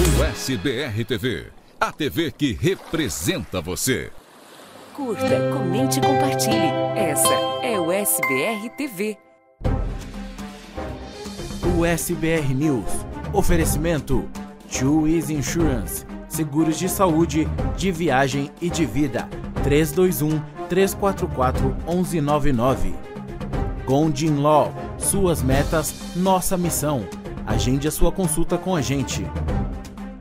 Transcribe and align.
USBR 0.00 1.04
TV, 1.04 1.48
a 1.78 1.92
TV 1.92 2.32
que 2.32 2.54
representa 2.54 3.60
você. 3.60 4.10
Curta, 4.94 5.50
comente 5.52 5.98
e 5.98 6.02
compartilhe. 6.02 6.56
Essa 6.96 7.34
é 7.62 7.78
o 7.78 7.92
SBR 7.92 8.70
TV. 8.78 9.18
USBR 11.78 12.54
News. 12.54 12.90
Oferecimento: 13.30 14.26
Two 14.72 15.06
Easy 15.06 15.34
Insurance. 15.34 16.06
Seguros 16.30 16.78
de 16.78 16.88
saúde, 16.88 17.46
de 17.76 17.92
viagem 17.92 18.50
e 18.58 18.70
de 18.70 18.86
vida. 18.86 19.28
321 19.62 20.40
344 20.70 21.76
1199. 21.86 22.94
Gondin 23.84 24.36
Law. 24.36 24.72
Suas 24.96 25.42
metas, 25.42 25.94
nossa 26.16 26.56
missão. 26.56 27.06
Agende 27.46 27.86
a 27.86 27.90
sua 27.90 28.10
consulta 28.10 28.56
com 28.56 28.74
a 28.74 28.80
gente. 28.80 29.26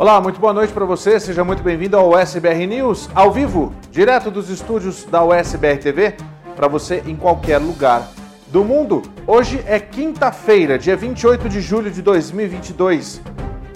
Olá, 0.00 0.18
muito 0.18 0.40
boa 0.40 0.54
noite 0.54 0.72
para 0.72 0.86
você. 0.86 1.20
Seja 1.20 1.44
muito 1.44 1.62
bem-vindo 1.62 1.94
ao 1.94 2.14
USBR 2.14 2.66
News, 2.66 3.10
ao 3.14 3.30
vivo, 3.30 3.74
direto 3.90 4.30
dos 4.30 4.48
estúdios 4.48 5.04
da 5.04 5.22
USBR 5.22 5.76
TV, 5.76 6.14
para 6.56 6.66
você 6.68 7.02
em 7.06 7.14
qualquer 7.14 7.58
lugar 7.58 8.08
do 8.46 8.64
mundo. 8.64 9.02
Hoje 9.26 9.62
é 9.66 9.78
quinta-feira, 9.78 10.78
dia 10.78 10.96
28 10.96 11.50
de 11.50 11.60
julho 11.60 11.90
de 11.90 12.00
2022. 12.00 13.20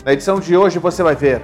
Na 0.02 0.14
edição 0.14 0.40
de 0.40 0.56
hoje 0.56 0.78
você 0.78 1.02
vai 1.02 1.14
ver 1.14 1.42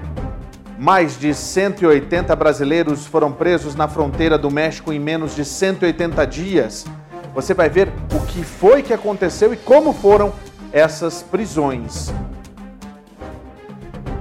mais 0.79 1.21
de 1.21 1.35
180 1.35 2.35
brasileiros 2.35 3.05
foram 3.05 3.31
presos 3.31 3.75
na 3.75 3.87
fronteira 3.87 4.39
do 4.39 4.51
México 4.51 4.95
em 4.95 4.99
menos 4.99 5.37
de 5.37 5.45
180 5.45 6.27
dias. 6.27 6.87
Você 7.35 7.53
vai 7.53 7.69
ver 7.69 7.93
o 8.15 8.21
que 8.25 8.43
foi 8.43 8.83
que 8.83 8.95
aconteceu 8.95 9.53
e 9.53 9.59
como 9.59 9.93
foram 9.93 10.33
essas 10.73 11.23
prisões. 11.23 12.11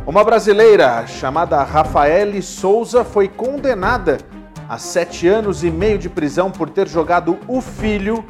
Uma 0.10 0.24
brasileira 0.24 1.06
chamada 1.06 1.62
Rafaele 1.62 2.42
Souza 2.42 3.04
foi 3.04 3.28
condenada 3.28 4.18
a 4.68 4.76
sete 4.80 5.28
anos 5.28 5.64
e 5.64 5.70
meio 5.70 6.00
de 6.00 6.10
prisão 6.10 6.50
por 6.50 6.68
ter 6.68 6.88
jogado 6.88 7.38
o 7.48 7.62
filho 7.62 8.26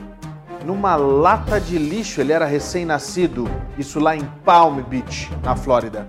numa 0.66 0.98
lata 0.98 1.58
de 1.58 1.78
lixo. 1.78 2.20
Ele 2.20 2.34
era 2.34 2.46
recém-nascido, 2.46 3.50
isso 3.78 3.98
lá 3.98 4.14
em 4.14 4.26
Palm 4.44 4.82
Beach, 4.82 5.32
na 5.42 5.56
Flórida. 5.56 6.06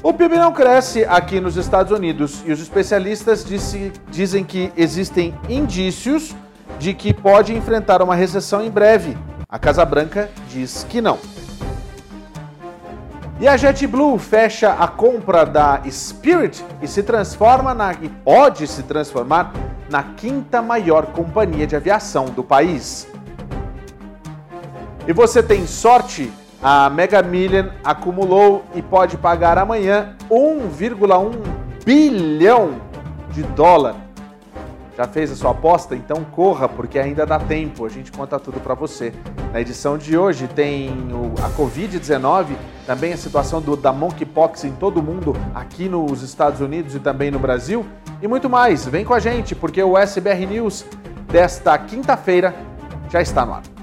O 0.00 0.14
PIB 0.14 0.36
não 0.36 0.52
cresce 0.52 1.04
aqui 1.04 1.40
nos 1.40 1.56
Estados 1.56 1.90
Unidos 1.90 2.44
e 2.46 2.52
os 2.52 2.60
especialistas 2.60 3.44
disse, 3.44 3.92
dizem 4.12 4.44
que 4.44 4.72
existem 4.76 5.34
indícios 5.48 6.36
de 6.78 6.94
que 6.94 7.12
pode 7.12 7.52
enfrentar 7.52 8.00
uma 8.00 8.14
recessão 8.14 8.64
em 8.64 8.70
breve. 8.70 9.18
A 9.48 9.58
Casa 9.58 9.84
Branca 9.84 10.30
diz 10.48 10.86
que 10.88 11.00
não. 11.00 11.18
E 13.40 13.46
a 13.46 13.56
JetBlue 13.56 14.18
fecha 14.18 14.72
a 14.72 14.88
compra 14.88 15.46
da 15.46 15.80
Spirit 15.88 16.64
e 16.82 16.88
se 16.88 17.04
transforma 17.04 17.72
na 17.72 17.92
e 17.92 18.08
pode 18.08 18.66
se 18.66 18.82
transformar 18.82 19.52
na 19.88 20.02
quinta 20.02 20.60
maior 20.60 21.06
companhia 21.06 21.64
de 21.64 21.76
aviação 21.76 22.24
do 22.24 22.42
país. 22.42 23.06
E 25.06 25.12
você 25.12 25.40
tem 25.40 25.68
sorte? 25.68 26.32
A 26.60 26.90
Mega 26.90 27.22
Million 27.22 27.68
acumulou 27.84 28.64
e 28.74 28.82
pode 28.82 29.16
pagar 29.16 29.56
amanhã 29.56 30.16
1,1 30.28 31.40
bilhão 31.84 32.80
de 33.30 33.44
dólar 33.44 34.07
já 34.98 35.06
fez 35.06 35.30
a 35.30 35.36
sua 35.36 35.52
aposta? 35.52 35.94
Então 35.94 36.24
corra, 36.24 36.68
porque 36.68 36.98
ainda 36.98 37.24
dá 37.24 37.38
tempo. 37.38 37.86
A 37.86 37.88
gente 37.88 38.10
conta 38.10 38.36
tudo 38.40 38.58
para 38.58 38.74
você. 38.74 39.12
Na 39.52 39.60
edição 39.60 39.96
de 39.96 40.18
hoje 40.18 40.48
tem 40.48 40.90
a 41.40 41.48
Covid-19, 41.50 42.56
também 42.84 43.12
a 43.12 43.16
situação 43.16 43.62
do, 43.62 43.76
da 43.76 43.92
monkeypox 43.92 44.64
em 44.64 44.72
todo 44.72 44.98
o 44.98 45.02
mundo, 45.02 45.36
aqui 45.54 45.88
nos 45.88 46.22
Estados 46.22 46.60
Unidos 46.60 46.96
e 46.96 46.98
também 46.98 47.30
no 47.30 47.38
Brasil, 47.38 47.86
e 48.20 48.26
muito 48.26 48.50
mais. 48.50 48.86
Vem 48.86 49.04
com 49.04 49.14
a 49.14 49.20
gente, 49.20 49.54
porque 49.54 49.80
o 49.80 49.96
SBR 49.96 50.46
News 50.46 50.84
desta 51.30 51.78
quinta-feira 51.78 52.52
já 53.08 53.22
está 53.22 53.46
no 53.46 53.54
ar. 53.54 53.77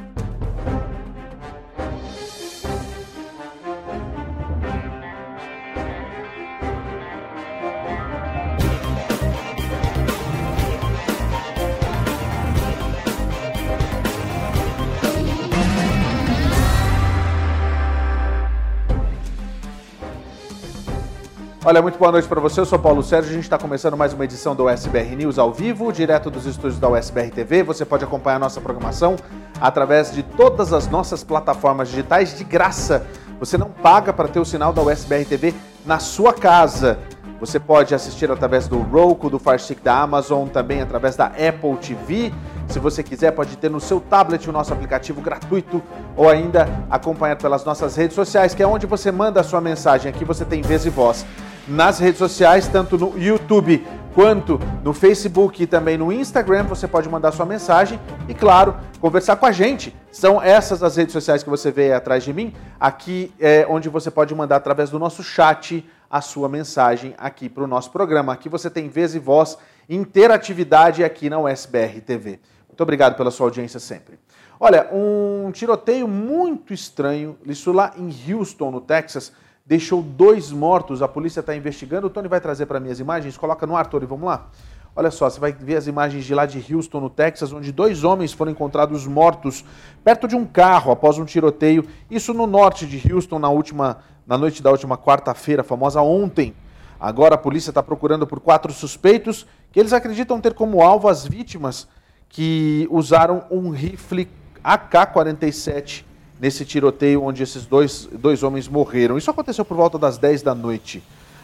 Olha, 21.67 21.81
muito 21.81 21.97
boa 21.97 22.11
noite 22.11 22.27
para 22.27 22.39
você. 22.39 22.59
Eu 22.59 22.65
sou 22.65 22.77
Paulo 22.77 23.01
Sérgio. 23.01 23.31
A 23.31 23.33
gente 23.33 23.45
está 23.45 23.57
começando 23.57 23.97
mais 23.97 24.13
uma 24.13 24.23
edição 24.23 24.55
do 24.55 24.65
USBR 24.65 25.15
News 25.15 25.39
ao 25.39 25.51
vivo, 25.51 25.91
direto 25.91 26.29
dos 26.29 26.45
estúdios 26.45 26.77
da 26.77 26.87
USBR 26.87 27.31
TV. 27.31 27.63
Você 27.63 27.83
pode 27.83 28.03
acompanhar 28.03 28.39
nossa 28.39 28.61
programação 28.61 29.15
através 29.59 30.11
de 30.11 30.21
todas 30.21 30.71
as 30.71 30.87
nossas 30.87 31.23
plataformas 31.23 31.89
digitais 31.89 32.37
de 32.37 32.43
graça. 32.43 33.07
Você 33.39 33.57
não 33.57 33.71
paga 33.71 34.13
para 34.13 34.27
ter 34.27 34.39
o 34.39 34.45
sinal 34.45 34.71
da 34.71 34.83
USBR 34.83 35.25
TV 35.25 35.55
na 35.83 35.97
sua 35.97 36.33
casa. 36.33 36.99
Você 37.39 37.59
pode 37.59 37.95
assistir 37.95 38.29
através 38.29 38.67
do 38.67 38.77
Roku, 38.77 39.27
do 39.27 39.39
Fire 39.39 39.57
Stick 39.57 39.81
da 39.81 39.99
Amazon, 39.99 40.47
também 40.47 40.83
através 40.83 41.15
da 41.15 41.25
Apple 41.25 41.77
TV. 41.81 42.31
Se 42.67 42.77
você 42.77 43.01
quiser, 43.01 43.31
pode 43.31 43.57
ter 43.57 43.71
no 43.71 43.79
seu 43.79 43.99
tablet 43.99 44.47
o 44.47 44.53
nosso 44.53 44.71
aplicativo 44.71 45.19
gratuito 45.19 45.81
ou 46.15 46.29
ainda 46.29 46.69
acompanhar 46.91 47.37
pelas 47.37 47.65
nossas 47.65 47.95
redes 47.95 48.13
sociais, 48.13 48.53
que 48.53 48.61
é 48.61 48.67
onde 48.67 48.85
você 48.85 49.11
manda 49.11 49.41
a 49.41 49.43
sua 49.43 49.59
mensagem. 49.59 50.11
Aqui 50.11 50.23
você 50.23 50.45
tem 50.45 50.61
vez 50.61 50.85
e 50.85 50.91
voz 50.91 51.25
nas 51.67 51.99
redes 51.99 52.19
sociais, 52.19 52.67
tanto 52.67 52.97
no 52.97 53.17
YouTube 53.17 53.85
quanto 54.13 54.59
no 54.81 54.93
Facebook 54.93 55.61
e 55.61 55.67
também 55.67 55.97
no 55.97 56.11
Instagram. 56.11 56.63
Você 56.63 56.87
pode 56.87 57.09
mandar 57.09 57.31
sua 57.31 57.45
mensagem 57.45 57.99
e, 58.29 58.33
claro, 58.33 58.75
conversar 58.99 59.35
com 59.35 59.45
a 59.45 59.51
gente. 59.51 59.95
São 60.11 60.41
essas 60.41 60.81
as 60.81 60.95
redes 60.95 61.11
sociais 61.11 61.43
que 61.43 61.49
você 61.49 61.71
vê 61.71 61.91
atrás 61.91 62.23
de 62.23 62.31
mim. 62.31 62.53
Aqui 62.79 63.33
é 63.39 63.65
onde 63.69 63.89
você 63.89 64.09
pode 64.09 64.33
mandar 64.33 64.55
através 64.55 64.89
do 64.89 64.97
nosso 64.97 65.21
chat 65.21 65.85
a 66.09 66.21
sua 66.21 66.47
mensagem 66.47 67.13
aqui 67.17 67.49
para 67.49 67.63
o 67.63 67.67
nosso 67.67 67.91
programa. 67.91 68.31
Aqui 68.31 68.47
você 68.47 68.69
tem 68.69 68.87
vez 68.87 69.13
e 69.15 69.19
voz, 69.19 69.57
interatividade 69.89 71.03
aqui 71.03 71.29
na 71.29 71.39
USBR 71.39 71.99
TV. 71.99 72.39
Muito 72.69 72.81
obrigado 72.81 73.15
pela 73.15 73.31
sua 73.31 73.47
audiência 73.47 73.79
sempre. 73.79 74.17
Olha, 74.57 74.87
um 74.93 75.51
tiroteio 75.51 76.07
muito 76.07 76.73
estranho, 76.73 77.37
isso 77.45 77.73
lá 77.73 77.93
em 77.97 78.09
Houston, 78.31 78.71
no 78.71 78.79
Texas 78.79 79.33
deixou 79.65 80.01
dois 80.01 80.51
mortos. 80.51 81.01
A 81.01 81.07
polícia 81.07 81.39
está 81.39 81.55
investigando. 81.55 82.07
O 82.07 82.09
Tony 82.09 82.27
vai 82.27 82.39
trazer 82.39 82.65
para 82.67 82.79
mim 82.79 82.91
as 82.91 82.99
imagens. 82.99 83.37
Coloca 83.37 83.65
no 83.65 83.75
ar, 83.75 83.87
Tony, 83.87 84.05
vamos 84.05 84.27
lá. 84.27 84.47
Olha 84.95 85.11
só, 85.11 85.29
você 85.29 85.39
vai 85.39 85.51
ver 85.51 85.75
as 85.75 85.87
imagens 85.87 86.23
de 86.23 86.33
lá 86.33 86.45
de 86.45 86.73
Houston, 86.73 87.01
no 87.01 87.09
Texas, 87.09 87.51
onde 87.51 87.69
dois 87.71 88.05
homens 88.05 88.31
foram 88.31 88.51
encontrados 88.51 89.05
mortos 89.05 89.65
perto 90.05 90.25
de 90.25 90.37
um 90.37 90.45
carro 90.45 90.91
após 90.91 91.17
um 91.17 91.25
tiroteio. 91.25 91.85
Isso 92.09 92.33
no 92.33 92.47
norte 92.47 92.85
de 92.85 93.11
Houston, 93.11 93.37
na 93.37 93.49
última, 93.49 93.97
na 94.25 94.37
noite 94.37 94.63
da 94.63 94.71
última 94.71 94.97
quarta-feira, 94.97 95.63
famosa 95.63 96.01
ontem. 96.01 96.55
Agora 96.97 97.35
a 97.35 97.37
polícia 97.37 97.72
está 97.72 97.84
procurando 97.84 98.25
por 98.25 98.40
quatro 98.40 98.72
suspeitos 98.72 99.45
que 99.69 99.81
eles 99.81 99.91
acreditam 99.91 100.40
ter 100.40 100.53
como 100.53 100.81
alvo 100.81 101.09
as 101.09 101.28
vítimas 101.28 101.90
que 102.29 102.87
usaram 102.90 103.43
um 103.51 103.72
rifle 103.72 104.29
AK-47 104.63 106.05
nesse 106.40 106.66
tiroteio 106.66 107.23
onde 107.23 107.43
esses 107.43 107.66
dois, 107.66 108.08
dois 108.11 108.43
homens 108.43 108.67
morreram. 108.67 109.17
Isso 109.17 109.32
aconteceu 109.32 109.64
por 109.64 109.78
volta 109.78 109.97
das 109.97 110.17
10 110.17 110.41
da 110.41 110.53
noite. 110.53 111.02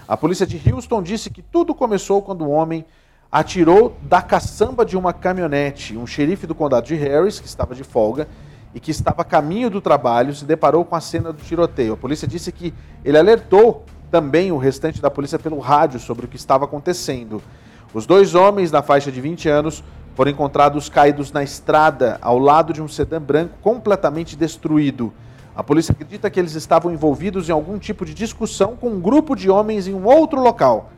A 0.08 0.18
polícia 0.18 0.46
de 0.46 0.62
Houston 0.70 1.02
disse 1.02 1.30
que 1.30 1.42
tudo 1.42 1.74
começou 1.74 2.22
quando 2.22 2.44
um 2.44 2.52
homem 2.52 2.86
atirou 3.32 3.96
da 4.02 4.22
caçamba 4.22 4.86
de 4.86 4.98
uma 4.98 5.14
caminhonete. 5.14 5.96
Um 5.96 6.06
xerife 6.06 6.46
do 6.46 6.54
condado 6.54 6.86
de 6.86 6.96
Harris, 6.96 7.40
que 7.40 7.48
estava 7.48 7.74
de 7.74 7.84
folga 7.84 8.28
e 8.76 8.80
que 8.80 8.92
estava 8.92 9.22
a 9.22 9.26
caminho 9.26 9.70
do 9.70 9.80
trabalho, 9.80 10.36
se 10.36 10.44
deparou 10.44 10.84
com 10.84 10.96
a 10.96 11.02
cena 11.02 11.32
do 11.32 11.42
tiroteio. 11.42 11.94
A 11.94 11.98
polícia 11.98 12.28
disse 12.28 12.52
que 12.52 12.74
ele 13.06 13.18
alertou 13.18 13.86
também 14.10 14.52
o 14.52 14.58
restante 14.58 15.02
da 15.02 15.10
polícia 15.10 15.40
pelo 15.40 15.60
rádio 15.60 16.00
sobre 16.00 16.26
o 16.26 16.28
que 16.28 16.36
estava 16.36 16.66
acontecendo. 16.66 17.42
Os 17.94 18.06
dois 18.06 18.36
homens, 18.36 18.72
na 18.72 18.82
faixa 18.82 19.12
de 19.12 19.22
20 19.22 19.48
anos, 19.48 19.84
foram 20.16 20.32
encontrados 20.32 20.90
caídos 20.90 21.32
na 21.32 21.44
estrada 21.44 22.18
ao 22.22 22.38
lado 22.38 22.74
de 22.74 22.82
um 22.82 22.88
sedã 22.88 23.22
branco 23.22 23.56
completamente 23.62 24.36
destruído. 24.36 25.14
A 25.56 25.64
polícia 25.64 25.92
acredita 25.92 26.30
que 26.30 26.40
eles 26.40 26.56
estavam 26.56 26.94
envolvidos 26.94 27.50
em 27.50 27.52
algum 27.52 27.78
tipo 27.78 28.06
de 28.06 28.14
discussão 28.14 28.76
com 28.76 28.90
um 28.90 29.00
grupo 29.00 29.36
de 29.36 29.50
homens 29.50 29.88
em 29.88 29.94
um 29.94 30.06
outro 30.06 30.42
local. 30.42 30.92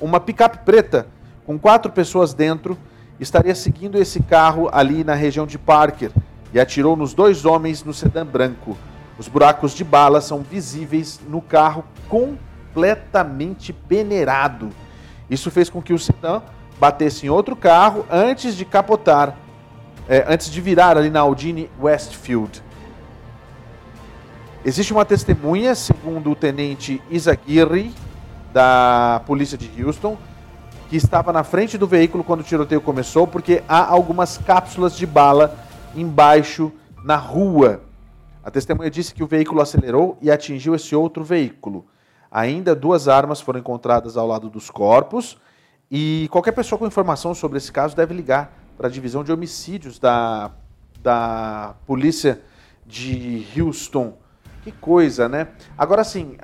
Uma 0.00 0.20
picape 0.20 0.58
preta 0.64 1.06
com 1.46 1.58
quatro 1.58 1.92
pessoas 1.92 2.32
dentro 2.32 2.76
estaria 3.20 3.54
seguindo 3.54 3.98
esse 3.98 4.22
carro 4.22 4.68
ali 4.72 5.02
na 5.04 5.14
região 5.14 5.46
de 5.46 5.58
Parker 5.58 6.10
e 6.52 6.60
atirou 6.60 6.96
nos 6.96 7.12
dois 7.12 7.44
homens 7.44 7.84
no 7.84 7.92
sedã 7.92 8.24
branco. 8.24 8.76
Os 9.18 9.28
buracos 9.28 9.72
de 9.72 9.82
bala 9.82 10.20
são 10.20 10.40
visíveis 10.40 11.20
no 11.28 11.42
carro 11.42 11.84
completamente 12.08 13.72
peneirado. 13.72 14.70
Isso 15.28 15.50
fez 15.50 15.68
com 15.68 15.82
que 15.82 15.92
o 15.92 15.98
sedã 15.98 16.40
batesse 16.78 17.26
em 17.26 17.28
outro 17.28 17.56
carro 17.56 18.06
antes 18.10 18.56
de 18.56 18.64
capotar, 18.64 19.36
é, 20.08 20.24
antes 20.28 20.50
de 20.50 20.60
virar 20.60 20.96
ali 20.96 21.10
na 21.10 21.20
Aldine 21.20 21.70
Westfield. 21.80 22.62
Existe 24.64 24.92
uma 24.92 25.04
testemunha, 25.04 25.74
segundo 25.74 26.30
o 26.30 26.36
tenente 26.36 27.02
Izaguirre, 27.10 27.94
da 28.52 29.22
polícia 29.26 29.56
de 29.56 29.70
Houston, 29.82 30.16
que 30.88 30.96
estava 30.96 31.32
na 31.32 31.44
frente 31.44 31.76
do 31.76 31.86
veículo 31.86 32.24
quando 32.24 32.40
o 32.40 32.44
tiroteio 32.44 32.80
começou, 32.80 33.26
porque 33.26 33.62
há 33.68 33.86
algumas 33.86 34.38
cápsulas 34.38 34.96
de 34.96 35.06
bala 35.06 35.54
embaixo 35.94 36.72
na 37.04 37.16
rua. 37.16 37.82
A 38.42 38.50
testemunha 38.50 38.90
disse 38.90 39.14
que 39.14 39.22
o 39.22 39.26
veículo 39.26 39.60
acelerou 39.60 40.16
e 40.22 40.30
atingiu 40.30 40.74
esse 40.74 40.94
outro 40.96 41.22
veículo. 41.22 41.86
Ainda 42.30 42.74
duas 42.74 43.08
armas 43.08 43.40
foram 43.40 43.60
encontradas 43.60 44.16
ao 44.16 44.26
lado 44.26 44.48
dos 44.48 44.70
corpos 44.70 45.38
e 45.90 46.28
qualquer 46.30 46.52
pessoa 46.52 46.78
com 46.78 46.86
informação 46.86 47.34
sobre 47.34 47.58
esse 47.58 47.72
caso 47.72 47.96
deve 47.96 48.14
ligar 48.14 48.52
para 48.76 48.88
a 48.88 48.90
divisão 48.90 49.24
de 49.24 49.32
homicídios 49.32 49.98
da, 49.98 50.50
da 51.02 51.74
polícia 51.86 52.40
de 52.86 53.46
Houston. 53.56 54.16
Que 54.62 54.72
coisa, 54.72 55.28
né? 55.28 55.48
Agora 55.78 56.04
sim, 56.04 56.36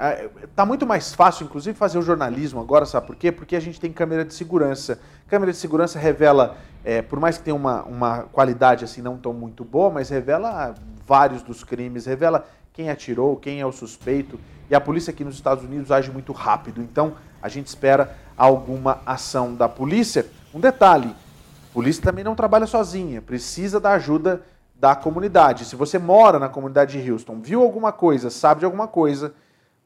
tá 0.55 0.64
muito 0.64 0.87
mais 0.87 1.14
fácil, 1.14 1.44
inclusive, 1.44 1.76
fazer 1.76 1.99
o 1.99 2.02
jornalismo 2.02 2.61
agora, 2.61 2.87
sabe 2.87 3.06
por 3.06 3.17
quê? 3.17 3.31
Porque 3.31 3.55
a 3.55 3.61
gente 3.61 3.79
tem 3.79 3.93
câmera 3.93 4.25
de 4.25 4.32
segurança. 4.32 4.99
Câmera 5.29 5.52
de 5.52 5.58
segurança 5.58 5.99
revela, 5.99 6.56
é, 6.82 7.02
por 7.02 7.20
mais 7.20 7.37
que 7.37 7.44
tenha 7.44 7.55
uma, 7.55 7.82
uma 7.82 8.23
qualidade 8.23 8.85
assim 8.85 9.02
não 9.02 9.19
tão 9.19 9.35
muito 9.35 9.64
boa, 9.64 9.90
mas 9.90 10.08
revela 10.08 10.75
vários 11.06 11.43
dos 11.43 11.62
crimes, 11.62 12.06
revela 12.06 12.47
quem 12.73 12.88
atirou, 12.88 13.37
quem 13.37 13.61
é 13.61 13.67
o 13.67 13.73
suspeito. 13.73 14.40
E 14.70 14.75
a 14.75 14.81
polícia 14.81 15.11
aqui 15.11 15.23
nos 15.23 15.35
Estados 15.35 15.62
Unidos 15.62 15.90
age 15.90 16.11
muito 16.11 16.32
rápido. 16.32 16.81
Então, 16.81 17.14
a 17.43 17.49
gente 17.49 17.67
espera 17.67 18.17
alguma 18.37 19.01
ação 19.07 19.55
da 19.55 19.69
polícia. 19.69 20.27
Um 20.53 20.61
detalhe: 20.61 21.09
a 21.09 21.75
polícia 21.75 22.03
também 22.03 22.25
não 22.25 22.35
trabalha 22.35 22.67
sozinha, 22.67 23.23
precisa 23.23 23.81
da 23.81 23.93
ajuda 23.93 24.43
da 24.75 24.95
comunidade. 24.95 25.65
Se 25.65 25.77
você 25.77 25.99
mora 25.99 26.39
na 26.39 26.49
comunidade 26.49 27.01
de 27.01 27.11
Houston, 27.11 27.41
viu 27.41 27.63
alguma 27.63 27.93
coisa, 27.93 28.31
sabe 28.31 28.61
de 28.61 28.65
alguma 28.65 28.87
coisa, 28.87 29.35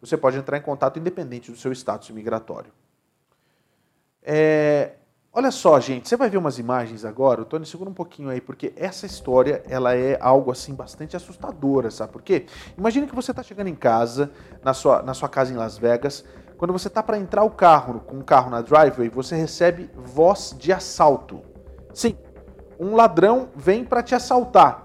você 0.00 0.16
pode 0.16 0.36
entrar 0.36 0.56
em 0.56 0.62
contato 0.62 0.98
independente 0.98 1.50
do 1.50 1.56
seu 1.56 1.72
status 1.72 2.10
migratório. 2.10 2.72
É, 4.22 4.92
olha 5.32 5.50
só, 5.50 5.78
gente, 5.80 6.08
você 6.08 6.16
vai 6.16 6.28
ver 6.28 6.36
umas 6.36 6.58
imagens 6.58 7.04
agora. 7.04 7.42
O 7.42 7.44
Tony, 7.44 7.64
segura 7.64 7.88
um 7.88 7.94
pouquinho 7.94 8.28
aí, 8.28 8.40
porque 8.40 8.72
essa 8.76 9.06
história 9.06 9.62
ela 9.68 9.94
é 9.94 10.18
algo 10.20 10.50
assim 10.50 10.74
bastante 10.74 11.16
assustadora, 11.16 11.90
sabe 11.90 12.12
por 12.12 12.22
quê? 12.22 12.46
Imagine 12.76 13.06
que 13.06 13.14
você 13.14 13.30
está 13.30 13.42
chegando 13.42 13.68
em 13.68 13.74
casa, 13.74 14.30
na 14.62 14.74
sua, 14.74 15.02
na 15.02 15.14
sua 15.14 15.28
casa 15.28 15.52
em 15.52 15.56
Las 15.56 15.78
Vegas, 15.78 16.24
quando 16.58 16.72
você 16.72 16.88
está 16.88 17.04
para 17.04 17.16
entrar 17.16 17.44
o 17.44 17.50
carro, 17.50 18.00
com 18.00 18.18
o 18.18 18.24
carro 18.24 18.50
na 18.50 18.60
driveway, 18.60 19.08
você 19.08 19.36
recebe 19.36 19.88
voz 19.94 20.56
de 20.58 20.72
assalto. 20.72 21.40
Sim, 21.94 22.18
um 22.80 22.96
ladrão 22.96 23.48
vem 23.54 23.84
para 23.84 24.02
te 24.02 24.12
assaltar. 24.12 24.84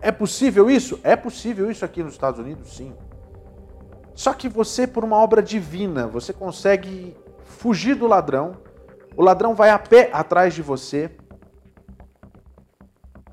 É 0.00 0.10
possível 0.10 0.68
isso? 0.68 0.98
É 1.04 1.14
possível 1.14 1.70
isso 1.70 1.84
aqui 1.84 2.02
nos 2.02 2.14
Estados 2.14 2.40
Unidos? 2.40 2.76
Sim. 2.76 2.92
Só 4.16 4.34
que 4.34 4.48
você, 4.48 4.84
por 4.84 5.04
uma 5.04 5.16
obra 5.16 5.40
divina, 5.40 6.08
você 6.08 6.32
consegue 6.32 7.16
fugir 7.44 7.94
do 7.94 8.08
ladrão. 8.08 8.56
O 9.16 9.22
ladrão 9.22 9.54
vai 9.54 9.70
a 9.70 9.78
pé 9.78 10.10
atrás 10.12 10.52
de 10.54 10.60
você. 10.60 11.08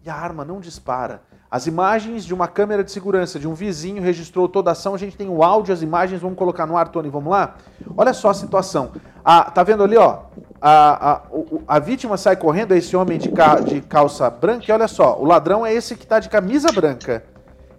E 0.06 0.10
a 0.12 0.16
arma 0.16 0.46
não 0.46 0.60
dispara. 0.60 1.24
As 1.52 1.66
imagens 1.66 2.26
de 2.26 2.34
uma 2.34 2.48
câmera 2.48 2.84
de 2.84 2.92
segurança 2.92 3.40
de 3.40 3.48
um 3.48 3.56
vizinho 3.56 4.04
registrou 4.04 4.48
toda 4.48 4.70
a 4.70 4.74
ação. 4.74 4.94
A 4.94 5.00
gente 5.00 5.18
tem 5.18 5.28
o 5.28 5.44
áudio, 5.44 5.74
as 5.74 5.82
imagens, 5.82 6.22
vamos 6.22 6.38
colocar 6.38 6.68
no 6.68 6.78
ar, 6.78 6.90
Tony, 6.90 7.10
vamos 7.10 7.32
lá? 7.32 7.56
Olha 7.98 8.14
só 8.14 8.30
a 8.30 8.34
situação. 8.36 8.92
Ah, 9.26 9.50
tá 9.50 9.64
vendo 9.64 9.84
ali, 9.84 9.98
ó? 9.98 10.20
A, 10.62 11.12
a, 11.12 11.22
a 11.68 11.80
vítima 11.80 12.18
sai 12.18 12.36
correndo, 12.36 12.74
é 12.76 12.78
esse 12.78 12.96
homem 12.96 13.18
de, 13.18 13.30
ca, 13.30 13.62
de 13.62 13.82
calça 13.82 14.30
branca, 14.30 14.66
e 14.68 14.72
olha 14.72 14.88
só, 14.88 15.18
o 15.20 15.26
ladrão 15.26 15.66
é 15.66 15.74
esse 15.74 15.96
que 15.96 16.04
está 16.04 16.20
de 16.20 16.30
camisa 16.30 16.72
branca. 16.72 17.24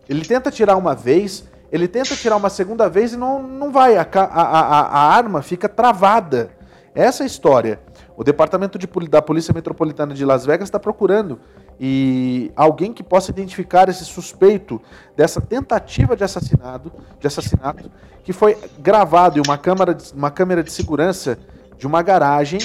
Ele 0.08 0.24
tenta 0.24 0.50
tirar 0.50 0.76
uma 0.76 0.94
vez, 0.96 1.44
ele 1.70 1.86
tenta 1.86 2.16
tirar 2.16 2.34
uma 2.36 2.50
segunda 2.50 2.88
vez 2.88 3.12
e 3.12 3.16
não, 3.16 3.40
não 3.40 3.70
vai. 3.70 3.96
A, 3.96 4.04
a, 4.12 4.80
a 4.80 5.14
arma 5.14 5.42
fica 5.42 5.68
travada. 5.68 6.50
Essa 6.92 7.22
é 7.22 7.24
a 7.24 7.26
história. 7.28 7.78
O 8.16 8.24
departamento 8.24 8.76
de, 8.76 8.88
da 9.08 9.22
Polícia 9.22 9.54
Metropolitana 9.54 10.12
de 10.12 10.24
Las 10.24 10.44
Vegas 10.44 10.66
está 10.66 10.80
procurando 10.80 11.38
e 11.82 12.52
alguém 12.54 12.92
que 12.92 13.02
possa 13.02 13.30
identificar 13.30 13.88
esse 13.88 14.04
suspeito 14.04 14.78
dessa 15.16 15.40
tentativa 15.40 16.14
de 16.14 16.22
assassinato, 16.22 16.92
de 17.18 17.26
assassinato 17.26 17.90
que 18.22 18.34
foi 18.34 18.54
gravado 18.78 19.38
em 19.38 19.42
uma 19.46 19.56
câmera 19.56 19.94
de, 19.94 20.12
uma 20.12 20.30
câmera 20.30 20.62
de 20.62 20.70
segurança 20.70 21.38
de 21.78 21.86
uma 21.86 22.02
garagem 22.02 22.60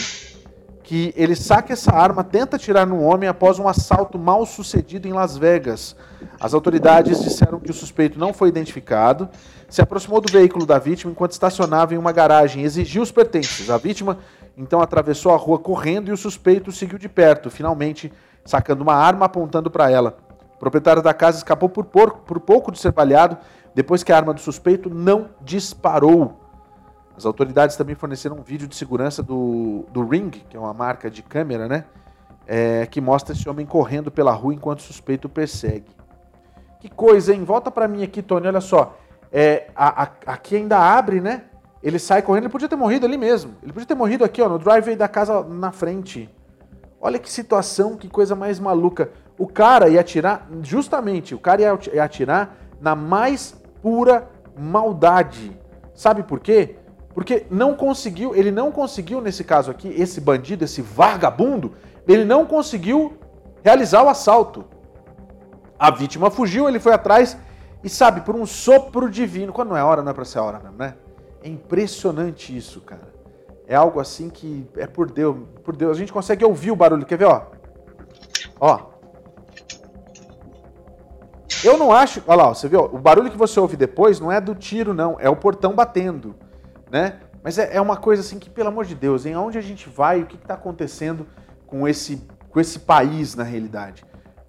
que 0.84 1.14
ele 1.16 1.36
saca 1.36 1.72
essa 1.72 1.92
arma, 1.92 2.26
tenta 2.26 2.58
atirar 2.58 2.86
no 2.86 3.02
homem 3.02 3.28
após 3.30 3.58
um 3.58 3.68
assalto 3.70 4.20
mal 4.20 4.46
sucedido 4.46 5.08
em 5.08 5.14
Las 5.14 5.38
Vegas. 5.38 5.96
As 6.40 6.54
autoridades 6.54 7.24
disseram 7.24 7.60
que 7.60 7.72
o 7.72 7.74
suspeito 7.74 8.20
não 8.20 8.34
foi 8.34 8.50
identificado, 8.50 9.30
se 9.70 9.82
aproximou 9.82 10.20
do 10.20 10.32
veículo 10.32 10.66
da 10.66 10.78
vítima 10.78 11.12
enquanto 11.12 11.32
estacionava 11.32 11.96
em 11.96 11.98
uma 11.98 12.12
garagem 12.12 12.62
e 12.62 12.66
exigiu 12.66 13.02
os 13.02 13.12
pertences. 13.12 13.70
A 13.70 13.78
vítima 13.78 14.20
então 14.58 14.82
atravessou 14.82 15.34
a 15.34 15.38
rua 15.38 15.58
correndo 15.58 16.10
e 16.10 16.12
o 16.12 16.18
suspeito 16.18 16.72
seguiu 16.72 17.00
de 17.00 17.10
perto. 17.10 17.50
Finalmente, 17.50 18.12
sacando 18.46 18.84
uma 18.84 18.94
arma 18.94 19.26
apontando 19.26 19.70
para 19.70 19.90
ela. 19.90 20.16
O 20.56 20.60
proprietário 20.60 21.02
da 21.02 21.14
casa 21.14 21.38
escapou 21.38 21.68
por, 21.68 21.84
por, 21.86 22.40
pouco 22.40 22.72
de 22.72 22.80
ser 22.80 22.92
baleado 22.92 23.38
depois 23.74 24.04
que 24.04 24.14
a 24.14 24.16
arma 24.16 24.34
do 24.34 24.40
suspeito 24.40 24.90
não 24.90 25.30
disparou. 25.42 26.40
As 27.18 27.26
autoridades 27.26 27.76
também 27.76 27.96
forneceram 27.96 28.38
um 28.38 28.42
vídeo 28.42 28.68
de 28.68 28.76
segurança 28.76 29.22
do, 29.24 29.86
do 29.92 30.06
Ring, 30.06 30.30
que 30.30 30.56
é 30.56 30.60
uma 30.60 30.74
marca 30.74 31.10
de 31.10 31.24
câmera, 31.24 31.68
né? 31.68 31.86
É, 32.48 32.86
que 32.86 33.02
mostra 33.02 33.34
esse 33.34 33.50
homem 33.50 33.66
correndo 33.66 34.12
pela 34.12 34.32
rua 34.32 34.54
enquanto 34.54 34.80
o 34.80 34.84
suspeito 34.84 35.28
persegue. 35.28 35.90
Que 36.80 36.90
coisa, 36.90 37.34
hein? 37.34 37.44
Volta 37.44 37.72
para 37.72 37.88
mim 37.88 38.04
aqui, 38.04 38.22
Tony, 38.22 38.48
olha 38.48 38.62
só. 38.62 38.98
É, 39.32 39.68
a, 39.76 40.04
a, 40.04 40.10
aqui 40.28 40.56
ainda 40.56 40.78
abre, 40.78 41.20
né? 41.20 41.46
Ele 41.82 42.00
sai 42.00 42.22
correndo, 42.22 42.44
ele 42.44 42.52
podia 42.52 42.70
ter 42.70 42.76
morrido 42.76 43.06
ali 43.06 43.18
mesmo. 43.18 43.56
Ele 43.62 43.74
podia 43.74 43.88
ter 43.88 43.96
morrido 43.96 44.24
aqui, 44.24 44.42
ó, 44.42 44.48
no 44.48 44.60
driveway 44.60 44.96
da 44.96 45.08
casa 45.08 45.44
na 45.44 45.72
frente. 45.72 46.30
Olha 47.06 47.20
que 47.20 47.32
situação, 47.32 47.96
que 47.96 48.08
coisa 48.10 48.36
mais 48.36 48.60
maluca. 48.60 49.12
O 49.38 49.46
cara 49.46 49.88
ia 49.88 50.02
atirar, 50.02 50.50
justamente, 50.64 51.36
o 51.36 51.40
cara 51.40 51.62
ia 51.62 52.04
atirar 52.04 52.58
na 52.82 52.96
mais 52.96 53.56
pura 53.80 54.28
maldade. 54.58 55.56
Sabe 55.94 56.24
por 56.24 56.40
quê? 56.40 56.78
Porque 57.14 57.46
não 57.52 57.76
conseguiu, 57.76 58.36
ele 58.36 58.50
não 58.50 58.72
conseguiu 58.72 59.22
nesse 59.22 59.44
caso 59.44 59.70
aqui, 59.70 59.88
esse 59.90 60.20
bandido, 60.20 60.66
esse 60.66 60.82
vagabundo, 60.82 61.74
ele 62.08 62.26
não 62.26 62.44
conseguiu 62.44 63.16
realizar 63.64 64.02
o 64.02 64.10
assalto. 64.10 64.66
A 65.78 65.92
vítima 65.92 66.32
fugiu, 66.32 66.68
ele 66.68 66.80
foi 66.80 66.94
atrás 66.94 67.38
e 67.84 67.90
sabe, 67.90 68.22
por 68.22 68.36
um 68.36 68.48
sopro 68.48 69.12
divino, 69.12 69.54
quando 69.54 69.70
não 69.70 69.78
é 69.78 69.84
hora, 69.84 70.02
não 70.02 70.10
é 70.10 70.14
para 70.16 70.26
ser 70.26 70.40
hora 70.40 70.60
né? 70.76 70.96
É 71.44 71.48
impressionante 71.48 72.58
isso, 72.58 72.82
cara. 72.82 73.15
É 73.68 73.76
algo 73.76 74.00
assim 74.00 74.30
que 74.30 74.68
é 74.78 74.86
por 74.86 75.10
Deus, 75.10 75.38
por 75.64 75.76
Deus. 75.76 75.98
A 75.98 76.00
gente 76.00 76.14
consegue 76.14 76.46
ouvir 76.46 76.72
o 76.72 76.76
barulho. 76.76 77.06
Quer 77.06 77.18
ver, 77.18 77.26
ó? 77.26 77.48
Ó. 78.60 78.80
Eu 81.64 81.78
não 81.78 81.92
acho. 81.92 82.22
Olha 82.28 82.44
lá, 82.44 82.48
você 82.50 82.68
viu? 82.68 82.82
O 82.82 83.00
barulho 83.00 83.32
que 83.32 83.38
você 83.38 83.60
ouve 83.60 83.76
depois 83.76 84.20
não 84.20 84.32
é 84.32 84.40
do 84.40 84.54
tiro, 84.54 84.94
não. 84.94 85.18
É 85.20 85.30
o 85.30 85.36
portão 85.36 85.74
batendo, 85.74 86.36
né? 86.92 87.20
Mas 87.44 87.58
é, 87.58 87.76
é 87.76 87.82
uma 87.82 87.98
coisa 87.98 88.22
assim 88.22 88.38
que, 88.38 88.50
pelo 88.50 88.70
amor 88.70 88.86
de 88.86 88.96
Deus, 88.96 89.26
em 89.26 89.34
aonde 89.34 89.58
a 89.58 89.62
gente 89.62 89.90
vai, 89.90 90.22
o 90.22 90.26
que 90.26 90.36
está 90.36 90.54
acontecendo 90.54 91.28
com 91.66 91.88
esse, 91.88 92.28
com 92.50 92.60
esse 92.60 92.80
país 92.80 93.36
na 93.36 93.44
realidade? 93.44 94.04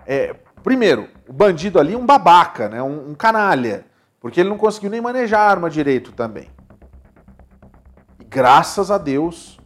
É, 0.07 0.35
primeiro, 0.63 1.09
o 1.29 1.33
bandido 1.33 1.79
ali 1.79 1.95
é 1.95 1.99
um 1.99 2.07
babaca, 2.07 2.69
né? 2.69 2.83
Um, 2.83 3.11
um 3.11 3.15
canalha, 3.15 3.87
porque 4.21 4.41
ele 4.41 4.49
não 4.49 4.59
conseguiu 4.59 4.91
nem 4.91 5.01
manejar 5.01 5.41
a 5.41 5.51
arma 5.51 5.71
direito 5.71 6.13
também 6.13 6.56
graças 8.29 8.91
a 8.91 8.99
Deus, 8.99 9.59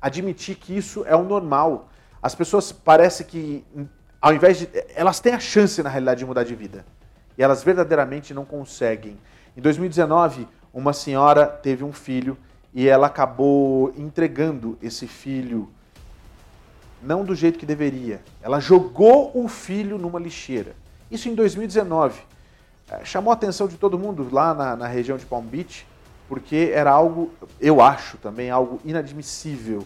admitir 0.00 0.56
que 0.56 0.76
isso 0.76 1.04
é 1.06 1.16
o 1.16 1.22
normal. 1.22 1.88
As 2.22 2.34
pessoas 2.34 2.70
parece 2.72 3.24
que, 3.24 3.64
ao 4.20 4.34
invés 4.34 4.58
de. 4.58 4.68
Elas 4.94 5.20
têm 5.20 5.32
a 5.32 5.40
chance, 5.40 5.82
na 5.82 5.88
realidade, 5.88 6.20
de 6.20 6.26
mudar 6.26 6.44
de 6.44 6.54
vida. 6.54 6.84
E 7.38 7.42
elas 7.42 7.62
verdadeiramente 7.62 8.34
não 8.34 8.44
conseguem. 8.44 9.18
Em 9.56 9.60
2019, 9.60 10.46
uma 10.72 10.92
senhora 10.92 11.46
teve 11.46 11.82
um 11.82 11.92
filho 11.92 12.36
e 12.72 12.88
ela 12.88 13.06
acabou 13.06 13.92
entregando 13.96 14.78
esse 14.80 15.06
filho 15.06 15.68
não 17.02 17.24
do 17.24 17.34
jeito 17.34 17.58
que 17.58 17.66
deveria. 17.66 18.20
Ela 18.42 18.60
jogou 18.60 19.30
o 19.34 19.48
filho 19.48 19.98
numa 19.98 20.20
lixeira. 20.20 20.74
Isso 21.10 21.28
em 21.28 21.34
2019. 21.34 22.20
É, 22.90 23.04
chamou 23.04 23.30
a 23.30 23.34
atenção 23.34 23.66
de 23.66 23.76
todo 23.76 23.98
mundo 23.98 24.28
lá 24.30 24.52
na, 24.52 24.76
na 24.76 24.86
região 24.86 25.16
de 25.16 25.24
Palm 25.24 25.44
Beach, 25.44 25.86
porque 26.28 26.70
era 26.74 26.90
algo, 26.90 27.32
eu 27.60 27.80
acho 27.80 28.18
também, 28.18 28.50
algo 28.50 28.80
inadmissível. 28.84 29.84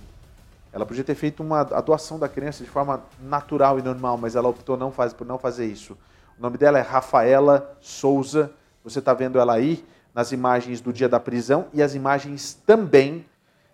Ela 0.75 0.85
podia 0.85 1.05
ter 1.05 1.15
feito 1.15 1.41
uma 1.41 1.61
a 1.61 1.81
doação 1.81 2.19
da 2.19 2.29
criança 2.29 2.65
de 2.65 2.69
forma 2.69 3.05
natural 3.23 3.79
e 3.79 3.83
normal, 3.83 4.19
mas 4.19 4.35
ela 4.35 4.49
optou 4.49 4.77
não 4.77 4.91
faz, 4.91 5.13
por 5.13 5.25
não 5.25 5.39
fazer 5.39 5.67
isso. 5.67 5.97
O 6.37 6.43
nome 6.43 6.59
dela 6.59 6.81
é 6.81 6.83
Rafaela 6.83 7.77
Souza. 7.81 8.51
Você 8.83 8.99
está 8.99 9.15
vendo 9.15 9.39
ela 9.39 9.55
aí 9.55 9.85
nas 10.13 10.33
imagens 10.33 10.81
do 10.81 10.93
dia 10.93 11.09
da 11.09 11.21
prisão 11.21 11.67
e 11.73 11.81
as 11.81 11.95
imagens 11.95 12.55
também 12.67 13.25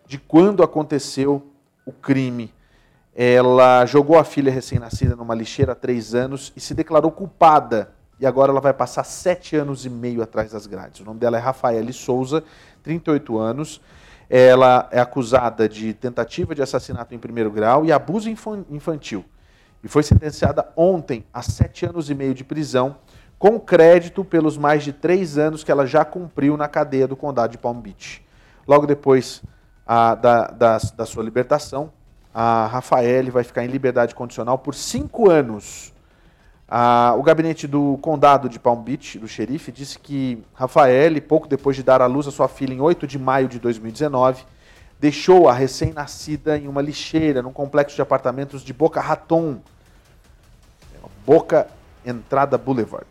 de 0.06 0.18
quando 0.18 0.62
aconteceu 0.62 1.50
o 1.86 1.92
crime. 1.92 2.52
Ela 3.14 3.86
jogou 3.86 4.18
a 4.18 4.24
filha 4.24 4.52
recém-nascida 4.52 5.16
numa 5.16 5.34
lixeira 5.34 5.72
há 5.72 5.74
três 5.74 6.14
anos 6.14 6.52
e 6.54 6.60
se 6.60 6.74
declarou 6.74 7.10
culpada. 7.10 7.94
E 8.20 8.26
agora 8.26 8.52
ela 8.52 8.60
vai 8.60 8.74
passar 8.74 9.04
sete 9.04 9.56
anos 9.56 9.86
e 9.86 9.90
meio 9.90 10.22
atrás 10.22 10.52
das 10.52 10.66
grades. 10.66 11.00
O 11.00 11.04
nome 11.04 11.18
dela 11.18 11.38
é 11.38 11.40
Rafaela 11.40 11.90
Souza, 11.94 12.44
38 12.82 13.38
anos. 13.38 13.80
Ela 14.30 14.88
é 14.92 15.00
acusada 15.00 15.68
de 15.68 15.92
tentativa 15.92 16.54
de 16.54 16.62
assassinato 16.62 17.12
em 17.12 17.18
primeiro 17.18 17.50
grau 17.50 17.84
e 17.84 17.90
abuso 17.90 18.30
infantil. 18.30 19.24
E 19.82 19.88
foi 19.88 20.04
sentenciada 20.04 20.68
ontem 20.76 21.24
a 21.34 21.42
sete 21.42 21.84
anos 21.84 22.08
e 22.08 22.14
meio 22.14 22.32
de 22.32 22.44
prisão 22.44 22.96
com 23.40 23.58
crédito 23.58 24.22
pelos 24.22 24.58
mais 24.58 24.84
de 24.84 24.92
três 24.92 25.38
anos 25.38 25.64
que 25.64 25.72
ela 25.72 25.86
já 25.86 26.04
cumpriu 26.04 26.56
na 26.56 26.68
cadeia 26.68 27.08
do 27.08 27.16
condado 27.16 27.52
de 27.52 27.58
Palm 27.58 27.80
Beach. 27.80 28.22
Logo 28.68 28.86
depois 28.86 29.42
a, 29.86 30.14
da, 30.14 30.46
da, 30.48 30.78
da, 30.94 31.06
sua 31.06 31.24
libertação, 31.24 31.90
a 32.32 32.66
Rafael 32.66 33.32
vai 33.32 33.42
ficar 33.42 33.64
em 33.64 33.68
liberdade 33.68 34.14
condicional 34.14 34.58
por 34.58 34.74
cinco 34.74 35.30
anos. 35.30 35.92
A, 36.70 37.16
o 37.18 37.22
gabinete 37.24 37.66
do 37.66 37.98
condado 38.00 38.48
de 38.48 38.60
Palm 38.60 38.80
Beach, 38.80 39.18
do 39.18 39.26
xerife, 39.26 39.72
disse 39.72 39.98
que 39.98 40.40
Rafael, 40.54 41.20
pouco 41.20 41.48
depois 41.48 41.74
de 41.74 41.82
dar 41.82 42.00
à 42.00 42.06
luz 42.06 42.28
a 42.28 42.30
sua 42.30 42.46
filha 42.46 42.72
em 42.72 42.80
8 42.80 43.08
de 43.08 43.18
maio 43.18 43.48
de 43.48 43.58
2019, 43.58 44.44
deixou 45.00 45.48
a 45.48 45.52
recém-nascida 45.52 46.56
em 46.56 46.68
uma 46.68 46.80
lixeira 46.80 47.42
num 47.42 47.52
complexo 47.52 47.96
de 47.96 48.02
apartamentos 48.02 48.62
de 48.62 48.72
Boca 48.72 49.00
Raton, 49.00 49.58
Boca 51.26 51.66
Entrada 52.06 52.56
Boulevard. 52.56 53.06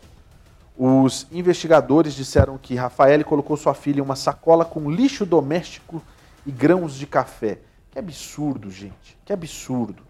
Os 0.74 1.26
investigadores 1.30 2.14
disseram 2.14 2.56
que 2.56 2.74
Rafael 2.74 3.22
colocou 3.26 3.58
sua 3.58 3.74
filha 3.74 3.98
em 3.98 4.02
uma 4.02 4.16
sacola 4.16 4.64
com 4.64 4.90
lixo 4.90 5.26
doméstico 5.26 6.02
e 6.46 6.50
grãos 6.50 6.94
de 6.94 7.06
café. 7.06 7.58
Que 7.90 7.98
absurdo, 7.98 8.70
gente. 8.70 9.18
Que 9.22 9.34
absurdo. 9.34 10.02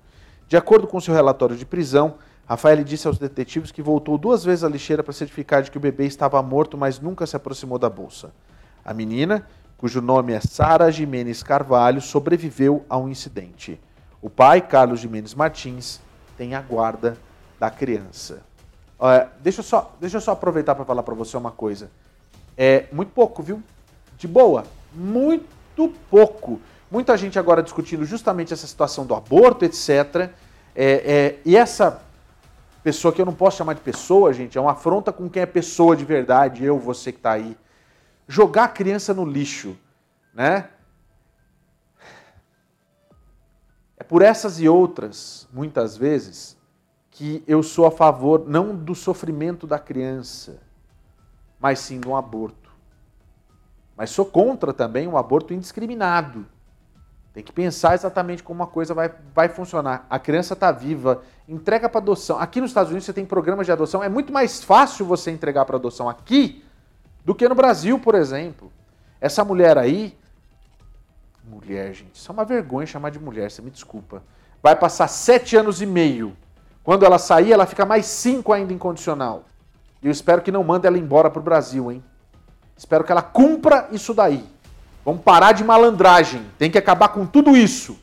De 0.46 0.56
acordo 0.56 0.86
com 0.86 1.00
seu 1.00 1.12
relatório 1.12 1.56
de 1.56 1.66
prisão, 1.66 2.14
Rafael 2.50 2.82
disse 2.82 3.06
aos 3.06 3.16
detetives 3.16 3.70
que 3.70 3.80
voltou 3.80 4.18
duas 4.18 4.42
vezes 4.42 4.64
à 4.64 4.68
lixeira 4.68 5.04
para 5.04 5.12
certificar 5.12 5.62
de 5.62 5.70
que 5.70 5.76
o 5.76 5.80
bebê 5.80 6.06
estava 6.06 6.42
morto, 6.42 6.76
mas 6.76 6.98
nunca 6.98 7.24
se 7.24 7.36
aproximou 7.36 7.78
da 7.78 7.88
bolsa. 7.88 8.32
A 8.84 8.92
menina, 8.92 9.46
cujo 9.78 10.00
nome 10.00 10.32
é 10.32 10.40
Sara 10.40 10.90
Jimenez 10.90 11.44
Carvalho, 11.44 12.00
sobreviveu 12.00 12.84
ao 12.88 13.08
incidente. 13.08 13.80
O 14.20 14.28
pai, 14.28 14.60
Carlos 14.60 14.98
Jimenez 14.98 15.32
Martins, 15.32 16.00
tem 16.36 16.56
a 16.56 16.60
guarda 16.60 17.16
da 17.60 17.70
criança. 17.70 18.42
Olha, 18.98 19.28
deixa, 19.40 19.60
eu 19.60 19.64
só, 19.64 19.94
deixa 20.00 20.16
eu 20.16 20.20
só 20.20 20.32
aproveitar 20.32 20.74
para 20.74 20.84
falar 20.84 21.04
para 21.04 21.14
você 21.14 21.36
uma 21.36 21.52
coisa. 21.52 21.88
É 22.58 22.86
muito 22.90 23.12
pouco, 23.12 23.44
viu? 23.44 23.62
De 24.18 24.26
boa, 24.26 24.64
muito 24.92 25.94
pouco. 26.10 26.60
Muita 26.90 27.16
gente 27.16 27.38
agora 27.38 27.62
discutindo 27.62 28.04
justamente 28.04 28.52
essa 28.52 28.66
situação 28.66 29.06
do 29.06 29.14
aborto, 29.14 29.64
etc. 29.64 29.88
É, 29.88 30.32
é, 30.74 31.38
e 31.44 31.56
essa 31.56 32.09
pessoa 32.82 33.12
que 33.12 33.20
eu 33.20 33.26
não 33.26 33.34
posso 33.34 33.58
chamar 33.58 33.74
de 33.74 33.80
pessoa, 33.80 34.32
gente, 34.32 34.56
é 34.56 34.60
uma 34.60 34.72
afronta 34.72 35.12
com 35.12 35.28
quem 35.28 35.42
é 35.42 35.46
pessoa 35.46 35.96
de 35.96 36.04
verdade, 36.04 36.64
eu, 36.64 36.78
você 36.78 37.12
que 37.12 37.18
está 37.18 37.32
aí. 37.32 37.56
Jogar 38.26 38.64
a 38.64 38.68
criança 38.68 39.12
no 39.12 39.24
lixo, 39.24 39.76
né? 40.32 40.70
É 43.96 44.02
por 44.02 44.22
essas 44.22 44.60
e 44.60 44.68
outras, 44.68 45.46
muitas 45.52 45.96
vezes, 45.96 46.56
que 47.10 47.44
eu 47.46 47.62
sou 47.62 47.86
a 47.86 47.90
favor 47.90 48.48
não 48.48 48.74
do 48.74 48.94
sofrimento 48.94 49.66
da 49.66 49.78
criança, 49.78 50.58
mas 51.58 51.80
sim 51.80 52.00
do 52.00 52.14
aborto. 52.14 52.70
Mas 53.94 54.08
sou 54.10 54.24
contra 54.24 54.72
também 54.72 55.06
o 55.06 55.18
aborto 55.18 55.52
indiscriminado. 55.52 56.46
Tem 57.32 57.44
que 57.44 57.52
pensar 57.52 57.94
exatamente 57.94 58.42
como 58.42 58.60
uma 58.60 58.66
coisa 58.66 58.92
vai, 58.92 59.10
vai 59.34 59.48
funcionar. 59.48 60.06
A 60.10 60.18
criança 60.18 60.54
está 60.54 60.72
viva, 60.72 61.22
entrega 61.48 61.88
para 61.88 62.00
adoção. 62.00 62.38
Aqui 62.38 62.60
nos 62.60 62.70
Estados 62.70 62.90
Unidos 62.90 63.06
você 63.06 63.12
tem 63.12 63.24
programas 63.24 63.66
de 63.66 63.72
adoção. 63.72 64.02
É 64.02 64.08
muito 64.08 64.32
mais 64.32 64.62
fácil 64.62 65.06
você 65.06 65.30
entregar 65.30 65.64
para 65.64 65.76
adoção 65.76 66.08
aqui 66.08 66.64
do 67.24 67.34
que 67.34 67.48
no 67.48 67.54
Brasil, 67.54 67.98
por 67.98 68.14
exemplo. 68.14 68.72
Essa 69.20 69.44
mulher 69.44 69.78
aí. 69.78 70.18
Mulher, 71.44 71.92
gente, 71.94 72.14
isso 72.14 72.30
é 72.30 72.32
uma 72.32 72.44
vergonha 72.44 72.86
chamar 72.86 73.10
de 73.10 73.18
mulher, 73.18 73.50
você 73.50 73.62
me 73.62 73.70
desculpa. 73.70 74.22
Vai 74.62 74.76
passar 74.76 75.08
sete 75.08 75.56
anos 75.56 75.80
e 75.80 75.86
meio 75.86 76.36
quando 76.82 77.04
ela 77.04 77.18
sair, 77.18 77.52
ela 77.52 77.66
fica 77.66 77.84
mais 77.84 78.06
cinco 78.06 78.52
ainda 78.52 78.72
incondicional. 78.72 79.44
E 80.02 80.06
eu 80.06 80.12
espero 80.12 80.42
que 80.42 80.50
não 80.50 80.64
mande 80.64 80.86
ela 80.86 80.98
embora 80.98 81.30
para 81.30 81.40
o 81.40 81.42
Brasil, 81.42 81.92
hein? 81.92 82.02
Espero 82.76 83.04
que 83.04 83.12
ela 83.12 83.22
cumpra 83.22 83.88
isso 83.92 84.14
daí. 84.14 84.44
Vamos 85.04 85.22
parar 85.22 85.52
de 85.52 85.64
malandragem. 85.64 86.44
Tem 86.58 86.70
que 86.70 86.78
acabar 86.78 87.08
com 87.08 87.26
tudo 87.26 87.56
isso. 87.56 87.98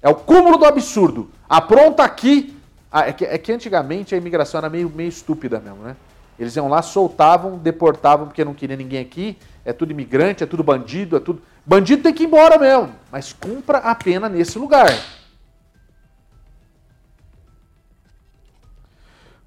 É 0.00 0.08
o 0.08 0.14
cúmulo 0.14 0.58
do 0.58 0.64
absurdo. 0.64 1.30
Apronta 1.48 2.02
aqui. 2.02 2.58
Ah, 2.90 3.08
é, 3.08 3.12
que, 3.12 3.24
é, 3.24 3.38
que, 3.38 3.52
antigamente 3.52 4.14
a 4.14 4.18
imigração 4.18 4.58
era 4.58 4.68
meio, 4.68 4.90
meio 4.90 5.08
estúpida 5.08 5.60
mesmo, 5.60 5.82
né? 5.82 5.96
Eles 6.38 6.56
iam 6.56 6.68
lá, 6.68 6.82
soltavam, 6.82 7.56
deportavam 7.56 8.26
porque 8.26 8.44
não 8.44 8.54
queria 8.54 8.76
ninguém 8.76 9.00
aqui. 9.00 9.38
É 9.64 9.72
tudo 9.72 9.92
imigrante, 9.92 10.42
é 10.42 10.46
tudo 10.46 10.62
bandido, 10.62 11.16
é 11.16 11.20
tudo. 11.20 11.40
Bandido 11.64 12.02
tem 12.02 12.12
que 12.12 12.24
ir 12.24 12.26
embora 12.26 12.58
mesmo. 12.58 12.92
Mas 13.10 13.32
cumpra 13.32 13.78
a 13.78 13.94
pena 13.94 14.28
nesse 14.28 14.58
lugar. 14.58 14.90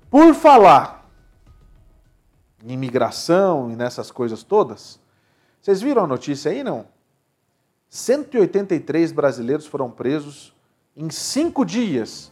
Por 0.09 0.33
falar 0.33 1.05
em 2.63 2.71
imigração 2.71 3.69
e 3.69 3.75
nessas 3.75 4.09
coisas 4.09 4.41
todas, 4.41 4.99
vocês 5.65 5.81
viram 5.81 6.03
a 6.03 6.07
notícia 6.07 6.51
aí, 6.51 6.63
não? 6.63 6.85
183 7.89 9.11
brasileiros 9.11 9.65
foram 9.65 9.89
presos 9.89 10.53
em 10.95 11.09
cinco 11.09 11.65
dias 11.65 12.31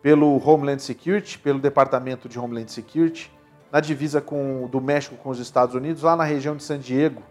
pelo 0.00 0.38
Homeland 0.42 0.82
Security, 0.82 1.38
pelo 1.38 1.58
Departamento 1.58 2.30
de 2.30 2.38
Homeland 2.38 2.72
Security, 2.72 3.30
na 3.70 3.78
divisa 3.78 4.22
com, 4.22 4.66
do 4.72 4.80
México 4.80 5.16
com 5.16 5.28
os 5.28 5.38
Estados 5.38 5.74
Unidos, 5.74 6.02
lá 6.02 6.16
na 6.16 6.24
região 6.24 6.56
de 6.56 6.62
San 6.62 6.78
Diego. 6.78 7.22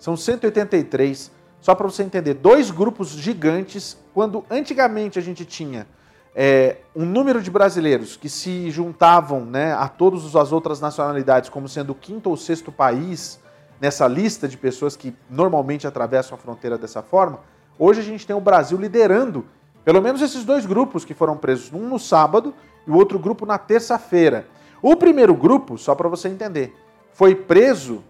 São 0.00 0.16
183. 0.16 1.30
Só 1.60 1.76
para 1.76 1.86
você 1.86 2.02
entender, 2.02 2.34
dois 2.34 2.72
grupos 2.72 3.10
gigantes, 3.10 3.96
quando 4.12 4.44
antigamente 4.50 5.16
a 5.16 5.22
gente 5.22 5.44
tinha 5.44 5.86
é, 6.34 6.78
um 6.92 7.04
número 7.04 7.40
de 7.40 7.52
brasileiros 7.52 8.16
que 8.16 8.28
se 8.28 8.68
juntavam 8.72 9.44
né, 9.44 9.74
a 9.74 9.86
todas 9.86 10.34
as 10.34 10.50
outras 10.50 10.80
nacionalidades 10.80 11.48
como 11.48 11.68
sendo 11.68 11.90
o 11.90 11.94
quinto 11.94 12.28
ou 12.28 12.36
sexto 12.36 12.72
país 12.72 13.40
nessa 13.82 14.06
lista 14.06 14.46
de 14.46 14.56
pessoas 14.56 14.94
que 14.94 15.12
normalmente 15.28 15.88
atravessam 15.88 16.36
a 16.36 16.38
fronteira 16.38 16.78
dessa 16.78 17.02
forma, 17.02 17.40
hoje 17.76 17.98
a 17.98 18.04
gente 18.04 18.24
tem 18.24 18.36
o 18.36 18.40
Brasil 18.40 18.78
liderando 18.78 19.44
pelo 19.84 20.00
menos 20.00 20.22
esses 20.22 20.44
dois 20.44 20.64
grupos 20.64 21.04
que 21.04 21.12
foram 21.12 21.36
presos, 21.36 21.72
um 21.72 21.88
no 21.88 21.98
sábado 21.98 22.54
e 22.86 22.90
o 22.92 22.94
outro 22.94 23.18
grupo 23.18 23.44
na 23.44 23.58
terça-feira. 23.58 24.46
O 24.80 24.94
primeiro 24.94 25.34
grupo, 25.34 25.76
só 25.76 25.96
para 25.96 26.08
você 26.08 26.28
entender, 26.28 26.72
foi 27.12 27.34
preso 27.34 28.04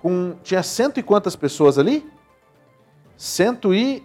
com. 0.00 0.34
Tinha 0.42 0.62
cento 0.62 0.98
e 0.98 1.02
quantas 1.02 1.36
pessoas 1.36 1.78
ali? 1.78 2.10
Cento 3.14 3.74
e 3.74 4.02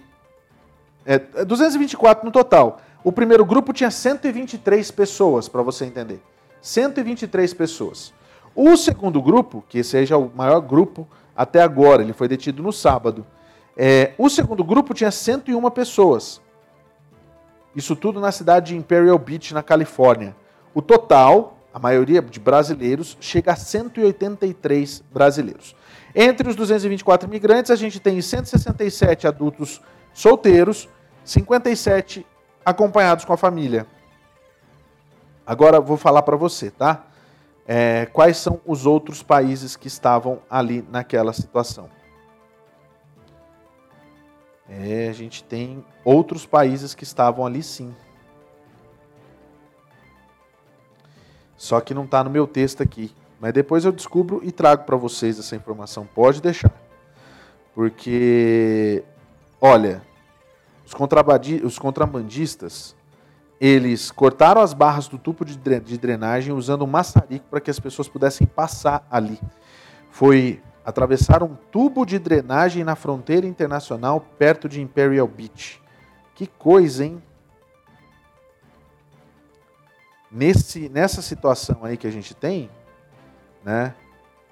É, 1.06 1.20
224 1.46 2.26
no 2.26 2.32
total. 2.34 2.82
O 3.02 3.14
primeiro 3.14 3.46
grupo 3.46 3.72
tinha 3.72 3.90
123 3.90 4.92
pessoas, 4.92 5.48
para 5.48 5.62
você 5.62 5.86
entender. 5.86 6.22
123 6.62 7.54
pessoas. 7.54 8.14
O 8.60 8.76
segundo 8.76 9.22
grupo, 9.22 9.64
que 9.70 9.84
já 9.84 10.16
é 10.16 10.18
o 10.18 10.32
maior 10.36 10.60
grupo 10.62 11.08
até 11.36 11.62
agora, 11.62 12.02
ele 12.02 12.12
foi 12.12 12.28
detido 12.28 12.64
no 12.64 12.74
sábado. 12.74 13.24
É, 13.78 14.14
o 14.18 14.28
segundo 14.32 14.64
grupo 14.64 14.96
tinha 14.96 15.12
101 15.12 15.70
pessoas. 15.70 16.42
Isso 17.76 17.96
tudo 17.96 18.20
na 18.20 18.32
cidade 18.32 18.70
de 18.70 18.76
Imperial 18.76 19.20
Beach, 19.20 19.54
na 19.54 19.62
Califórnia. 19.62 20.36
O 20.74 20.82
total, 20.82 21.60
a 21.72 21.78
maioria 21.78 22.20
de 22.20 22.40
brasileiros, 22.40 23.16
chega 23.22 23.54
a 23.54 23.56
183 23.56 25.04
brasileiros. 25.14 25.76
Entre 26.16 26.50
os 26.50 26.56
224 26.56 27.30
imigrantes, 27.30 27.70
a 27.70 27.76
gente 27.76 28.00
tem 28.00 28.20
167 28.20 29.28
adultos 29.28 29.80
solteiros, 30.16 30.90
57 31.24 32.26
acompanhados 32.66 33.24
com 33.24 33.34
a 33.34 33.38
família. 33.38 33.86
Agora 35.46 35.80
vou 35.80 35.96
falar 35.96 36.24
para 36.24 36.36
você, 36.36 36.72
tá? 36.72 37.04
É, 37.68 38.06
quais 38.06 38.38
são 38.38 38.62
os 38.66 38.86
outros 38.86 39.22
países 39.22 39.76
que 39.76 39.88
estavam 39.88 40.40
ali 40.50 40.82
naquela 40.90 41.34
situação? 41.34 41.90
É, 44.70 45.10
a 45.10 45.14
gente 45.14 45.44
tem 45.44 45.84
outros 46.04 46.46
países 46.46 46.96
que 46.96 47.04
estavam 47.04 47.46
ali 47.46 47.62
sim. 47.62 47.94
Só 51.58 51.82
que 51.82 51.94
não 51.94 52.06
está 52.06 52.24
no 52.24 52.30
meu 52.30 52.48
texto 52.48 52.82
aqui. 52.82 53.14
Mas 53.40 53.54
depois 53.54 53.84
eu 53.86 53.92
descubro 53.92 54.42
e 54.44 54.52
trago 54.52 54.84
para 54.84 54.96
vocês 54.96 55.38
essa 55.38 55.56
informação. 55.56 56.06
Pode 56.06 56.42
deixar. 56.42 56.72
Porque, 57.74 59.04
olha, 59.62 60.02
os, 60.86 60.94
os 61.64 61.80
contrabandistas, 61.80 62.96
eles 63.60 64.12
cortaram 64.12 64.62
as 64.62 64.74
barras 64.74 65.08
do 65.08 65.18
tubo 65.18 65.44
de 65.44 65.98
drenagem 65.98 66.54
usando 66.54 66.84
um 66.84 66.88
maçarico 66.88 67.46
para 67.50 67.60
que 67.60 67.72
as 67.72 67.80
pessoas 67.80 68.08
pudessem 68.08 68.46
passar 68.46 69.06
ali. 69.10 69.40
Foi 70.12 70.62
atravessar 70.86 71.44
um 71.44 71.56
tubo 71.72 72.06
de 72.06 72.20
drenagem 72.20 72.84
na 72.84 72.96
fronteira 72.96 73.48
internacional 73.48 74.22
perto 74.22 74.70
de 74.70 74.80
Imperial 74.80 75.28
Beach. 75.28 75.82
Que 76.36 76.46
coisa, 76.46 77.04
hein? 77.04 77.22
Nesse, 80.32 80.88
nessa 80.90 81.22
situação 81.22 81.84
aí 81.84 81.98
que 81.98 82.06
a 82.06 82.12
gente 82.12 82.36
tem, 82.36 82.70
né? 83.66 83.96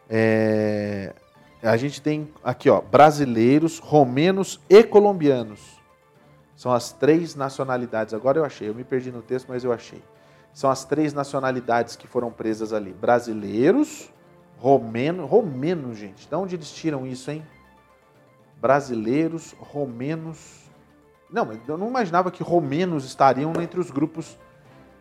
É, 0.09 1.13
a 1.61 1.77
gente 1.77 2.01
tem 2.01 2.31
aqui, 2.43 2.69
ó, 2.69 2.81
brasileiros, 2.81 3.79
romenos 3.79 4.59
e 4.69 4.83
colombianos. 4.83 5.74
São 6.55 6.71
as 6.71 6.91
três 6.91 7.35
nacionalidades. 7.35 8.13
Agora 8.13 8.39
eu 8.39 8.45
achei, 8.45 8.69
eu 8.69 8.75
me 8.75 8.83
perdi 8.83 9.11
no 9.11 9.21
texto, 9.21 9.47
mas 9.49 9.63
eu 9.63 9.71
achei. 9.71 10.01
São 10.53 10.69
as 10.69 10.85
três 10.85 11.13
nacionalidades 11.13 11.95
que 11.95 12.07
foram 12.07 12.31
presas 12.31 12.71
ali: 12.71 12.93
brasileiros, 12.93 14.09
romenos. 14.57 15.29
Romenos, 15.29 15.97
gente. 15.97 16.27
De 16.27 16.35
onde 16.35 16.55
eles 16.55 16.71
tiram 16.71 17.05
isso, 17.05 17.29
hein? 17.29 17.45
Brasileiros, 18.61 19.53
romenos. 19.59 20.63
Não, 21.29 21.51
eu 21.67 21.77
não 21.77 21.89
imaginava 21.89 22.31
que 22.31 22.41
romenos 22.41 23.03
estariam 23.03 23.51
entre 23.61 23.79
os 23.79 23.91
grupos. 23.91 24.37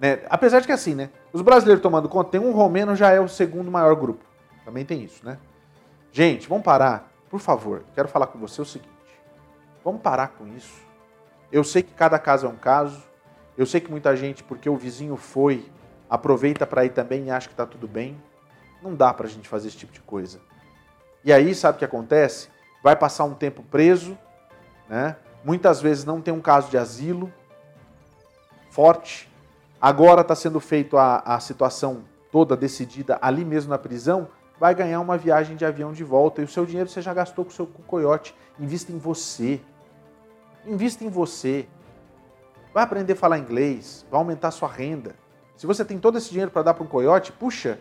Né? 0.01 0.25
Apesar 0.29 0.59
de 0.59 0.67
que 0.67 0.73
assim, 0.73 0.95
né? 0.95 1.11
Os 1.33 1.41
brasileiros 1.41 1.83
tomando 1.83 2.09
conta, 2.09 2.31
tem 2.31 2.41
um 2.41 2.51
romeno 2.51 2.97
já 2.97 3.11
é 3.11 3.21
o 3.21 3.29
segundo 3.29 3.71
maior 3.71 3.95
grupo. 3.95 4.25
Também 4.65 4.85
tem 4.85 5.05
isso, 5.05 5.25
né? 5.25 5.39
Gente, 6.11 6.49
vamos 6.49 6.65
parar. 6.65 7.13
Por 7.31 7.39
favor, 7.39 7.85
quero 7.95 8.09
falar 8.09 8.27
com 8.27 8.39
você 8.39 8.61
o 8.61 8.65
seguinte. 8.65 8.89
Vamos 9.85 10.01
parar 10.01 10.29
com 10.29 10.47
isso. 10.49 10.84
Eu 11.55 11.63
sei 11.63 11.85
que 11.85 11.95
cada 11.95 12.19
caso 12.19 12.47
é 12.47 12.49
um 12.49 12.57
caso. 12.57 13.01
Eu 13.57 13.65
sei 13.65 13.81
que 13.81 13.89
muita 13.89 14.17
gente, 14.17 14.43
porque 14.43 14.69
o 14.69 14.77
vizinho 14.77 15.17
foi, 15.17 15.71
aproveita 16.11 16.67
para 16.67 16.85
ir 16.85 16.91
também 16.91 17.27
e 17.27 17.31
acha 17.31 17.47
que 17.47 17.55
está 17.55 17.65
tudo 17.65 17.87
bem. 17.87 18.21
Não 18.83 18.93
dá 18.93 19.15
para 19.15 19.29
a 19.29 19.31
gente 19.31 19.49
fazer 19.49 19.69
esse 19.69 19.77
tipo 19.77 19.93
de 19.93 20.01
coisa. 20.01 20.41
E 21.25 21.33
aí, 21.33 21.55
sabe 21.55 21.77
o 21.77 21.79
que 21.79 21.85
acontece? 21.85 22.49
Vai 22.83 22.97
passar 22.97 23.23
um 23.23 23.35
tempo 23.35 23.63
preso, 23.63 24.19
né? 24.89 25.15
muitas 25.45 25.81
vezes 25.81 26.05
não 26.05 26.21
tem 26.21 26.35
um 26.35 26.41
caso 26.41 26.69
de 26.73 26.77
asilo 26.77 27.33
forte. 28.69 29.31
Agora 29.81 30.23
está 30.23 30.35
sendo 30.35 30.59
feito 30.59 30.97
a, 30.97 31.19
a 31.19 31.39
situação 31.39 32.03
toda 32.33 32.57
decidida 32.57 33.17
ali 33.23 33.45
mesmo 33.45 33.71
na 33.71 33.79
prisão. 33.79 34.27
Vai 34.59 34.75
ganhar 34.75 34.99
uma 34.99 35.17
viagem 35.17 35.55
de 35.55 35.65
avião 35.65 35.93
de 35.93 36.03
volta 36.03 36.41
e 36.41 36.45
o 36.45 36.49
seu 36.49 36.67
dinheiro 36.67 36.91
você 36.91 37.01
já 37.01 37.15
gastou 37.15 37.45
com 37.45 37.53
o 37.53 37.55
seu 37.55 37.65
coiote. 37.65 38.35
Invista 38.59 38.91
em 38.91 38.99
você. 38.99 39.61
Invista 40.67 41.05
em 41.05 41.09
você. 41.09 41.67
Vai 42.73 42.83
aprender 42.83 43.13
a 43.13 43.17
falar 43.17 43.39
inglês, 43.39 44.05
vai 44.11 44.19
aumentar 44.19 44.51
sua 44.51 44.69
renda. 44.69 45.15
Se 45.57 45.67
você 45.67 45.85
tem 45.85 45.99
todo 45.99 46.19
esse 46.19 46.31
dinheiro 46.31 46.51
para 46.51 46.63
dar 46.63 46.75
para 46.75 46.83
um 46.83 46.89
coiote, 46.89 47.31
puxa, 47.31 47.79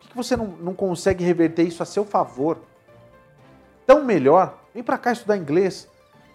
por 0.00 0.08
que 0.08 0.16
você 0.16 0.36
não, 0.36 0.46
não 0.46 0.74
consegue 0.74 1.22
reverter 1.22 1.64
isso 1.64 1.82
a 1.82 1.86
seu 1.86 2.04
favor? 2.04 2.58
Tão 3.86 4.04
melhor, 4.04 4.58
vem 4.72 4.82
para 4.82 4.96
cá 4.96 5.12
estudar 5.12 5.36
inglês. 5.36 5.88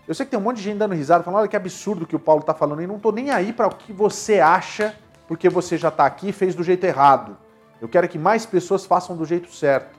Eu 0.08 0.13
sei 0.13 0.26
que 0.26 0.30
tem 0.30 0.39
um 0.39 0.43
monte 0.43 0.58
de 0.58 0.63
gente 0.63 0.78
dando 0.78 0.93
risada, 0.93 1.23
falando, 1.23 1.39
olha 1.41 1.50
que 1.50 1.56
absurdo 1.56 2.06
que 2.06 2.15
o 2.15 2.19
Paulo 2.19 2.41
está 2.41 2.54
falando, 2.54 2.82
e 2.82 2.88
não 2.88 2.97
estou 2.97 3.12
nem 3.12 3.32
aí 3.32 3.52
para 3.52 3.67
o 3.67 3.76
que 3.76 3.91
você 3.91 4.39
acha, 4.39 4.95
porque 5.28 5.50
você 5.50 5.78
já 5.78 5.89
está 5.89 6.06
aqui 6.06 6.30
e 6.30 6.32
fez 6.32 6.54
do 6.56 6.63
jeito 6.63 6.84
errado. 6.86 7.36
Eu 7.82 7.88
quero 7.88 8.08
que 8.08 8.17
mais 8.17 8.45
pessoas 8.45 8.86
façam 8.86 9.17
do 9.17 9.26
jeito 9.26 9.52
certo. 9.54 9.97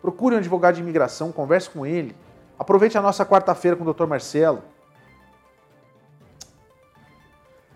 Procure 0.00 0.34
um 0.34 0.38
advogado 0.38 0.76
de 0.76 0.80
imigração, 0.80 1.32
converse 1.32 1.68
com 1.68 1.84
ele. 1.84 2.16
Aproveite 2.58 2.96
a 2.96 3.02
nossa 3.02 3.26
quarta-feira 3.26 3.76
com 3.76 3.84
o 3.84 3.92
Dr. 3.92 4.06
Marcelo. 4.06 4.62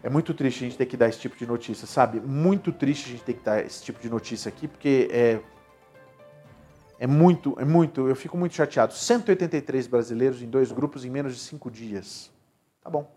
É 0.03 0.11
muito 0.11 0.35
triste 0.35 0.65
a 0.65 0.69
gente 0.69 0.77
ter 0.77 0.87
que 0.87 0.97
dar 0.97 1.09
esse 1.09 1.19
tipo 1.19 1.37
de 1.37 1.47
notícia, 1.47 1.87
sabe? 1.87 2.21
Muito 2.21 2.73
triste 2.73 3.07
a 3.07 3.13
gente 3.13 3.23
ter 3.23 3.35
que 3.35 3.45
dar 3.45 3.65
esse 3.65 3.83
tipo 3.83 4.01
de 4.01 4.11
notícia 4.11 4.49
aqui, 4.49 4.67
porque 4.67 5.09
é. 5.11 5.41
É 6.99 7.07
muito, 7.07 7.57
é 7.59 7.65
muito, 7.65 8.09
eu 8.09 8.15
fico 8.15 8.37
muito 8.37 8.55
chateado. 8.55 8.95
183 8.95 9.89
brasileiros 9.89 10.41
em 10.41 10.49
dois 10.49 10.71
grupos 10.71 11.05
em 11.05 11.11
menos 11.11 11.35
de 11.35 11.41
cinco 11.41 11.69
dias. 11.69 12.31
Tá 12.81 12.89
bom. 12.89 13.11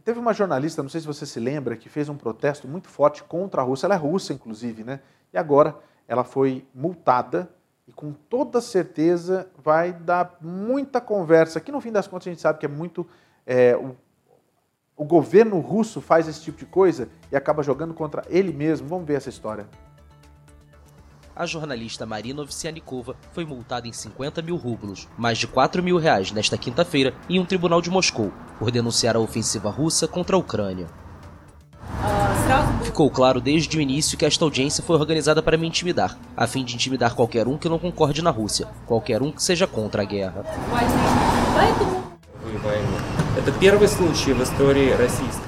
Teve 0.03 0.19
uma 0.19 0.33
jornalista, 0.33 0.83
não 0.83 0.89
sei 0.89 0.99
se 0.99 1.07
você 1.07 1.25
se 1.25 1.39
lembra, 1.39 1.77
que 1.77 1.87
fez 1.87 2.09
um 2.09 2.17
protesto 2.17 2.67
muito 2.67 2.89
forte 2.89 3.23
contra 3.23 3.61
a 3.61 3.63
Rússia. 3.63 3.85
Ela 3.85 3.95
é 3.95 3.97
russa, 3.97 4.33
inclusive, 4.33 4.83
né? 4.83 4.99
E 5.31 5.37
agora 5.37 5.77
ela 6.05 6.25
foi 6.25 6.67
multada 6.75 7.49
e 7.87 7.93
com 7.93 8.11
toda 8.11 8.59
certeza 8.59 9.47
vai 9.63 9.93
dar 9.93 10.37
muita 10.41 10.99
conversa. 10.99 11.61
Que 11.61 11.71
no 11.71 11.79
fim 11.79 11.93
das 11.93 12.07
contas 12.07 12.27
a 12.27 12.31
gente 12.31 12.41
sabe 12.41 12.59
que 12.59 12.65
é 12.65 12.69
muito. 12.69 13.07
É, 13.45 13.77
o, 13.77 13.95
o 14.97 15.05
governo 15.05 15.57
russo 15.59 16.01
faz 16.01 16.27
esse 16.27 16.41
tipo 16.41 16.57
de 16.57 16.65
coisa 16.65 17.07
e 17.31 17.37
acaba 17.37 17.63
jogando 17.63 17.93
contra 17.93 18.23
ele 18.27 18.51
mesmo. 18.51 18.85
Vamos 18.85 19.07
ver 19.07 19.13
essa 19.13 19.29
história 19.29 19.65
a 21.35 21.45
jornalista 21.45 22.05
Marina 22.05 22.41
Ovsianikova 22.41 23.15
foi 23.31 23.45
multada 23.45 23.87
em 23.87 23.93
50 23.93 24.41
mil 24.41 24.55
rublos, 24.55 25.07
mais 25.17 25.37
de 25.37 25.47
4 25.47 25.81
mil 25.81 25.97
reais, 25.97 26.31
nesta 26.31 26.57
quinta-feira, 26.57 27.13
em 27.29 27.39
um 27.39 27.45
tribunal 27.45 27.81
de 27.81 27.89
Moscou, 27.89 28.31
por 28.59 28.71
denunciar 28.71 29.15
a 29.15 29.19
ofensiva 29.19 29.69
russa 29.69 30.07
contra 30.07 30.35
a 30.35 30.39
Ucrânia. 30.39 30.87
Ficou 32.83 33.09
claro 33.09 33.39
desde 33.39 33.77
o 33.77 33.81
início 33.81 34.17
que 34.17 34.25
esta 34.25 34.43
audiência 34.43 34.83
foi 34.83 34.97
organizada 34.97 35.41
para 35.41 35.57
me 35.57 35.67
intimidar, 35.67 36.17
a 36.35 36.45
fim 36.45 36.65
de 36.65 36.75
intimidar 36.75 37.15
qualquer 37.15 37.47
um 37.47 37.57
que 37.57 37.69
não 37.69 37.79
concorde 37.79 38.21
na 38.21 38.29
Rússia, 38.29 38.67
qualquer 38.85 39.21
um 39.21 39.31
que 39.31 39.41
seja 39.41 39.65
contra 39.65 40.01
a 40.01 40.05
guerra. 40.05 40.43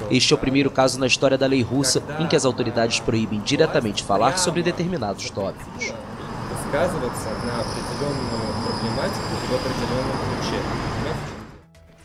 Este 0.09 0.33
é 0.33 0.35
o 0.35 0.39
primeiro 0.39 0.71
caso 0.71 0.99
na 0.99 1.05
história 1.05 1.37
da 1.37 1.45
lei 1.45 1.61
russa 1.61 2.01
em 2.19 2.27
que 2.27 2.35
as 2.35 2.43
autoridades 2.43 2.99
proíbem 2.99 3.39
diretamente 3.41 4.03
falar 4.03 4.37
sobre 4.37 4.63
determinados 4.63 5.29
tópicos. 5.29 5.93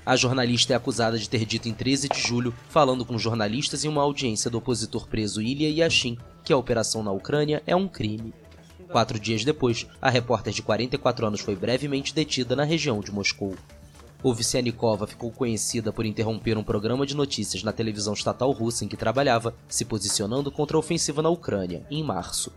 A 0.04 0.16
jornalista 0.16 0.72
é 0.72 0.76
acusada 0.76 1.18
de 1.18 1.28
ter 1.28 1.44
dito 1.44 1.68
em 1.68 1.72
13 1.72 2.08
de 2.08 2.20
julho, 2.20 2.54
falando 2.68 3.04
com 3.04 3.18
jornalistas 3.18 3.84
em 3.84 3.88
uma 3.88 4.02
audiência 4.02 4.50
do 4.50 4.58
opositor 4.58 5.06
preso 5.06 5.40
Ilya 5.40 5.84
Yashin, 5.84 6.18
que 6.44 6.52
a 6.52 6.56
operação 6.56 7.02
na 7.02 7.12
Ucrânia 7.12 7.62
é 7.66 7.74
um 7.74 7.88
crime. 7.88 8.34
Quatro 8.90 9.18
dias 9.18 9.44
depois, 9.44 9.86
a 10.00 10.08
repórter 10.08 10.52
de 10.52 10.62
44 10.62 11.26
anos 11.26 11.40
foi 11.40 11.54
brevemente 11.54 12.14
detida 12.14 12.56
na 12.56 12.64
região 12.64 13.00
de 13.00 13.12
Moscou. 13.12 13.54
Ovsianikova 14.22 15.06
ficou 15.06 15.30
conhecida 15.30 15.92
por 15.92 16.04
interromper 16.04 16.58
um 16.58 16.64
programa 16.64 17.06
de 17.06 17.14
notícias 17.14 17.62
na 17.62 17.72
televisão 17.72 18.14
estatal 18.14 18.50
russa 18.50 18.84
em 18.84 18.88
que 18.88 18.96
trabalhava, 18.96 19.54
se 19.68 19.84
posicionando 19.84 20.50
contra 20.50 20.76
a 20.76 20.80
ofensiva 20.80 21.22
na 21.22 21.28
Ucrânia, 21.28 21.86
em 21.88 22.02
março. 22.02 22.52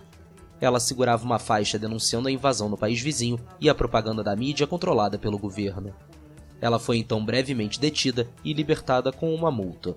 Ela 0.59 0.79
segurava 0.79 1.23
uma 1.23 1.37
faixa 1.37 1.77
denunciando 1.77 2.27
a 2.27 2.31
invasão 2.31 2.67
no 2.67 2.77
país 2.77 2.99
vizinho 2.99 3.39
e 3.59 3.69
a 3.69 3.75
propaganda 3.75 4.23
da 4.23 4.35
mídia 4.35 4.65
controlada 4.65 5.19
pelo 5.19 5.37
governo. 5.37 5.93
Ela 6.59 6.79
foi 6.79 6.97
então 6.97 7.23
brevemente 7.23 7.79
detida 7.79 8.27
e 8.43 8.53
libertada 8.53 9.11
com 9.11 9.33
uma 9.33 9.51
multa. 9.51 9.95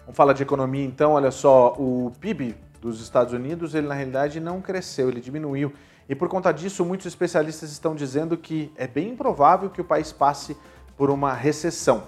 Vamos 0.00 0.16
falar 0.16 0.32
de 0.32 0.42
economia 0.42 0.84
então, 0.84 1.12
olha 1.12 1.30
só, 1.30 1.74
o 1.78 2.12
PIB 2.20 2.56
dos 2.80 3.00
Estados 3.00 3.32
Unidos, 3.32 3.74
ele 3.74 3.86
na 3.86 3.94
realidade 3.94 4.40
não 4.40 4.60
cresceu, 4.60 5.08
ele 5.08 5.20
diminuiu. 5.20 5.72
E 6.08 6.14
por 6.14 6.28
conta 6.28 6.52
disso, 6.52 6.84
muitos 6.84 7.06
especialistas 7.06 7.70
estão 7.70 7.94
dizendo 7.94 8.36
que 8.36 8.72
é 8.76 8.86
bem 8.86 9.10
improvável 9.10 9.68
que 9.68 9.80
o 9.80 9.84
país 9.84 10.10
passe 10.10 10.56
por 10.96 11.10
uma 11.10 11.34
recessão. 11.34 12.04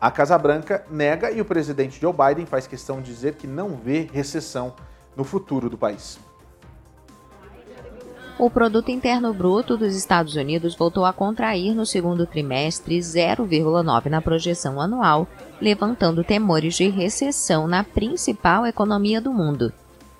A 0.00 0.10
Casa 0.10 0.36
Branca 0.38 0.84
nega 0.90 1.30
e 1.30 1.40
o 1.40 1.44
presidente 1.44 2.00
Joe 2.00 2.12
Biden 2.12 2.46
faz 2.46 2.66
questão 2.66 3.00
de 3.00 3.12
dizer 3.12 3.34
que 3.34 3.46
não 3.46 3.76
vê 3.76 4.08
recessão 4.12 4.74
no 5.16 5.22
futuro 5.22 5.68
do 5.68 5.76
país. 5.76 6.18
O 8.38 8.50
produto 8.50 8.90
interno 8.90 9.32
bruto 9.32 9.76
dos 9.76 9.94
Estados 9.94 10.34
Unidos 10.34 10.74
voltou 10.74 11.04
a 11.04 11.12
contrair 11.12 11.74
no 11.74 11.86
segundo 11.86 12.26
trimestre 12.26 12.98
0,9 12.98 14.06
na 14.06 14.20
projeção 14.20 14.80
anual, 14.80 15.28
levantando 15.60 16.24
temores 16.24 16.74
de 16.74 16.88
recessão 16.88 17.68
na 17.68 17.84
principal 17.84 18.66
economia 18.66 19.20
do 19.20 19.32
mundo. 19.32 19.72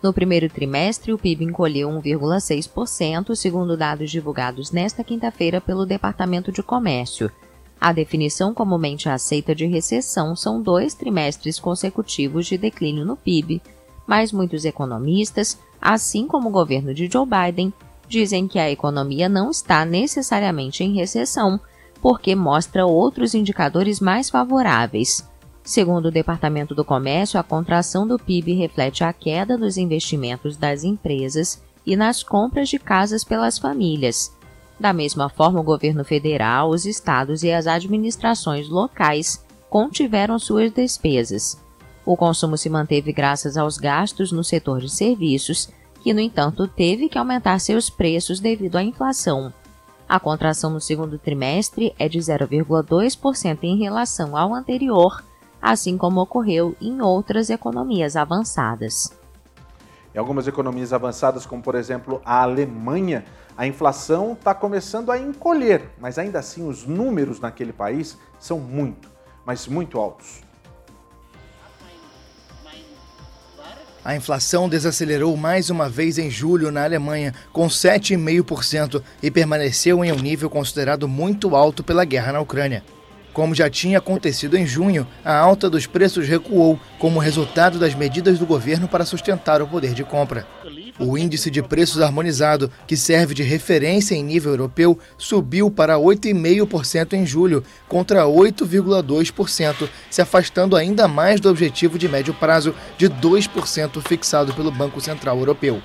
No 0.03 0.13
primeiro 0.13 0.49
trimestre, 0.49 1.13
o 1.13 1.19
PIB 1.19 1.45
encolheu 1.45 1.89
1,6%, 1.89 3.37
segundo 3.37 3.77
dados 3.77 4.11
divulgados 4.11 4.73
nesta 4.73 5.05
quinta-feira 5.05 5.61
pelo 5.61 5.87
Departamento 5.87 6.51
de 6.51 6.63
Comércio. 6.63 7.31
A 7.81 7.93
definição 7.93 8.53
comumente 8.53 9.09
aceita 9.09 9.55
de 9.55 9.67
recessão 9.67 10.35
são 10.35 10.61
dois 10.61 10.95
trimestres 10.95 11.61
consecutivos 11.61 12.47
de 12.47 12.59
declínio 12.59 13.05
no 13.05 13.17
PIB, 13.17 13.63
mas 14.07 14.33
muitos 14.33 14.65
economistas, 14.65 15.59
assim 15.81 16.27
como 16.27 16.49
o 16.49 16.53
governo 16.53 16.93
de 16.93 17.09
Joe 17.11 17.27
Biden, 17.27 17.73
dizem 18.09 18.49
que 18.49 18.59
a 18.59 18.71
economia 18.71 19.29
não 19.29 19.51
está 19.51 19.85
necessariamente 19.85 20.83
em 20.83 20.95
recessão, 20.95 21.61
porque 22.01 22.35
mostra 22.35 22.85
outros 22.85 23.35
indicadores 23.35 24.01
mais 24.01 24.29
favoráveis. 24.29 25.25
Segundo 25.65 26.07
o 26.07 26.11
Departamento 26.11 26.75
do 26.75 26.85
Comércio, 26.85 27.39
a 27.39 27.43
contração 27.43 28.07
do 28.07 28.19
PIB 28.19 28.53
reflete 28.55 29.05
a 29.05 29.13
queda 29.13 29.57
nos 29.57 29.77
investimentos 29.77 30.57
das 30.57 30.83
empresas 30.83 31.63
e 31.87 31.95
nas 31.95 32.23
compras 32.23 32.69
de 32.69 32.79
casas 32.79 33.23
pelas 33.23 33.59
famílias. 33.59 34.37
Da 34.79 34.93
mesma 34.93 35.29
forma, 35.29 35.61
o 35.61 35.65
governo 35.65 36.05
federal, 36.05 36.71
os 36.71 36.85
estados 36.85 37.45
e 37.45 37.53
as 37.53 37.69
administrações 37.69 38.69
locais 38.69 39.45
contiveram 39.71 40.37
suas 40.39 40.73
despesas. 40.73 41.57
O 42.05 42.17
consumo 42.17 42.59
se 42.59 42.69
manteve 42.69 43.13
graças 43.13 43.57
aos 43.57 43.79
gastos 43.79 44.33
no 44.33 44.43
setor 44.43 44.81
de 44.81 44.91
serviços, 44.91 45.69
que, 46.03 46.13
no 46.13 46.19
entanto, 46.19 46.67
teve 46.67 47.09
que 47.09 47.17
aumentar 47.17 47.61
seus 47.61 47.89
preços 47.89 48.41
devido 48.41 48.75
à 48.75 48.83
inflação. 48.83 49.53
A 50.09 50.19
contração 50.19 50.71
no 50.71 50.81
segundo 50.81 51.17
trimestre 51.17 51.95
é 51.97 52.09
de 52.09 52.19
0,2% 52.19 53.59
em 53.63 53.79
relação 53.79 54.37
ao 54.37 54.53
anterior 54.53 55.23
assim 55.63 55.97
como 55.97 56.21
ocorreu 56.21 56.75
em 56.81 57.01
outras 57.01 57.49
economias 57.49 58.17
avançadas. 58.17 59.17
Em 60.13 60.19
algumas 60.19 60.49
economias 60.49 60.93
avançadas, 60.93 61.47
como 61.47 61.63
por 61.63 61.77
exemplo 61.77 62.21
a 62.25 62.43
Alemanha, 62.43 63.25
a 63.57 63.67
inflação 63.67 64.33
está 64.33 64.53
começando 64.55 65.13
a 65.13 65.19
encolher, 65.19 65.89
mas 66.01 66.19
ainda 66.19 66.41
assim 66.41 66.69
os 66.69 66.85
números 66.85 67.39
naquele 67.39 67.73
país 67.73 68.19
são 68.39 68.59
muito, 68.59 69.09
mas 69.47 69.69
muito 69.69 69.99
altos. 69.99 70.43
A 74.05 74.17
inflação 74.17 74.69
desacelerou 74.69 75.37
mais 75.37 75.71
uma 75.71 75.89
vez 75.89 76.19
em 76.19 76.29
julho 76.29 76.73
na 76.73 76.83
Alemanha, 76.83 77.33
com 77.53 77.69
7,5%, 77.69 79.01
e 79.23 79.31
permaneceu 79.31 80.05
em 80.05 80.11
um 80.11 80.17
nível 80.17 80.51
considerado 80.51 81.07
muito 81.07 81.55
alto 81.55 81.85
pela 81.85 82.05
guerra 82.05 82.33
na 82.33 82.41
Ucrânia. 82.41 82.83
Como 83.33 83.55
já 83.55 83.71
tinha 83.71 83.99
acontecido 83.99 84.57
em 84.57 84.67
junho, 84.67 85.07
a 85.25 85.35
alta 85.35 85.71
dos 85.71 85.87
preços 85.87 86.29
recuou 86.29 86.79
como 86.99 87.19
resultado 87.19 87.79
das 87.79 87.95
medidas 87.95 88.39
do 88.39 88.45
governo 88.45 88.87
para 88.87 89.07
sustentar 89.07 89.63
o 89.63 89.67
poder 89.67 89.95
de 89.95 90.05
compra. 90.05 90.47
O 90.99 91.17
índice 91.17 91.51
de 91.51 91.63
preços 91.63 92.03
harmonizado, 92.03 92.71
que 92.87 92.97
serve 92.97 93.35
de 93.35 93.43
referência 93.43 94.15
em 94.15 94.23
nível 94.23 94.53
europeu, 94.53 94.99
subiu 95.17 95.71
para 95.71 95.97
8,5% 95.97 97.15
em 97.15 97.25
julho, 97.25 97.65
contra 97.89 98.25
8,2%, 98.25 99.89
se 100.11 100.21
afastando 100.21 100.77
ainda 100.77 101.09
mais 101.09 101.41
do 101.41 101.49
objetivo 101.49 101.99
de 101.99 102.09
médio 102.09 102.35
prazo 102.35 102.75
de 102.99 103.09
2% 103.09 104.01
fixado 104.07 104.53
pelo 104.53 104.71
Banco 104.71 105.01
Central 105.01 105.39
Europeu. 105.39 105.83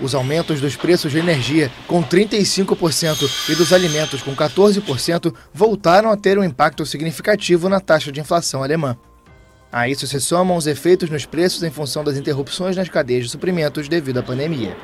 Os 0.00 0.14
aumentos 0.14 0.60
dos 0.60 0.74
preços 0.74 1.12
de 1.12 1.18
energia, 1.18 1.70
com 1.86 2.02
35%, 2.02 3.50
e 3.50 3.54
dos 3.54 3.72
alimentos, 3.72 4.22
com 4.22 4.34
14%, 4.34 5.32
voltaram 5.52 6.10
a 6.10 6.16
ter 6.16 6.36
um 6.38 6.42
impacto 6.42 6.84
significativo 6.84 7.68
na 7.68 7.78
taxa 7.78 8.10
de 8.10 8.20
inflação 8.20 8.62
alemã. 8.62 8.96
A 9.70 9.88
isso 9.88 10.06
se 10.06 10.20
somam 10.20 10.56
os 10.56 10.66
efeitos 10.66 11.10
nos 11.10 11.26
preços 11.26 11.62
em 11.62 11.70
função 11.70 12.02
das 12.02 12.16
interrupções 12.16 12.76
nas 12.76 12.88
cadeias 12.88 13.24
de 13.24 13.30
suprimentos 13.30 13.88
devido 13.88 14.18
à 14.18 14.22
pandemia. 14.22 14.76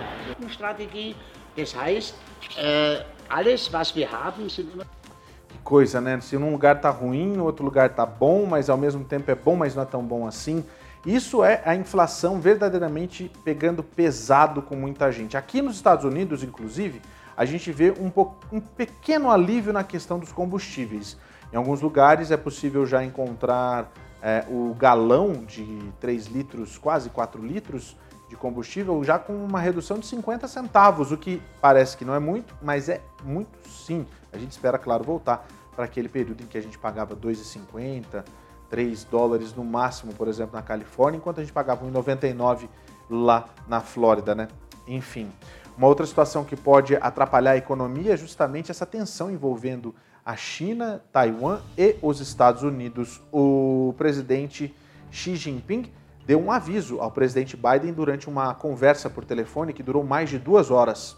Que 5.49 5.59
coisa, 5.59 6.01
né? 6.01 6.21
Se 6.21 6.37
num 6.37 6.53
lugar 6.53 6.81
tá 6.81 6.91
ruim, 6.91 7.37
no 7.37 7.45
outro 7.45 7.65
lugar 7.65 7.91
tá 7.91 8.07
bom, 8.07 8.47
mas 8.47 8.71
ao 8.71 8.77
mesmo 8.77 9.05
tempo 9.05 9.31
é 9.31 9.35
bom, 9.35 9.57
mas 9.57 9.75
não 9.75 9.83
é 9.83 9.87
tão 9.87 10.03
bom 10.03 10.27
assim. 10.27 10.65
Isso 11.05 11.43
é 11.43 11.63
a 11.65 11.75
inflação 11.75 12.41
verdadeiramente 12.41 13.31
pegando 13.43 13.83
pesado 13.83 14.61
com 14.61 14.77
muita 14.77 15.11
gente. 15.11 15.37
Aqui 15.37 15.63
nos 15.63 15.77
Estados 15.77 16.05
Unidos, 16.05 16.43
inclusive, 16.43 17.01
a 17.35 17.45
gente 17.47 17.73
vê 17.73 17.91
um, 17.91 18.13
um 18.53 18.61
pequeno 18.61 19.31
alívio 19.31 19.73
na 19.73 19.83
questão 19.83 20.19
dos 20.19 20.31
combustíveis. 20.31 21.17
Em 21.51 21.57
alguns 21.57 21.81
lugares 21.81 22.31
é 22.31 22.37
possível 22.37 22.85
já 22.85 23.03
encontrar 23.03 23.91
é, 24.23 24.45
o 24.49 24.75
galão 24.75 25.33
de 25.47 25.65
3 26.01 26.27
litros, 26.27 26.77
quase 26.77 27.09
4 27.09 27.43
litros 27.45 27.97
de 28.29 28.37
combustível, 28.37 29.03
já 29.03 29.19
com 29.19 29.33
uma 29.33 29.59
redução 29.59 29.99
de 29.99 30.07
50 30.07 30.47
centavos, 30.47 31.11
o 31.11 31.17
que 31.17 31.43
parece 31.61 31.97
que 31.97 32.05
não 32.05 32.15
é 32.15 32.21
muito, 32.21 32.55
mas 32.63 32.89
é 32.91 33.01
muito 33.25 33.69
sim. 33.69 34.07
A 34.33 34.39
gente 34.39 34.53
espera, 34.53 34.79
claro, 34.79 35.03
voltar 35.03 35.49
para 35.75 35.87
aquele 35.87 36.09
período 36.09 36.43
em 36.43 36.47
que 36.47 36.59
a 36.59 36.63
gente 36.63 36.79
pagava 36.79 37.17
2,50, 37.17 38.23
3 38.71 39.05
dólares 39.05 39.55
no 39.55 39.65
máximo, 39.65 40.15
por 40.15 40.29
exemplo, 40.29 40.57
na 40.57 40.63
Califórnia, 40.63 41.19
enquanto 41.19 41.39
a 41.39 41.43
gente 41.43 41.53
pagava 41.53 41.85
1,99 41.85 42.69
lá 43.11 43.49
na 43.69 43.81
Flórida, 43.81 44.35
né? 44.35 44.49
Enfim, 44.87 45.31
uma 45.77 45.87
outra 45.87 46.07
situação 46.07 46.45
que 46.45 46.57
pode 46.57 46.97
atrapalhar 46.97 47.53
a 47.53 47.57
economia 47.57 48.15
é 48.15 48.17
justamente 48.17 48.71
essa 48.71 48.87
tensão 48.87 49.31
envolvendo 49.31 49.95
a 50.25 50.37
China, 50.37 51.03
Taiwan 51.13 51.61
e 51.77 51.97
os 52.03 52.21
Estados 52.21 52.63
Unidos. 52.63 53.21
O 53.33 53.95
presidente 53.97 54.75
Xi 55.11 55.37
Jinping 55.37 55.91
deu 56.27 56.41
um 56.41 56.53
aviso 56.53 57.01
ao 57.01 57.11
presidente 57.11 57.57
Biden 57.57 57.93
durante 57.93 58.29
uma 58.29 58.55
conversa 58.55 59.11
por 59.11 59.25
telefone 59.25 59.73
que 59.73 59.83
durou 59.83 60.05
mais 60.05 60.31
de 60.31 60.39
duas 60.39 60.71
horas. 60.71 61.17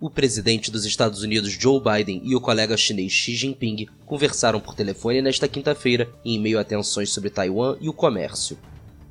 O 0.00 0.08
presidente 0.08 0.70
dos 0.70 0.84
Estados 0.84 1.22
Unidos 1.22 1.50
Joe 1.50 1.80
Biden 1.80 2.20
e 2.22 2.36
o 2.36 2.40
colega 2.40 2.76
chinês 2.76 3.10
Xi 3.10 3.34
Jinping 3.34 3.88
conversaram 4.06 4.60
por 4.60 4.72
telefone 4.72 5.20
nesta 5.20 5.48
quinta-feira 5.48 6.08
em 6.24 6.38
meio 6.38 6.60
a 6.60 6.62
tensões 6.62 7.10
sobre 7.10 7.30
Taiwan 7.30 7.76
e 7.80 7.88
o 7.88 7.92
comércio. 7.92 8.56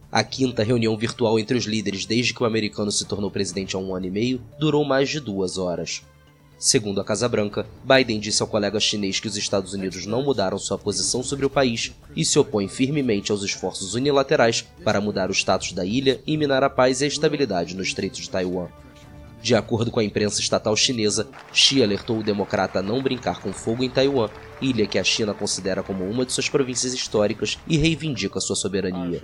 A 0.09 0.23
quinta 0.23 0.63
reunião 0.63 0.95
virtual 0.97 1.37
entre 1.37 1.57
os 1.57 1.65
líderes 1.65 2.05
desde 2.05 2.33
que 2.33 2.41
o 2.41 2.45
americano 2.45 2.89
se 2.89 3.03
tornou 3.03 3.29
presidente 3.29 3.75
há 3.75 3.79
um 3.79 3.93
ano 3.93 4.05
e 4.05 4.09
meio 4.09 4.41
durou 4.57 4.85
mais 4.85 5.09
de 5.09 5.19
duas 5.19 5.57
horas. 5.57 6.03
Segundo 6.57 7.01
a 7.01 7.03
Casa 7.03 7.27
Branca, 7.27 7.67
Biden 7.83 8.21
disse 8.21 8.41
ao 8.41 8.47
colega 8.47 8.79
chinês 8.79 9.19
que 9.19 9.27
os 9.27 9.35
Estados 9.35 9.73
Unidos 9.73 10.05
não 10.05 10.23
mudaram 10.23 10.57
sua 10.57 10.77
posição 10.77 11.21
sobre 11.21 11.45
o 11.45 11.49
país 11.49 11.91
e 12.15 12.23
se 12.23 12.39
opõe 12.39 12.69
firmemente 12.69 13.29
aos 13.29 13.43
esforços 13.43 13.93
unilaterais 13.93 14.65
para 14.85 15.01
mudar 15.01 15.29
o 15.29 15.33
status 15.33 15.73
da 15.73 15.83
ilha 15.83 16.21
e 16.25 16.37
minar 16.37 16.63
a 16.63 16.69
paz 16.69 17.01
e 17.01 17.03
a 17.03 17.07
estabilidade 17.07 17.75
no 17.75 17.83
Estreito 17.83 18.21
de 18.21 18.29
Taiwan. 18.29 18.69
De 19.41 19.55
acordo 19.55 19.91
com 19.91 19.99
a 19.99 20.03
imprensa 20.03 20.41
estatal 20.41 20.75
chinesa, 20.75 21.27
Xi 21.53 21.81
alertou 21.81 22.19
o 22.19 22.23
democrata 22.23 22.79
a 22.79 22.81
não 22.81 23.01
brincar 23.01 23.39
com 23.39 23.53
fogo 23.53 23.83
em 23.83 23.89
Taiwan, 23.89 24.29
ilha 24.61 24.87
que 24.87 24.97
a 24.97 25.03
China 25.03 25.33
considera 25.33 25.83
como 25.83 26.03
uma 26.03 26.25
de 26.25 26.33
suas 26.33 26.49
províncias 26.49 26.93
históricas 26.93 27.57
e 27.67 27.77
reivindica 27.77 28.39
sua 28.39 28.55
soberania. 28.55 29.21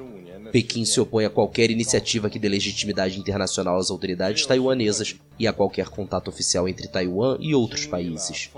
Pequim 0.52 0.86
se 0.86 1.00
opõe 1.00 1.26
a 1.26 1.32
qualquer 1.32 1.72
iniciativa 1.72 2.30
que 2.30 2.38
dê 2.38 2.48
legitimidade 2.48 3.20
internacional 3.20 3.78
às 3.78 3.90
autoridades 3.90 4.46
taiwanesas 4.46 5.16
e 5.40 5.48
a 5.48 5.52
qualquer 5.52 5.90
contato 5.90 6.28
oficial 6.28 6.70
entre 6.70 6.88
Taiwan 6.88 7.38
e 7.40 7.56
outros 7.56 7.88
países. 7.88 8.52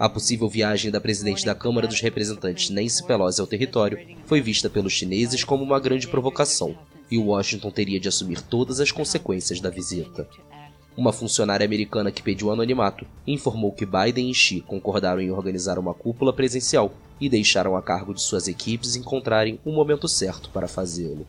A 0.00 0.08
possível 0.08 0.48
viagem 0.48 0.90
da 0.90 1.00
presidente 1.00 1.46
da 1.46 1.54
Câmara 1.54 1.86
dos 1.86 2.00
Representantes, 2.00 2.70
Nancy 2.70 3.04
Pelosi, 3.04 3.40
ao 3.40 3.46
território 3.46 3.98
foi 4.26 4.40
vista 4.40 4.68
pelos 4.68 4.92
chineses 4.92 5.44
como 5.44 5.62
uma 5.62 5.78
grande 5.78 6.08
provocação, 6.08 6.76
e 7.10 7.18
Washington 7.18 7.70
teria 7.70 8.00
de 8.00 8.08
assumir 8.08 8.42
todas 8.42 8.80
as 8.80 8.92
consequências 8.92 9.60
da 9.60 9.70
visita. 9.70 10.28
Uma 10.98 11.12
funcionária 11.12 11.64
americana 11.64 12.10
que 12.10 12.20
pediu 12.20 12.50
anonimato 12.50 13.06
informou 13.24 13.70
que 13.70 13.86
Biden 13.86 14.32
e 14.32 14.34
Xi 14.34 14.60
concordaram 14.62 15.20
em 15.20 15.30
organizar 15.30 15.78
uma 15.78 15.94
cúpula 15.94 16.32
presencial 16.32 16.92
e 17.20 17.28
deixaram 17.28 17.76
a 17.76 17.82
cargo 17.82 18.12
de 18.12 18.20
suas 18.20 18.48
equipes 18.48 18.96
encontrarem 18.96 19.60
o 19.64 19.70
momento 19.70 20.08
certo 20.08 20.50
para 20.50 20.66
fazê-lo. 20.66 21.24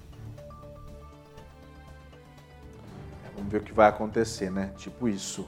Vamos 3.36 3.52
ver 3.52 3.62
o 3.62 3.64
que 3.64 3.72
vai 3.72 3.88
acontecer, 3.88 4.50
né? 4.50 4.74
Tipo 4.76 5.08
isso. 5.08 5.48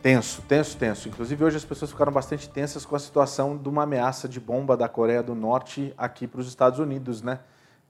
Tenso, 0.00 0.40
tenso, 0.48 0.78
tenso. 0.78 1.10
Inclusive, 1.10 1.44
hoje 1.44 1.58
as 1.58 1.66
pessoas 1.66 1.90
ficaram 1.90 2.12
bastante 2.12 2.48
tensas 2.48 2.86
com 2.86 2.96
a 2.96 2.98
situação 2.98 3.58
de 3.58 3.68
uma 3.68 3.82
ameaça 3.82 4.26
de 4.26 4.40
bomba 4.40 4.74
da 4.74 4.88
Coreia 4.88 5.22
do 5.22 5.34
Norte 5.34 5.92
aqui 5.98 6.26
para 6.26 6.40
os 6.40 6.48
Estados 6.48 6.78
Unidos, 6.78 7.20
né? 7.20 7.40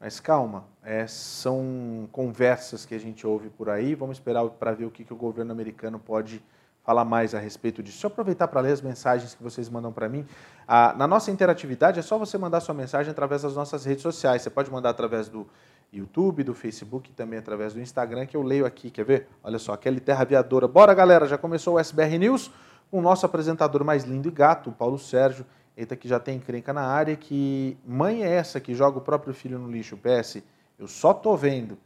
Mas 0.05 0.21
calma, 0.21 0.67
é, 0.83 1.07
são 1.07 2.07
conversas 2.13 2.85
que 2.85 2.95
a 2.95 3.01
gente 3.01 3.27
ouve 3.27 3.49
por 3.49 3.71
aí. 3.71 3.95
Vamos 3.95 4.19
esperar 4.19 4.47
para 4.51 4.71
ver 4.73 4.85
o 4.85 4.91
que, 4.91 5.03
que 5.03 5.15
o 5.15 5.17
governo 5.17 5.51
americano 5.51 5.99
pode 5.99 6.45
falar 6.83 7.07
mais 7.07 7.35
a 7.35 7.39
respeito 7.39 7.83
disso. 7.83 8.05
Eu 8.05 8.09
aproveitar 8.09 8.49
para 8.49 8.61
ler 8.61 8.73
as 8.73 8.83
mensagens 8.83 9.35
que 9.35 9.43
vocês 9.43 9.67
mandam 9.71 9.91
para 9.91 10.07
mim. 10.07 10.27
Ah, 10.69 10.95
na 10.95 11.07
nossa 11.07 11.31
interatividade, 11.31 11.99
é 11.99 12.03
só 12.03 12.19
você 12.19 12.37
mandar 12.37 12.61
sua 12.61 12.75
mensagem 12.75 13.11
através 13.11 13.41
das 13.41 13.55
nossas 13.55 13.87
redes 13.87 14.03
sociais. 14.03 14.43
Você 14.43 14.51
pode 14.51 14.71
mandar 14.71 14.91
através 14.91 15.31
do 15.31 15.47
YouTube, 15.91 16.45
do 16.45 16.53
Facebook 16.53 17.11
e 17.11 17.15
também 17.15 17.39
através 17.39 17.73
do 17.73 17.81
Instagram, 17.81 18.27
que 18.27 18.37
eu 18.37 18.43
leio 18.43 18.67
aqui. 18.67 18.91
Quer 18.91 19.07
ver? 19.07 19.29
Olha 19.43 19.59
só, 19.59 19.75
Kelly 19.75 20.01
Terra 20.01 20.21
Aviadora. 20.21 20.69
Bora, 20.69 20.93
galera, 20.93 21.27
já 21.27 21.39
começou 21.39 21.77
o 21.77 21.79
SBR 21.79 22.19
News 22.19 22.51
com 22.91 22.99
o 22.99 23.03
nosso 23.03 23.25
apresentador 23.25 23.83
mais 23.83 24.05
lindo 24.05 24.29
e 24.29 24.31
gato, 24.31 24.69
o 24.69 24.73
Paulo 24.75 24.99
Sérgio. 24.99 25.47
Eita, 25.77 25.97
que 25.97 26.07
já 26.07 26.21
tem 26.21 26.37
encrenca 26.37 26.73
na 26.73 26.83
área, 26.83 27.17
que 27.17 27.77
mãe 27.85 28.23
é 28.23 28.29
essa 28.31 28.61
que 28.61 28.75
joga 28.75 28.99
o 28.99 29.01
próprio 29.01 29.35
filho 29.35 29.59
no 29.59 29.69
lixo? 29.69 29.97
PS, 29.97 30.41
eu 30.79 30.87
só 30.87 31.13
tô 31.13 31.37
vendo. 31.37 31.77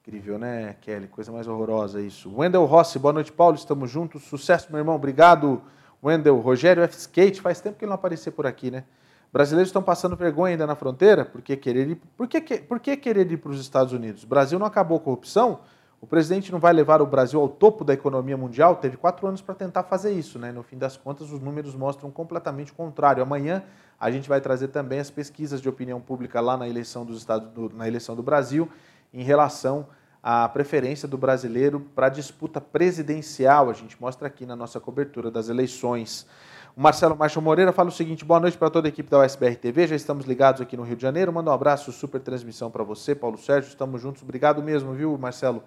Incrível, 0.00 0.38
né, 0.38 0.74
Kelly? 0.80 1.06
Coisa 1.08 1.30
mais 1.30 1.46
horrorosa 1.46 2.00
isso. 2.00 2.32
Wendel 2.34 2.64
Rossi, 2.64 2.98
boa 2.98 3.12
noite, 3.12 3.30
Paulo. 3.30 3.54
Estamos 3.56 3.90
juntos. 3.90 4.22
Sucesso, 4.22 4.68
meu 4.70 4.78
irmão. 4.78 4.94
Obrigado, 4.94 5.60
Wendel. 6.02 6.38
Rogério 6.38 6.82
F. 6.82 6.96
Skate, 6.96 7.42
faz 7.42 7.60
tempo 7.60 7.76
que 7.78 7.84
ele 7.84 7.90
não 7.90 7.96
apareceu 7.96 8.32
por 8.32 8.46
aqui, 8.46 8.70
né? 8.70 8.84
Brasileiros 9.30 9.68
estão 9.68 9.82
passando 9.82 10.16
vergonha 10.16 10.52
ainda 10.52 10.66
na 10.66 10.74
fronteira? 10.74 11.26
Por 11.26 11.42
que 11.42 11.54
querer 11.54 11.90
ir, 11.90 12.00
por 12.16 12.26
que, 12.26 12.40
por 12.40 12.80
que 12.80 12.96
querer 12.96 13.30
ir 13.30 13.36
para 13.36 13.50
os 13.50 13.60
Estados 13.60 13.92
Unidos? 13.92 14.24
O 14.24 14.26
Brasil 14.26 14.58
não 14.58 14.66
acabou 14.66 14.96
a 14.96 15.00
corrupção? 15.00 15.60
O 16.00 16.06
presidente 16.06 16.52
não 16.52 16.60
vai 16.60 16.72
levar 16.72 17.02
o 17.02 17.06
Brasil 17.06 17.40
ao 17.40 17.48
topo 17.48 17.84
da 17.84 17.92
economia 17.92 18.36
mundial? 18.36 18.76
Teve 18.76 18.96
quatro 18.96 19.26
anos 19.26 19.42
para 19.42 19.54
tentar 19.54 19.82
fazer 19.82 20.12
isso, 20.12 20.38
né? 20.38 20.52
No 20.52 20.62
fim 20.62 20.78
das 20.78 20.96
contas, 20.96 21.32
os 21.32 21.40
números 21.40 21.74
mostram 21.74 22.08
completamente 22.08 22.70
o 22.70 22.74
contrário. 22.74 23.20
Amanhã 23.20 23.64
a 23.98 24.08
gente 24.08 24.28
vai 24.28 24.40
trazer 24.40 24.68
também 24.68 25.00
as 25.00 25.10
pesquisas 25.10 25.60
de 25.60 25.68
opinião 25.68 26.00
pública 26.00 26.40
lá 26.40 26.56
na 26.56 26.68
eleição 26.68 27.04
dos 27.04 27.18
Estados 27.18 27.48
do, 27.50 27.68
na 27.74 27.88
eleição 27.88 28.14
do 28.14 28.22
Brasil 28.22 28.68
em 29.12 29.24
relação 29.24 29.88
à 30.22 30.48
preferência 30.48 31.08
do 31.08 31.18
brasileiro 31.18 31.80
para 31.96 32.06
a 32.06 32.10
disputa 32.10 32.60
presidencial. 32.60 33.68
A 33.68 33.72
gente 33.72 34.00
mostra 34.00 34.28
aqui 34.28 34.46
na 34.46 34.54
nossa 34.54 34.78
cobertura 34.78 35.32
das 35.32 35.48
eleições. 35.48 36.28
O 36.76 36.80
Marcelo 36.80 37.16
Marcho 37.16 37.42
Moreira 37.42 37.72
fala 37.72 37.88
o 37.88 37.92
seguinte: 37.92 38.24
boa 38.24 38.38
noite 38.38 38.56
para 38.56 38.70
toda 38.70 38.86
a 38.86 38.90
equipe 38.90 39.10
da 39.10 39.18
USBR 39.18 39.56
TV. 39.56 39.88
Já 39.88 39.96
estamos 39.96 40.26
ligados 40.26 40.60
aqui 40.60 40.76
no 40.76 40.84
Rio 40.84 40.94
de 40.94 41.02
Janeiro. 41.02 41.32
Manda 41.32 41.50
um 41.50 41.54
abraço, 41.54 41.90
super 41.90 42.20
transmissão 42.20 42.70
para 42.70 42.84
você, 42.84 43.16
Paulo 43.16 43.36
Sérgio. 43.36 43.68
Estamos 43.68 44.00
juntos. 44.00 44.22
Obrigado 44.22 44.62
mesmo, 44.62 44.92
viu, 44.92 45.18
Marcelo? 45.18 45.64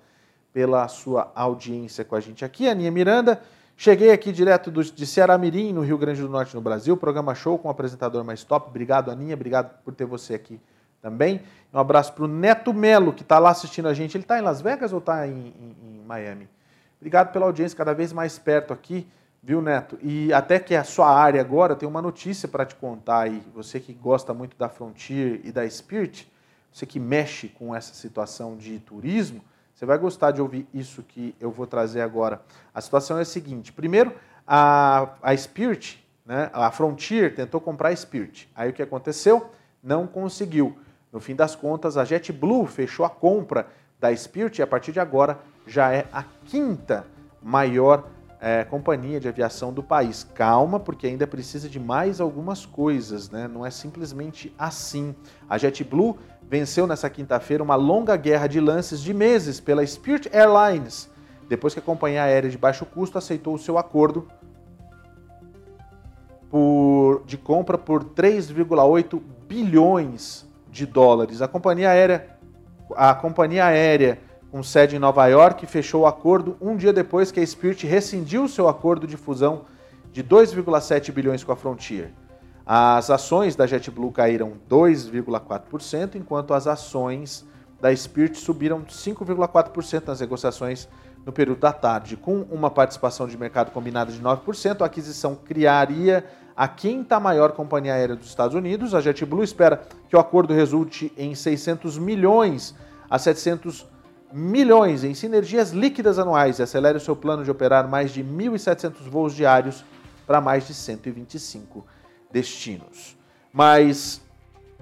Pela 0.54 0.88
sua 0.88 1.32
audiência 1.36 2.04
com 2.04 2.16
a 2.16 2.20
gente 2.20 2.44
aqui. 2.44 2.68
Aninha 2.68 2.92
Miranda, 2.92 3.42
cheguei 3.76 4.12
aqui 4.12 4.32
direto 4.32 4.70
do, 4.70 4.84
de 4.84 5.06
Ceará 5.06 5.38
Mirim, 5.38 5.74
no 5.74 5.82
Rio 5.82 5.98
Grande 5.98 6.22
do 6.22 6.30
Norte, 6.30 6.56
no 6.56 6.62
Brasil. 6.62 6.96
Programa 6.98 7.34
show 7.34 7.58
com 7.58 7.68
o 7.68 7.72
apresentador 7.72 8.24
mais 8.24 8.44
top. 8.44 8.70
Obrigado, 8.70 9.12
Aninha. 9.12 9.34
Obrigado 9.34 9.72
por 9.84 9.94
ter 9.94 10.06
você 10.06 10.34
aqui 10.34 10.60
também. 11.02 11.42
Um 11.74 11.80
abraço 11.80 12.14
para 12.14 12.26
o 12.26 12.28
Neto 12.28 12.74
Melo, 12.74 13.14
que 13.14 13.24
está 13.24 13.40
lá 13.40 13.50
assistindo 13.50 13.88
a 13.88 13.94
gente. 13.94 14.16
Ele 14.16 14.24
está 14.24 14.38
em 14.38 14.42
Las 14.42 14.62
Vegas 14.62 14.92
ou 14.94 15.00
está 15.00 15.28
em, 15.28 15.54
em, 15.60 15.76
em 15.84 16.04
Miami? 16.06 16.48
Obrigado 17.00 17.32
pela 17.32 17.48
audiência, 17.48 17.76
cada 17.76 17.94
vez 17.94 18.14
mais 18.14 18.38
perto 18.38 18.72
aqui, 18.72 19.08
viu, 19.42 19.60
Neto? 19.60 19.98
E 20.04 20.32
até 20.32 20.60
que 20.60 20.76
é 20.76 20.78
a 20.78 20.84
sua 20.84 21.10
área 21.12 21.42
agora, 21.42 21.76
tem 21.76 21.90
uma 21.90 22.02
notícia 22.02 22.48
para 22.48 22.64
te 22.64 22.76
contar 22.76 23.22
aí. 23.22 23.42
Você 23.56 23.80
que 23.80 23.92
gosta 23.92 24.36
muito 24.36 24.56
da 24.56 24.70
Frontier 24.70 25.42
e 25.44 25.52
da 25.52 25.68
Spirit, 25.68 26.32
você 26.72 26.86
que 26.86 27.00
mexe 27.00 27.48
com 27.48 27.76
essa 27.76 27.96
situação 27.96 28.56
de 28.56 28.78
turismo, 28.80 29.42
você 29.82 29.86
vai 29.88 29.98
gostar 29.98 30.30
de 30.30 30.40
ouvir 30.40 30.68
isso 30.72 31.02
que 31.02 31.34
eu 31.40 31.50
vou 31.50 31.66
trazer 31.66 32.02
agora. 32.02 32.40
A 32.72 32.80
situação 32.80 33.18
é 33.18 33.22
a 33.22 33.26
seguinte: 33.26 33.74
primeiro, 33.74 34.14
a, 34.46 35.10
a 35.24 35.36
Spirit, 35.36 36.08
né, 36.24 36.52
a 36.54 36.70
Frontier, 36.70 37.34
tentou 37.34 37.60
comprar 37.60 37.90
a 37.90 37.96
Spirit. 37.96 38.48
Aí 38.56 38.70
o 38.70 38.74
que 38.74 38.84
aconteceu? 38.84 39.50
Não 39.82 40.06
conseguiu. 40.06 40.78
No 41.12 41.20
fim 41.20 41.36
das 41.36 41.56
contas, 41.56 41.98
a 41.98 42.06
JetBlue 42.06 42.68
fechou 42.68 43.04
a 43.04 43.10
compra 43.10 43.66
da 44.00 44.16
Spirit 44.16 44.60
e 44.60 44.62
a 44.62 44.68
partir 44.68 44.92
de 44.92 45.00
agora 45.00 45.40
já 45.66 45.92
é 45.92 46.06
a 46.14 46.26
quinta 46.46 47.08
maior 47.42 48.08
é, 48.40 48.64
companhia 48.64 49.20
de 49.20 49.28
aviação 49.28 49.74
do 49.74 49.82
país. 49.82 50.24
Calma, 50.36 50.80
porque 50.80 51.08
ainda 51.08 51.26
precisa 51.26 51.68
de 51.68 51.80
mais 51.80 52.22
algumas 52.22 52.68
coisas, 52.68 53.32
né? 53.32 53.48
Não 53.48 53.66
é 53.66 53.72
simplesmente 53.72 54.54
assim. 54.60 55.16
A 55.50 55.58
JetBlue 55.58 56.20
venceu 56.52 56.86
nessa 56.86 57.10
quinta-feira 57.10 57.64
uma 57.64 57.76
longa 57.76 58.18
guerra 58.18 58.46
de 58.46 58.60
lances 58.60 59.00
de 59.00 59.14
meses 59.14 59.62
pela 59.62 59.88
Spirit 59.88 60.30
Airlines, 60.34 61.10
depois 61.48 61.74
que 61.74 61.80
a 61.80 61.82
companhia 61.82 62.24
aérea 62.24 62.50
de 62.50 62.58
baixo 62.58 62.86
custo 62.86 63.18
aceitou 63.18 63.54
o 63.54 63.58
seu 63.58 63.78
acordo 63.78 64.28
por, 66.50 67.24
de 67.26 67.38
compra 67.38 67.78
por 67.78 68.04
3,8 68.04 69.22
bilhões 69.48 70.46
de 70.70 70.86
dólares. 70.86 71.42
A 71.42 71.48
companhia 71.48 71.90
aérea, 71.90 72.28
a 72.98 73.16
companhia 73.16 73.68
aérea 73.68 74.20
com 74.52 74.62
sede 74.62 74.98
em 74.98 75.00
Nova 75.00 75.26
York 75.28 75.66
fechou 75.66 76.02
o 76.02 76.06
acordo 76.06 76.58
um 76.60 76.76
dia 76.76 76.92
depois 76.92 77.32
que 77.32 77.40
a 77.40 77.48
Spirit 77.48 77.88
rescindiu 77.88 78.46
seu 78.50 78.68
acordo 78.68 79.08
de 79.08 79.16
fusão 79.16 79.62
de 80.12 80.22
2,7 80.22 81.14
bilhões 81.14 81.46
com 81.46 81.54
a 81.54 81.56
Frontier. 81.56 82.12
As 82.66 83.10
ações 83.10 83.56
da 83.56 83.66
JetBlue 83.66 84.12
caíram 84.12 84.54
2,4%, 84.70 86.16
enquanto 86.16 86.54
as 86.54 86.68
ações 86.68 87.46
da 87.82 87.96
Spirit 87.96 88.38
subiram 88.38 88.84
5,4% 88.84 90.08
nas 90.08 90.22
negociações 90.22 90.88
no 91.26 91.32
período 91.32 91.60
da 91.60 91.74
tarde. 91.74 92.16
Com 92.16 92.42
uma 92.52 92.70
participação 92.70 93.28
de 93.28 93.38
mercado 93.38 93.72
combinada 93.72 94.12
de 94.12 94.22
9%, 94.22 94.82
a 94.82 94.86
aquisição 94.86 95.36
criaria 95.36 96.24
a 96.56 96.68
quinta 96.68 97.20
maior 97.20 97.54
companhia 97.54 97.94
aérea 97.94 98.16
dos 98.16 98.28
Estados 98.28 98.56
Unidos. 98.56 98.94
A 98.94 99.02
JetBlue 99.02 99.44
espera 99.44 99.82
que 100.08 100.16
o 100.16 100.20
acordo 100.20 100.54
resulte 100.54 101.12
em 101.18 101.34
600 101.34 101.98
milhões 101.98 102.76
a 103.10 103.18
700 103.18 103.88
milhões 104.32 105.04
em 105.04 105.14
sinergias 105.14 105.72
líquidas 105.72 106.18
anuais 106.18 106.60
e 106.60 106.64
acelere 106.64 106.98
o 106.98 107.02
seu 107.02 107.16
plano 107.16 107.44
de 107.44 107.52
operar 107.52 107.88
mais 107.88 108.12
de 108.12 108.24
1.700 108.24 109.10
voos 109.10 109.36
diários 109.36 109.84
para 110.26 110.40
mais 110.40 110.66
de 110.66 110.74
125 110.74 111.86
destinos. 112.32 113.18
Mas 113.52 114.22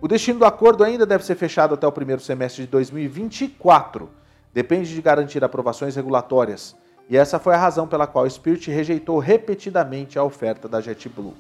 o 0.02 0.08
destino 0.08 0.40
do 0.40 0.46
acordo 0.46 0.84
ainda 0.84 1.06
deve 1.06 1.26
ser 1.26 1.36
fechado 1.36 1.74
até 1.74 1.86
o 1.86 1.92
primeiro 1.92 2.22
semestre 2.22 2.64
de 2.64 2.70
2024. 2.70 4.10
Depende 4.54 4.94
de 4.94 5.02
garantir 5.02 5.44
aprovações 5.44 5.96
regulatórias 5.96 6.76
E 7.10 7.18
essa 7.18 7.40
foi 7.40 7.54
a 7.54 7.58
razão 7.58 7.88
pela 7.88 8.08
qual 8.08 8.26
o 8.26 8.30
Spirit 8.30 8.70
rejeitou 8.72 9.20
repetidamente 9.20 10.18
a 10.18 10.24
oferta 10.24 10.68
da 10.68 10.80
JetBlue. 10.80 11.34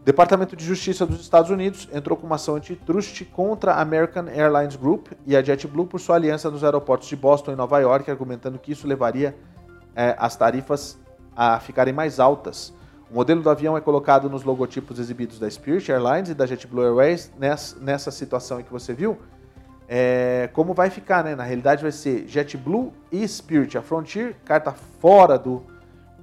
O 0.00 0.04
Departamento 0.04 0.54
de 0.54 0.64
Justiça 0.64 1.04
dos 1.04 1.20
Estados 1.20 1.50
Unidos 1.50 1.88
entrou 1.92 2.16
com 2.16 2.26
uma 2.26 2.36
ação 2.36 2.54
antitrust 2.54 3.24
contra 3.26 3.72
a 3.72 3.80
American 3.80 4.26
Airlines 4.28 4.76
Group 4.76 5.08
e 5.26 5.36
a 5.36 5.42
JetBlue 5.42 5.86
por 5.86 5.98
sua 6.00 6.16
aliança 6.16 6.50
nos 6.50 6.62
aeroportos 6.62 7.08
de 7.08 7.16
Boston 7.16 7.52
e 7.52 7.56
Nova 7.56 7.78
York, 7.78 8.10
argumentando 8.10 8.58
que 8.58 8.72
isso 8.72 8.86
levaria 8.86 9.34
é, 9.96 10.14
as 10.18 10.36
tarifas 10.36 10.98
a 11.34 11.58
ficarem 11.60 11.92
mais 11.92 12.20
altas. 12.20 12.72
O 13.10 13.14
modelo 13.14 13.40
do 13.40 13.48
avião 13.48 13.74
é 13.74 13.80
colocado 13.80 14.28
nos 14.28 14.44
logotipos 14.44 14.98
exibidos 14.98 15.38
da 15.38 15.50
Spirit 15.50 15.90
Airlines 15.90 16.28
e 16.28 16.34
da 16.34 16.44
JetBlue 16.44 16.84
Airways 16.84 17.32
nessa, 17.38 17.78
nessa 17.80 18.10
situação 18.10 18.62
que 18.62 18.70
você 18.70 18.92
viu. 18.92 19.18
É, 19.88 20.50
como 20.52 20.74
vai 20.74 20.90
ficar, 20.90 21.24
né? 21.24 21.34
Na 21.34 21.42
realidade 21.42 21.80
vai 21.80 21.90
ser 21.90 22.26
JetBlue 22.28 22.92
e 23.10 23.26
Spirit. 23.26 23.78
A 23.78 23.82
Frontier, 23.82 24.36
carta 24.44 24.72
fora 25.00 25.38
do, 25.38 25.64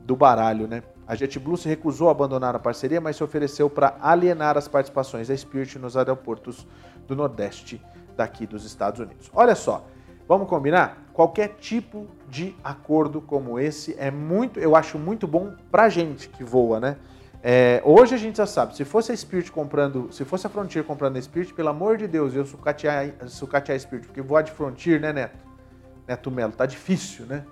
do 0.06 0.16
baralho, 0.16 0.68
né? 0.68 0.84
A 1.08 1.16
JetBlue 1.16 1.58
se 1.58 1.68
recusou 1.68 2.08
a 2.08 2.12
abandonar 2.12 2.56
a 2.56 2.60
parceria, 2.60 3.02
mas 3.02 3.16
se 3.16 3.24
ofereceu 3.24 3.68
para 3.68 3.98
alienar 4.00 4.56
as 4.56 4.68
participações 4.68 5.28
da 5.28 5.36
Spirit 5.36 5.80
nos 5.80 5.98
aeroportos 5.98 6.68
do 7.08 7.16
Nordeste 7.16 7.82
daqui 8.16 8.46
dos 8.46 8.64
Estados 8.64 9.00
Unidos. 9.00 9.32
Olha 9.34 9.56
só, 9.56 9.88
vamos 10.28 10.48
combinar? 10.48 11.06
Qualquer 11.14 11.56
tipo 11.60 12.08
de 12.30 12.56
acordo 12.64 13.22
como 13.22 13.60
esse 13.60 13.96
é 13.98 14.12
muito, 14.12 14.60
eu 14.60 14.76
acho 14.76 14.98
muito 14.98 15.28
bom 15.28 15.54
para 15.72 15.88
gente 15.90 16.28
que 16.30 16.44
voa, 16.44 16.80
né? 16.80 16.98
É, 17.48 17.80
hoje 17.86 18.16
a 18.16 18.18
gente 18.18 18.38
já 18.38 18.48
sabe, 18.48 18.76
se 18.76 18.84
fosse 18.84 19.12
a 19.12 19.16
Spirit 19.16 19.52
comprando, 19.52 20.12
se 20.12 20.26
fosse 20.26 20.48
a 20.48 20.50
Frontier 20.50 20.84
comprando 20.84 21.18
a 21.18 21.22
Spirit, 21.22 21.54
pelo 21.54 21.70
amor 21.70 21.96
de 21.96 22.08
Deus, 22.08 22.34
eu 22.34 22.44
sucatear, 22.44 23.14
sucatear 23.28 23.76
a 23.76 23.80
Spirit, 23.80 24.08
porque 24.08 24.22
voar 24.22 24.42
de 24.42 24.52
Frontier, 24.52 25.00
né, 25.00 25.14
Neto? 25.14 25.38
Neto 26.08 26.32
Melo, 26.32 26.54
tá 26.54 26.66
difícil, 26.66 27.26
né? 27.28 27.46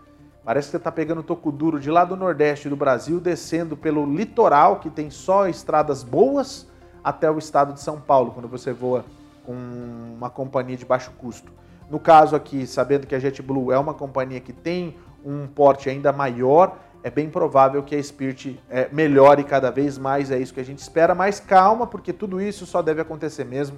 Parece 0.44 0.68
que 0.68 0.72
você 0.72 0.78
está 0.78 0.92
pegando 0.92 1.24
toco 1.24 1.52
duro 1.52 1.80
de 1.80 1.90
lá 1.90 2.04
do 2.04 2.16
Nordeste 2.16 2.68
do 2.68 2.76
Brasil, 2.76 3.20
descendo 3.20 3.78
pelo 3.78 4.06
litoral, 4.06 4.80
que 4.80 4.90
tem 4.90 5.10
só 5.10 5.48
estradas 5.48 6.04
boas, 6.04 6.68
até 7.04 7.30
o 7.30 7.38
estado 7.38 7.74
de 7.74 7.80
São 7.80 8.02
Paulo, 8.02 8.32
quando 8.32 8.48
você 8.48 8.74
voa 8.74 9.06
com 9.46 9.54
uma 9.54 10.30
companhia 10.30 10.76
de 10.76 10.86
baixo 10.86 11.12
custo. 11.18 11.52
No 11.90 12.00
caso 12.00 12.36
aqui, 12.36 12.66
sabendo 12.66 13.06
que 13.06 13.16
a 13.16 13.20
JetBlue 13.20 13.72
é 13.72 13.78
uma 13.78 13.94
companhia 13.94 14.40
que 14.40 14.54
tem 14.54 14.96
um 15.24 15.48
porte 15.48 15.90
ainda 15.90 16.12
maior, 16.12 16.78
é 17.04 17.10
bem 17.10 17.30
provável 17.30 17.84
que 17.84 17.96
a 17.96 18.02
Spirit 18.02 18.60
é, 18.70 18.88
melhore 18.92 19.44
cada 19.44 19.70
vez 19.70 19.98
mais, 19.98 20.32
é 20.32 20.40
isso 20.40 20.54
que 20.54 20.60
a 20.60 20.66
gente 20.66 20.80
espera, 20.80 21.14
mas 21.14 21.40
calma, 21.40 21.86
porque 21.86 22.14
tudo 22.14 22.42
isso 22.42 22.66
só 22.66 22.82
deve 22.82 23.02
acontecer 23.02 23.44
mesmo 23.44 23.78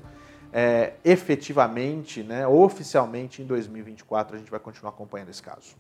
é, 0.53 0.93
efetivamente, 1.03 2.23
né, 2.23 2.47
oficialmente 2.47 3.41
em 3.41 3.45
2024. 3.45 4.35
A 4.35 4.39
gente 4.39 4.49
vai 4.49 4.59
continuar 4.59 4.91
acompanhando 4.91 5.29
esse 5.29 5.41
caso. 5.41 5.75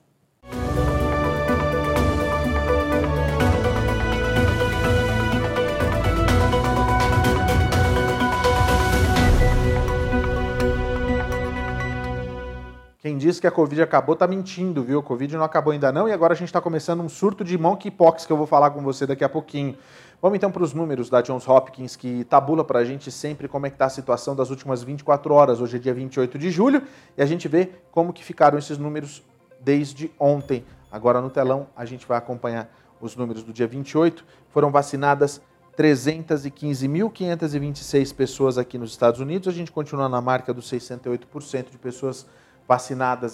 Quem 13.05 13.19
disse 13.19 13.39
que 13.39 13.45
a 13.45 13.51
Covid 13.51 13.79
acabou 13.83 14.15
tá 14.15 14.25
mentindo, 14.25 14.83
viu? 14.83 14.97
A 14.97 15.03
Covid 15.03 15.37
não 15.37 15.43
acabou 15.43 15.71
ainda 15.71 15.91
não 15.91 16.09
e 16.09 16.11
agora 16.11 16.33
a 16.33 16.35
gente 16.35 16.47
está 16.47 16.59
começando 16.59 17.01
um 17.01 17.07
surto 17.07 17.43
de 17.43 17.55
monkeypox 17.55 18.25
que 18.25 18.33
eu 18.33 18.37
vou 18.37 18.47
falar 18.47 18.71
com 18.71 18.81
você 18.81 19.05
daqui 19.05 19.23
a 19.23 19.29
pouquinho. 19.29 19.77
Vamos 20.19 20.37
então 20.37 20.49
para 20.49 20.63
os 20.63 20.73
números 20.73 21.07
da 21.07 21.21
Johns 21.21 21.47
Hopkins 21.47 21.95
que 21.95 22.23
tabula 22.23 22.63
para 22.63 22.79
a 22.79 22.83
gente 22.83 23.11
sempre 23.11 23.47
como 23.47 23.67
é 23.67 23.69
que 23.69 23.75
está 23.75 23.85
a 23.85 23.89
situação 23.89 24.35
das 24.35 24.49
últimas 24.49 24.81
24 24.81 25.31
horas. 25.35 25.61
Hoje 25.61 25.75
é 25.75 25.79
dia 25.79 25.93
28 25.93 26.39
de 26.39 26.49
julho 26.49 26.81
e 27.15 27.21
a 27.21 27.27
gente 27.27 27.47
vê 27.47 27.69
como 27.91 28.11
que 28.11 28.23
ficaram 28.23 28.57
esses 28.57 28.79
números 28.79 29.21
desde 29.61 30.11
ontem. 30.19 30.65
Agora 30.91 31.21
no 31.21 31.29
telão 31.29 31.67
a 31.75 31.85
gente 31.85 32.07
vai 32.07 32.17
acompanhar 32.17 32.67
os 32.99 33.15
números 33.15 33.43
do 33.43 33.53
dia 33.53 33.67
28. 33.67 34.25
Foram 34.49 34.71
vacinadas 34.71 35.39
315.526 35.77 38.15
pessoas 38.15 38.57
aqui 38.57 38.79
nos 38.79 38.89
Estados 38.89 39.19
Unidos. 39.19 39.47
A 39.47 39.51
gente 39.51 39.71
continua 39.71 40.09
na 40.09 40.21
marca 40.21 40.51
dos 40.51 40.67
68% 40.71 41.69
de 41.69 41.77
pessoas 41.77 42.25
vacinadas 42.25 42.44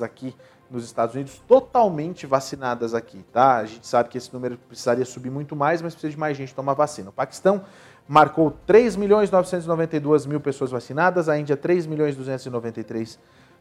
aqui 0.01 0.35
nos 0.69 0.85
Estados 0.85 1.15
Unidos, 1.15 1.41
totalmente 1.47 2.25
vacinadas 2.25 2.93
aqui, 2.93 3.25
tá? 3.33 3.57
A 3.57 3.65
gente 3.65 3.85
sabe 3.85 4.07
que 4.07 4.17
esse 4.17 4.33
número 4.33 4.57
precisaria 4.57 5.03
subir 5.03 5.29
muito 5.29 5.55
mais, 5.55 5.81
mas 5.81 5.93
precisa 5.93 6.11
de 6.11 6.19
mais 6.19 6.37
gente 6.37 6.55
tomar 6.55 6.73
vacina. 6.73 7.09
O 7.09 7.13
Paquistão 7.13 7.65
marcou 8.07 8.51
3 8.65 8.95
milhões 8.95 9.29
992 9.29 10.25
mil 10.25 10.39
pessoas 10.39 10.71
vacinadas, 10.71 11.27
a 11.27 11.37
Índia 11.37 11.57
3 11.57 11.85
milhões 11.85 12.15
293 12.15 13.19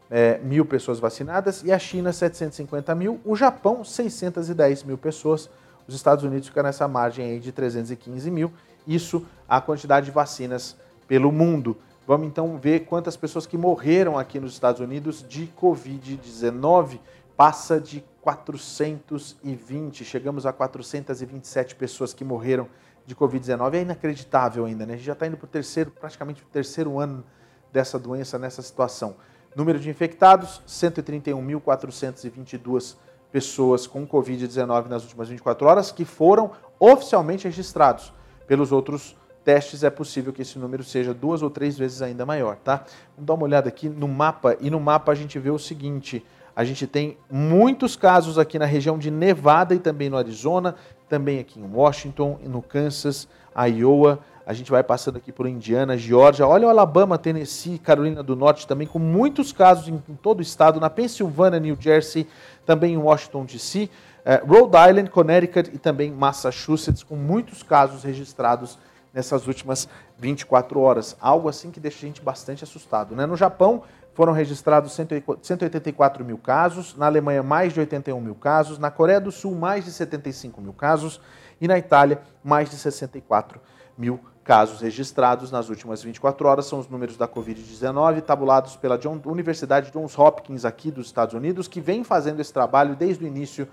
é, 0.09 0.37
mil 0.39 0.65
pessoas 0.65 0.99
vacinadas 0.99 1.63
e 1.63 1.71
a 1.71 1.79
China 1.79 2.11
750 2.11 2.93
mil, 2.95 3.19
o 3.23 3.35
Japão 3.35 3.83
610 3.83 4.83
mil 4.83 4.97
pessoas, 4.97 5.49
os 5.87 5.95
Estados 5.95 6.23
Unidos 6.25 6.49
ficam 6.49 6.63
nessa 6.63 6.87
margem 6.87 7.31
aí 7.31 7.39
de 7.39 7.51
315 7.51 8.29
mil, 8.29 8.51
isso 8.85 9.25
a 9.47 9.61
quantidade 9.61 10.07
de 10.07 10.11
vacinas 10.11 10.75
pelo 11.07 11.31
mundo. 11.31 11.77
Vamos 12.07 12.27
então 12.27 12.57
ver 12.57 12.85
quantas 12.85 13.15
pessoas 13.15 13.45
que 13.45 13.55
morreram 13.57 14.17
aqui 14.17 14.39
nos 14.39 14.53
Estados 14.53 14.81
Unidos 14.81 15.23
de 15.27 15.51
Covid-19. 15.59 16.99
Passa 17.37 17.79
de 17.79 18.03
420, 18.21 20.03
chegamos 20.03 20.45
a 20.45 20.53
427 20.53 21.75
pessoas 21.75 22.13
que 22.13 22.23
morreram 22.23 22.67
de 23.05 23.15
Covid-19. 23.15 23.75
É 23.75 23.81
inacreditável 23.81 24.65
ainda, 24.65 24.85
né? 24.85 24.93
A 24.93 24.97
gente 24.97 25.05
já 25.05 25.13
está 25.13 25.25
indo 25.27 25.37
para 25.37 25.45
o 25.45 25.49
terceiro, 25.49 25.91
praticamente 25.91 26.43
o 26.43 26.47
terceiro 26.47 26.99
ano 26.99 27.23
dessa 27.71 27.99
doença 27.99 28.39
nessa 28.39 28.61
situação. 28.61 29.15
Número 29.55 29.79
de 29.79 29.89
infectados, 29.89 30.61
131.422 30.67 32.97
pessoas 33.31 33.87
com 33.87 34.05
Covid-19 34.07 34.87
nas 34.87 35.03
últimas 35.03 35.29
24 35.29 35.67
horas 35.67 35.91
que 35.91 36.03
foram 36.03 36.51
oficialmente 36.79 37.45
registrados 37.45 38.11
pelos 38.47 38.71
outros 38.71 39.15
testes 39.43 39.83
é 39.83 39.89
possível 39.89 40.31
que 40.31 40.41
esse 40.41 40.57
número 40.59 40.83
seja 40.83 41.13
duas 41.13 41.41
ou 41.41 41.49
três 41.49 41.77
vezes 41.77 42.01
ainda 42.01 42.25
maior, 42.25 42.57
tá? 42.57 42.85
Vamos 43.15 43.27
dar 43.27 43.33
uma 43.33 43.43
olhada 43.43 43.69
aqui 43.69 43.89
no 43.89 44.07
mapa 44.07 44.55
e 44.59 44.69
no 44.69 44.79
mapa 44.79 45.11
a 45.11 45.15
gente 45.15 45.37
vê 45.39 45.49
o 45.49 45.59
seguinte: 45.59 46.23
a 46.55 46.63
gente 46.63 46.85
tem 46.85 47.17
muitos 47.29 47.95
casos 47.95 48.37
aqui 48.37 48.59
na 48.59 48.65
região 48.65 48.97
de 48.97 49.09
Nevada 49.09 49.73
e 49.73 49.79
também 49.79 50.09
no 50.09 50.17
Arizona, 50.17 50.75
também 51.07 51.39
aqui 51.39 51.59
em 51.59 51.65
Washington, 51.65 52.39
no 52.43 52.61
Kansas, 52.61 53.27
Iowa. 53.55 54.19
A 54.45 54.53
gente 54.53 54.71
vai 54.71 54.83
passando 54.83 55.17
aqui 55.17 55.31
por 55.31 55.47
Indiana, 55.47 55.97
Geórgia, 55.97 56.45
olha 56.45 56.67
o 56.67 56.69
Alabama, 56.69 57.17
Tennessee, 57.17 57.77
Carolina 57.77 58.21
do 58.23 58.35
Norte 58.35 58.67
também, 58.67 58.87
com 58.87 58.99
muitos 58.99 59.53
casos 59.53 59.87
em, 59.87 60.01
em 60.09 60.15
todo 60.15 60.39
o 60.39 60.41
estado, 60.41 60.79
na 60.79 60.89
Pensilvânia, 60.89 61.59
New 61.59 61.77
Jersey, 61.79 62.27
também 62.65 62.95
em 62.95 62.97
Washington 62.97 63.45
DC, 63.45 63.89
eh, 64.25 64.41
Rhode 64.45 64.75
Island, 64.89 65.09
Connecticut 65.09 65.69
e 65.73 65.77
também 65.77 66.11
Massachusetts, 66.11 67.03
com 67.03 67.15
muitos 67.15 67.63
casos 67.63 68.03
registrados 68.03 68.77
nessas 69.13 69.47
últimas 69.47 69.87
24 70.17 70.79
horas. 70.79 71.15
Algo 71.19 71.49
assim 71.49 71.71
que 71.71 71.79
deixa 71.79 71.97
a 71.97 72.07
gente 72.07 72.21
bastante 72.21 72.63
assustado. 72.63 73.15
Né? 73.15 73.25
No 73.25 73.35
Japão, 73.35 73.83
foram 74.13 74.33
registrados 74.33 74.93
184 74.93 76.25
mil 76.25 76.37
casos, 76.37 76.95
na 76.95 77.05
Alemanha, 77.05 77.41
mais 77.41 77.73
de 77.73 77.79
81 77.79 78.19
mil 78.19 78.35
casos, 78.35 78.77
na 78.77 78.91
Coreia 78.91 79.21
do 79.21 79.31
Sul, 79.31 79.55
mais 79.55 79.85
de 79.85 79.91
75 79.91 80.61
mil 80.61 80.73
casos 80.73 81.21
e 81.59 81.67
na 81.67 81.77
Itália, 81.77 82.21
mais 82.43 82.69
de 82.69 82.75
64 82.75 83.59
mil 83.97 84.19
casos 84.43 84.81
registrados 84.81 85.51
nas 85.51 85.69
últimas 85.69 86.03
24 86.03 86.47
horas. 86.47 86.65
São 86.65 86.79
os 86.79 86.89
números 86.89 87.15
da 87.15 87.27
Covid-19 87.27 88.21
tabulados 88.21 88.75
pela 88.75 88.99
Universidade 89.25 89.91
Johns 89.91 90.17
Hopkins 90.17 90.65
aqui 90.65 90.91
dos 90.91 91.07
Estados 91.07 91.33
Unidos, 91.33 91.67
que 91.67 91.79
vem 91.79 92.03
fazendo 92.03 92.39
esse 92.39 92.51
trabalho 92.51 92.95
desde 92.95 93.23
o 93.23 93.27
início 93.27 93.67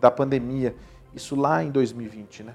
da 0.00 0.10
pandemia, 0.10 0.74
isso 1.14 1.36
lá 1.36 1.62
em 1.62 1.70
2020, 1.70 2.44
né? 2.44 2.54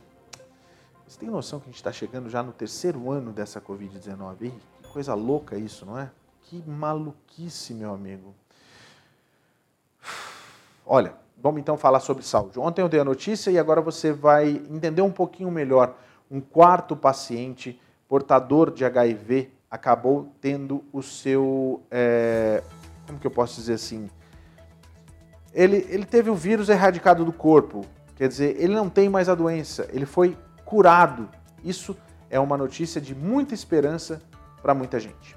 Você 1.08 1.20
tem 1.20 1.30
noção 1.30 1.60
que 1.60 1.66
a 1.66 1.70
gente 1.70 1.78
está 1.78 1.92
chegando 1.92 2.30
já 2.30 2.44
no 2.44 2.52
terceiro 2.52 3.10
ano 3.10 3.32
dessa 3.32 3.62
Covid-19? 3.62 4.52
Que 4.82 4.90
coisa 4.92 5.14
louca 5.14 5.58
isso, 5.58 5.86
não 5.86 5.98
é? 5.98 6.12
Que 6.44 6.62
maluquice, 6.68 7.74
meu 7.74 7.94
amigo. 7.94 8.36
Olha, 10.86 11.14
vamos 11.42 11.62
então 11.62 11.78
falar 11.78 12.02
sobre 12.02 12.26
saúde. 12.26 12.60
Ontem 12.60 12.82
eu 12.82 12.90
dei 12.90 13.00
a 13.00 13.06
notícia 13.06 13.50
e 13.50 13.58
agora 13.58 13.80
você 13.80 14.12
vai 14.12 14.50
entender 14.70 15.02
um 15.02 15.12
pouquinho 15.12 15.50
melhor. 15.50 15.96
Um 16.30 16.42
quarto 16.42 16.94
paciente 16.94 17.80
portador 18.10 18.70
de 18.70 18.84
HIV 18.84 19.50
acabou 19.72 20.30
tendo 20.42 20.84
o 20.92 21.02
seu. 21.02 21.82
É, 21.90 22.62
como 23.06 23.18
que 23.18 23.28
eu 23.28 23.32
posso 23.32 23.56
dizer 23.56 23.76
assim? 23.76 24.10
Ele, 25.54 25.88
ele 25.90 26.06
teve 26.06 26.30
o 26.30 26.36
vírus 26.36 26.68
erradicado 26.68 27.24
do 27.24 27.32
corpo. 27.32 27.86
Quer 28.18 28.28
dizer, 28.28 28.58
ele 28.62 28.76
não 28.76 28.90
tem 28.90 29.08
mais 29.08 29.30
a 29.30 29.36
doença. 29.36 29.88
Ele 29.94 30.06
foi 30.06 30.36
curado. 30.68 31.30
Isso 31.64 31.96
é 32.30 32.38
uma 32.40 32.58
notícia 32.58 33.00
de 33.00 33.16
muita 33.16 33.54
esperança 33.54 34.22
para 34.62 34.74
muita 34.74 35.00
gente. 35.00 35.36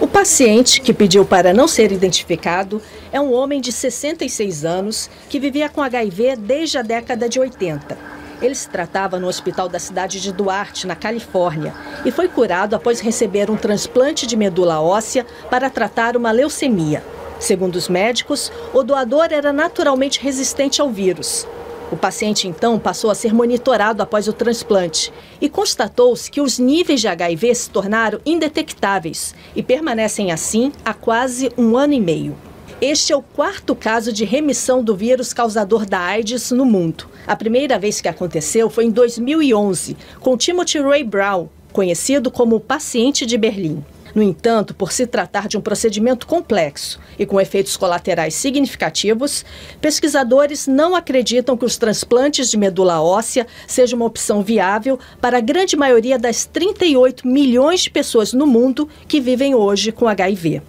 O 0.00 0.06
paciente, 0.06 0.80
que 0.80 0.94
pediu 0.94 1.24
para 1.24 1.52
não 1.52 1.66
ser 1.66 1.90
identificado, 1.90 2.80
é 3.12 3.20
um 3.20 3.32
homem 3.32 3.60
de 3.60 3.72
66 3.72 4.64
anos 4.64 5.10
que 5.28 5.40
vivia 5.40 5.68
com 5.68 5.82
HIV 5.82 6.36
desde 6.36 6.78
a 6.78 6.82
década 6.82 7.28
de 7.28 7.40
80. 7.40 7.98
Ele 8.40 8.54
se 8.54 8.68
tratava 8.68 9.18
no 9.18 9.26
hospital 9.26 9.68
da 9.68 9.78
cidade 9.80 10.20
de 10.20 10.32
Duarte, 10.32 10.86
na 10.86 10.94
Califórnia, 10.94 11.74
e 12.04 12.12
foi 12.12 12.28
curado 12.28 12.76
após 12.76 13.00
receber 13.00 13.50
um 13.50 13.56
transplante 13.56 14.26
de 14.26 14.36
medula 14.36 14.80
óssea 14.80 15.26
para 15.50 15.68
tratar 15.68 16.16
uma 16.16 16.30
leucemia. 16.30 17.02
Segundo 17.40 17.74
os 17.74 17.88
médicos, 17.88 18.52
o 18.72 18.84
doador 18.84 19.28
era 19.30 19.52
naturalmente 19.52 20.20
resistente 20.20 20.80
ao 20.80 20.90
vírus. 20.90 21.46
O 21.94 21.96
paciente 21.96 22.48
então 22.48 22.76
passou 22.76 23.08
a 23.08 23.14
ser 23.14 23.32
monitorado 23.32 24.02
após 24.02 24.26
o 24.26 24.32
transplante 24.32 25.12
e 25.40 25.48
constatou-se 25.48 26.28
que 26.28 26.40
os 26.40 26.58
níveis 26.58 27.00
de 27.00 27.06
HIV 27.06 27.54
se 27.54 27.70
tornaram 27.70 28.18
indetectáveis 28.26 29.32
e 29.54 29.62
permanecem 29.62 30.32
assim 30.32 30.72
há 30.84 30.92
quase 30.92 31.52
um 31.56 31.76
ano 31.76 31.92
e 31.92 32.00
meio. 32.00 32.36
Este 32.80 33.12
é 33.12 33.16
o 33.16 33.22
quarto 33.22 33.76
caso 33.76 34.12
de 34.12 34.24
remissão 34.24 34.82
do 34.82 34.96
vírus 34.96 35.32
causador 35.32 35.86
da 35.86 36.00
AIDS 36.00 36.50
no 36.50 36.66
mundo. 36.66 37.06
A 37.28 37.36
primeira 37.36 37.78
vez 37.78 38.00
que 38.00 38.08
aconteceu 38.08 38.68
foi 38.68 38.86
em 38.86 38.90
2011, 38.90 39.96
com 40.18 40.36
Timothy 40.36 40.80
Ray 40.80 41.04
Brown, 41.04 41.48
conhecido 41.72 42.28
como 42.28 42.56
o 42.56 42.60
paciente 42.60 43.24
de 43.24 43.38
Berlim. 43.38 43.84
No 44.14 44.22
entanto, 44.22 44.72
por 44.74 44.92
se 44.92 45.06
tratar 45.06 45.48
de 45.48 45.56
um 45.56 45.60
procedimento 45.60 46.26
complexo 46.26 47.00
e 47.18 47.26
com 47.26 47.40
efeitos 47.40 47.76
colaterais 47.76 48.34
significativos, 48.34 49.44
pesquisadores 49.80 50.68
não 50.68 50.94
acreditam 50.94 51.56
que 51.56 51.64
os 51.64 51.76
transplantes 51.76 52.48
de 52.48 52.56
medula 52.56 53.02
óssea 53.02 53.44
sejam 53.66 53.98
uma 53.98 54.06
opção 54.06 54.40
viável 54.40 55.00
para 55.20 55.38
a 55.38 55.40
grande 55.40 55.76
maioria 55.76 56.16
das 56.16 56.44
38 56.44 57.26
milhões 57.26 57.80
de 57.80 57.90
pessoas 57.90 58.32
no 58.32 58.46
mundo 58.46 58.88
que 59.08 59.20
vivem 59.20 59.52
hoje 59.52 59.90
com 59.90 60.06
HIV. 60.06 60.62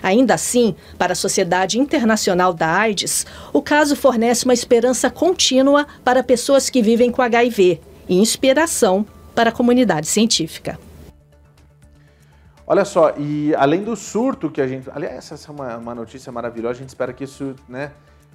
Ainda 0.00 0.34
assim, 0.34 0.74
para 0.96 1.12
a 1.12 1.16
Sociedade 1.16 1.78
Internacional 1.78 2.52
da 2.52 2.68
AIDS, 2.68 3.26
o 3.52 3.60
caso 3.60 3.96
fornece 3.96 4.44
uma 4.44 4.54
esperança 4.54 5.10
contínua 5.10 5.86
para 6.04 6.22
pessoas 6.22 6.70
que 6.70 6.82
vivem 6.82 7.10
com 7.10 7.22
HIV 7.22 7.80
e 8.08 8.16
inspiração 8.16 9.04
para 9.34 9.50
a 9.50 9.52
comunidade 9.52 10.06
científica. 10.06 10.78
Olha 12.72 12.86
só, 12.86 13.12
e 13.18 13.54
além 13.56 13.84
do 13.84 13.94
surto 13.94 14.50
que 14.50 14.58
a 14.58 14.66
gente. 14.66 14.90
Aliás, 14.90 15.30
essa 15.30 15.50
é 15.50 15.54
uma, 15.54 15.76
uma 15.76 15.94
notícia 15.94 16.32
maravilhosa, 16.32 16.76
a 16.76 16.80
gente 16.80 16.88
espera 16.88 17.12
que 17.12 17.22
isso, 17.22 17.54
né? 17.68 17.92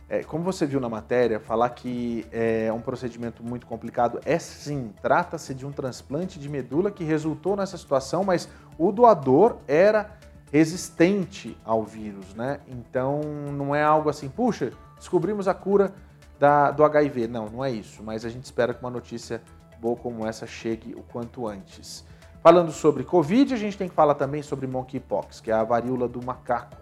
É, 0.08 0.22
como 0.22 0.44
você 0.44 0.64
viu 0.64 0.80
na 0.80 0.88
matéria, 0.88 1.40
falar 1.40 1.72
que 1.72 2.24
é 2.32 2.72
um 2.72 2.80
procedimento 2.80 3.42
muito 3.42 3.66
complicado 3.66 4.20
é 4.24 4.38
sim, 4.38 4.94
trata-se 5.02 5.56
de 5.56 5.66
um 5.66 5.72
transplante 5.72 6.38
de 6.38 6.48
medula 6.48 6.92
que 6.92 7.04
resultou 7.04 7.56
nessa 7.56 7.80
situação, 7.80 8.24
mas 8.24 8.48
o 8.78 8.92
doador 8.92 9.58
era 9.68 10.12
resistente 10.52 11.58
ao 11.66 11.84
vírus, 11.84 12.36
né? 12.36 12.60
Então 12.68 13.22
não 13.52 13.74
é 13.74 13.82
algo 13.82 14.08
assim, 14.08 14.30
puxa, 14.30 14.72
descobrimos 15.00 15.48
a 15.48 15.54
cura 15.56 15.92
da, 16.38 16.70
do 16.70 16.84
HIV. 16.84 17.28
Não, 17.28 17.50
não 17.50 17.66
é 17.66 17.72
isso, 17.72 18.04
mas 18.04 18.24
a 18.24 18.30
gente 18.30 18.44
espera 18.44 18.72
que 18.72 18.82
uma 18.82 18.92
notícia 18.92 19.42
boa 19.82 19.96
como 19.96 20.28
essa 20.28 20.46
chegue 20.46 20.94
o 20.94 21.02
quanto 21.02 21.48
antes. 21.48 22.06
Falando 22.48 22.72
sobre 22.72 23.04
Covid, 23.04 23.54
a 23.54 23.58
gente 23.58 23.78
tem 23.78 23.90
que 23.90 23.94
falar 23.94 24.16
também 24.16 24.42
sobre 24.42 24.66
monkeypox, 24.68 25.42
que 25.42 25.52
é 25.52 25.54
a 25.54 25.66
varíola 25.66 26.08
do 26.08 26.24
macaco, 26.24 26.78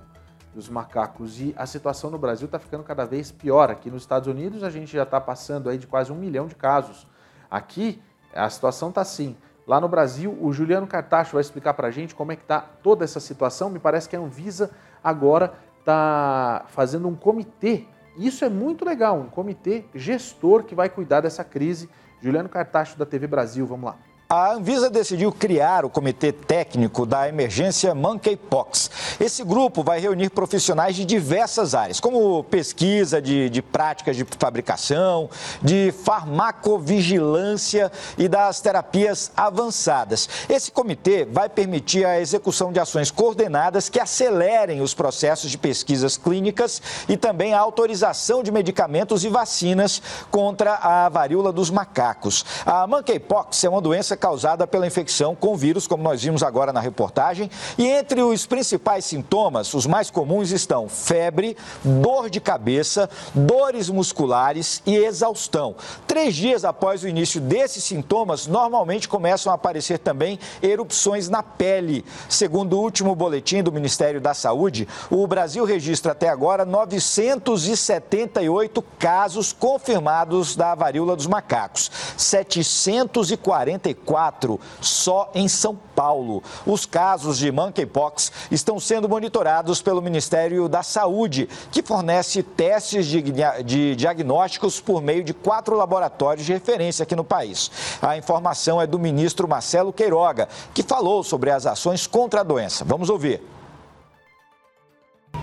dos 0.53 0.69
macacos. 0.69 1.41
E 1.41 1.55
a 1.57 1.65
situação 1.65 2.11
no 2.11 2.19
Brasil 2.19 2.45
está 2.45 2.59
ficando 2.59 2.83
cada 2.83 3.03
vez 3.03 3.31
pior. 3.31 3.71
Aqui 3.71 3.89
nos 3.89 4.03
Estados 4.03 4.27
Unidos 4.27 4.61
a 4.61 4.69
gente 4.69 4.93
já 4.93 5.01
está 5.01 5.19
passando 5.19 5.67
aí 5.67 5.79
de 5.79 5.87
quase 5.87 6.11
um 6.11 6.15
milhão 6.15 6.45
de 6.45 6.53
casos. 6.53 7.07
Aqui 7.49 7.99
a 8.31 8.47
situação 8.47 8.89
está 8.89 9.01
assim. 9.01 9.35
Lá 9.65 9.81
no 9.81 9.87
Brasil, 9.87 10.37
o 10.39 10.53
Juliano 10.53 10.85
Cartacho 10.85 11.33
vai 11.33 11.41
explicar 11.41 11.73
para 11.73 11.87
a 11.87 11.91
gente 11.91 12.13
como 12.13 12.31
é 12.31 12.35
que 12.35 12.43
está 12.43 12.61
toda 12.61 13.03
essa 13.03 13.19
situação. 13.19 13.67
Me 13.67 13.79
parece 13.79 14.07
que 14.07 14.15
a 14.15 14.19
Anvisa 14.19 14.69
agora 15.03 15.51
está 15.79 16.65
fazendo 16.67 17.07
um 17.07 17.15
comitê. 17.15 17.87
Isso 18.15 18.45
é 18.45 18.49
muito 18.49 18.85
legal, 18.85 19.17
um 19.17 19.29
comitê 19.29 19.85
gestor 19.95 20.63
que 20.63 20.75
vai 20.75 20.89
cuidar 20.89 21.21
dessa 21.21 21.43
crise. 21.43 21.89
Juliano 22.21 22.49
Cartacho 22.49 22.99
da 22.99 23.05
TV 23.07 23.25
Brasil, 23.25 23.65
vamos 23.65 23.85
lá. 23.85 23.97
A 24.27 24.53
Anvisa 24.53 24.89
decidiu 24.89 25.31
criar 25.31 25.85
o 25.85 25.89
Comitê 25.89 26.31
Técnico 26.31 27.05
da 27.05 27.29
Emergência 27.29 27.93
Monkeypox. 27.93 28.89
Esse 29.19 29.43
grupo 29.43 29.83
vai 29.83 29.99
reunir 29.99 30.31
profissionais 30.31 30.95
de 30.95 31.05
diversas 31.05 31.75
áreas, 31.75 31.99
como 31.99 32.43
pesquisa 32.45 33.21
de, 33.21 33.51
de 33.51 33.61
práticas 33.61 34.15
de 34.15 34.25
fabricação, 34.39 35.29
de 35.61 35.93
farmacovigilância 36.03 37.91
e 38.17 38.27
das 38.27 38.59
terapias 38.59 39.31
avançadas. 39.37 40.27
Esse 40.49 40.71
comitê 40.71 41.23
vai 41.25 41.47
permitir 41.47 42.03
a 42.03 42.19
execução 42.19 42.73
de 42.73 42.79
ações 42.79 43.11
coordenadas 43.11 43.89
que 43.89 43.99
acelerem 43.99 44.81
os 44.81 44.95
processos 44.95 45.51
de 45.51 45.57
pesquisas 45.59 46.17
clínicas 46.17 46.81
e 47.07 47.15
também 47.15 47.53
a 47.53 47.59
autorização 47.59 48.41
de 48.41 48.51
medicamentos 48.51 49.23
e 49.23 49.29
vacinas 49.29 50.01
contra 50.31 50.73
a 50.77 51.09
varíola 51.09 51.53
dos 51.53 51.69
macacos. 51.69 52.43
A 52.65 52.87
monkeypox 52.87 53.63
é 53.63 53.69
uma 53.69 53.81
doença 53.81 54.14
doença 54.15 54.25
causada 54.25 54.65
pela 54.65 54.87
infecção 54.87 55.35
com 55.35 55.55
vírus, 55.55 55.85
como 55.85 56.01
nós 56.01 56.23
vimos 56.23 56.41
agora 56.41 56.73
na 56.73 56.79
reportagem. 56.79 57.51
E 57.77 57.85
entre 57.85 58.21
os 58.21 58.45
principais 58.45 59.03
sintomas, 59.05 59.73
os 59.73 59.85
mais 59.85 60.09
comuns 60.09 60.51
estão 60.51 60.87
febre, 60.87 61.57
dor 61.83 62.29
de 62.29 62.39
cabeça, 62.39 63.09
dores 63.33 63.89
musculares 63.89 64.81
e 64.85 64.95
exaustão. 64.95 65.75
Três 66.07 66.33
dias 66.35 66.63
após 66.63 67.03
o 67.03 67.07
início 67.07 67.41
desses 67.41 67.83
sintomas, 67.83 68.45
normalmente 68.47 69.09
começam 69.09 69.51
a 69.51 69.55
aparecer 69.55 69.99
também 69.99 70.39
erupções 70.61 71.29
na 71.29 71.43
pele. 71.43 72.05
Segundo 72.29 72.77
o 72.77 72.81
último 72.81 73.13
boletim 73.15 73.61
do 73.61 73.71
Ministério 73.71 74.21
da 74.21 74.33
Saúde, 74.33 74.87
o 75.09 75.27
Brasil 75.27 75.65
registra 75.65 76.13
até 76.13 76.29
agora 76.29 76.65
978 76.65 78.81
casos 78.97 79.53
confirmados 79.53 80.55
da 80.55 80.73
varíola 80.73 81.15
dos 81.15 81.27
macacos. 81.27 81.91
744 82.17 83.65
quatro 84.05 84.59
só 84.79 85.31
em 85.33 85.47
São 85.47 85.77
Paulo. 85.95 86.43
Os 86.65 86.85
casos 86.85 87.37
de 87.37 87.51
monkeypox 87.51 88.31
estão 88.51 88.79
sendo 88.79 89.09
monitorados 89.09 89.81
pelo 89.81 90.01
Ministério 90.01 90.69
da 90.69 90.83
Saúde, 90.83 91.49
que 91.71 91.81
fornece 91.81 92.43
testes 92.43 93.05
de, 93.07 93.21
de 93.63 93.95
diagnósticos 93.95 94.79
por 94.79 95.01
meio 95.01 95.23
de 95.23 95.33
quatro 95.33 95.75
laboratórios 95.75 96.45
de 96.45 96.53
referência 96.53 97.03
aqui 97.03 97.15
no 97.15 97.23
país. 97.23 97.71
A 98.01 98.17
informação 98.17 98.81
é 98.81 98.87
do 98.87 98.99
ministro 98.99 99.47
Marcelo 99.47 99.91
Queiroga, 99.91 100.47
que 100.73 100.83
falou 100.83 101.23
sobre 101.23 101.49
as 101.51 101.65
ações 101.65 102.07
contra 102.07 102.41
a 102.41 102.43
doença. 102.43 102.85
Vamos 102.85 103.09
ouvir. 103.09 103.41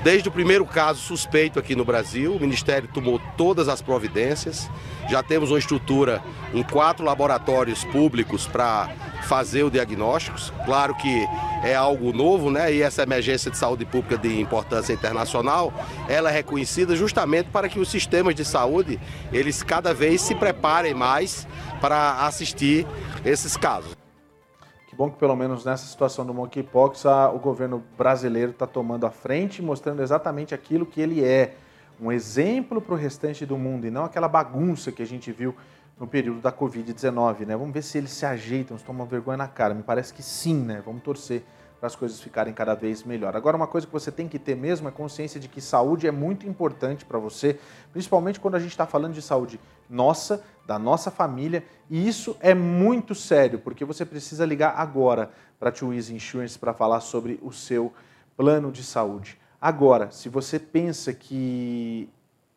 Desde 0.03 0.29
o 0.29 0.33
primeiro 0.33 0.67
caso 0.67 1.01
suspeito 1.01 1.61
aqui 1.61 1.77
no 1.77 1.85
Brasil, 1.85 2.35
o 2.35 2.41
Ministério 2.41 2.89
tomou 2.93 3.21
todas 3.37 3.69
as 3.69 3.81
providências. 3.81 4.69
Já 5.09 5.23
temos 5.23 5.51
uma 5.51 5.59
estrutura 5.59 6.21
em 6.53 6.63
quatro 6.63 7.05
laboratórios 7.05 7.85
públicos 7.85 8.47
para 8.47 8.91
fazer 9.23 9.63
o 9.63 9.71
diagnóstico. 9.71 10.37
Claro 10.65 10.95
que 10.97 11.25
é 11.63 11.75
algo 11.75 12.13
novo, 12.13 12.51
né? 12.51 12.75
E 12.75 12.83
essa 12.83 13.05
emergência 13.05 13.49
de 13.49 13.57
saúde 13.57 13.85
pública 13.85 14.19
de 14.19 14.41
importância 14.41 14.93
internacional, 14.93 15.73
ela 16.09 16.31
é 16.31 16.33
reconhecida 16.33 16.97
justamente 16.97 17.49
para 17.51 17.69
que 17.69 17.79
os 17.79 17.89
sistemas 17.89 18.35
de 18.35 18.45
saúde, 18.45 18.99
eles 19.33 19.63
cada 19.63 19.95
vez 19.95 20.21
se 20.21 20.35
preparem 20.35 20.95
mais 20.95 21.47
para 21.81 22.27
assistir 22.27 22.87
esses 23.25 23.57
casos. 23.57 24.02
Que 24.93 24.97
bom 24.97 25.09
que 25.09 25.17
pelo 25.17 25.35
menos 25.35 25.65
nessa 25.65 25.87
situação 25.87 26.27
do 26.27 26.35
monkeypox 26.35 27.07
a, 27.07 27.31
o 27.31 27.39
governo 27.39 27.83
brasileiro 27.97 28.51
está 28.51 28.67
tomando 28.67 29.07
a 29.07 29.11
frente, 29.11 29.63
mostrando 29.63 30.03
exatamente 30.03 30.55
aquilo 30.55 30.85
que 30.85 31.01
ele 31.01 31.25
é, 31.25 31.55
um 31.99 32.13
exemplo 32.13 32.79
para 32.79 32.93
o 32.93 32.97
restante 32.99 33.47
do 33.47 33.57
mundo 33.57 33.87
e 33.87 33.91
não 33.91 34.05
aquela 34.05 34.29
bagunça 34.29 34.93
que 34.93 35.03
a 35.03 35.07
gente 35.07 35.33
viu 35.33 35.57
no 35.99 36.07
período 36.07 36.43
da 36.43 36.53
Covid-19, 36.53 37.47
né? 37.47 37.57
Vamos 37.57 37.73
ver 37.73 37.81
se 37.81 37.97
eles 37.97 38.11
se 38.11 38.27
ajeitam, 38.27 38.77
se 38.77 38.85
tomam 38.85 39.07
vergonha 39.07 39.39
na 39.39 39.49
cara. 39.49 39.73
Me 39.73 39.83
parece 39.83 40.13
que 40.13 40.23
sim, 40.23 40.57
né? 40.57 40.83
Vamos 40.85 41.03
torcer 41.03 41.43
para 41.81 41.87
as 41.87 41.97
coisas 41.97 42.21
ficarem 42.21 42.53
cada 42.53 42.75
vez 42.75 43.03
melhor. 43.03 43.35
Agora, 43.35 43.57
uma 43.57 43.67
coisa 43.67 43.87
que 43.87 43.93
você 43.95 44.13
tem 44.13 44.29
que 44.29 44.39
ter 44.39 44.55
mesmo 44.55 44.89
é 44.89 44.91
consciência 44.91 45.41
de 45.41 45.49
que 45.49 45.63
saúde 45.63 46.07
é 46.07 46.13
muito 46.13 46.47
importante 46.47 47.07
para 47.07 47.19
você, 47.19 47.59
principalmente 47.93 48.39
quando 48.39 48.57
a 48.57 48.61
gente 48.61 48.73
está 48.73 48.87
falando 48.87 49.15
de 49.15 49.23
saúde 49.23 49.59
nossa, 49.93 50.43
da 50.67 50.79
nossa 50.79 51.11
família, 51.11 51.65
e 51.91 52.09
isso 52.09 52.37
é 52.41 52.55
muito 52.55 53.15
sério, 53.15 53.59
porque 53.59 53.85
você 53.85 54.05
precisa 54.05 54.47
ligar 54.47 54.75
agora 54.77 55.31
para 55.61 55.71
a 55.71 55.95
Easy 55.95 56.15
Insurance 56.15 56.59
para 56.59 56.73
falar 56.73 57.01
sobre 57.01 57.39
o 57.43 57.53
seu 57.53 57.93
plano 58.37 58.73
de 58.73 58.83
saúde. 58.83 59.39
Agora, 59.61 60.11
se 60.11 60.29
você 60.29 60.59
pensa 60.59 61.13
que 61.13 62.09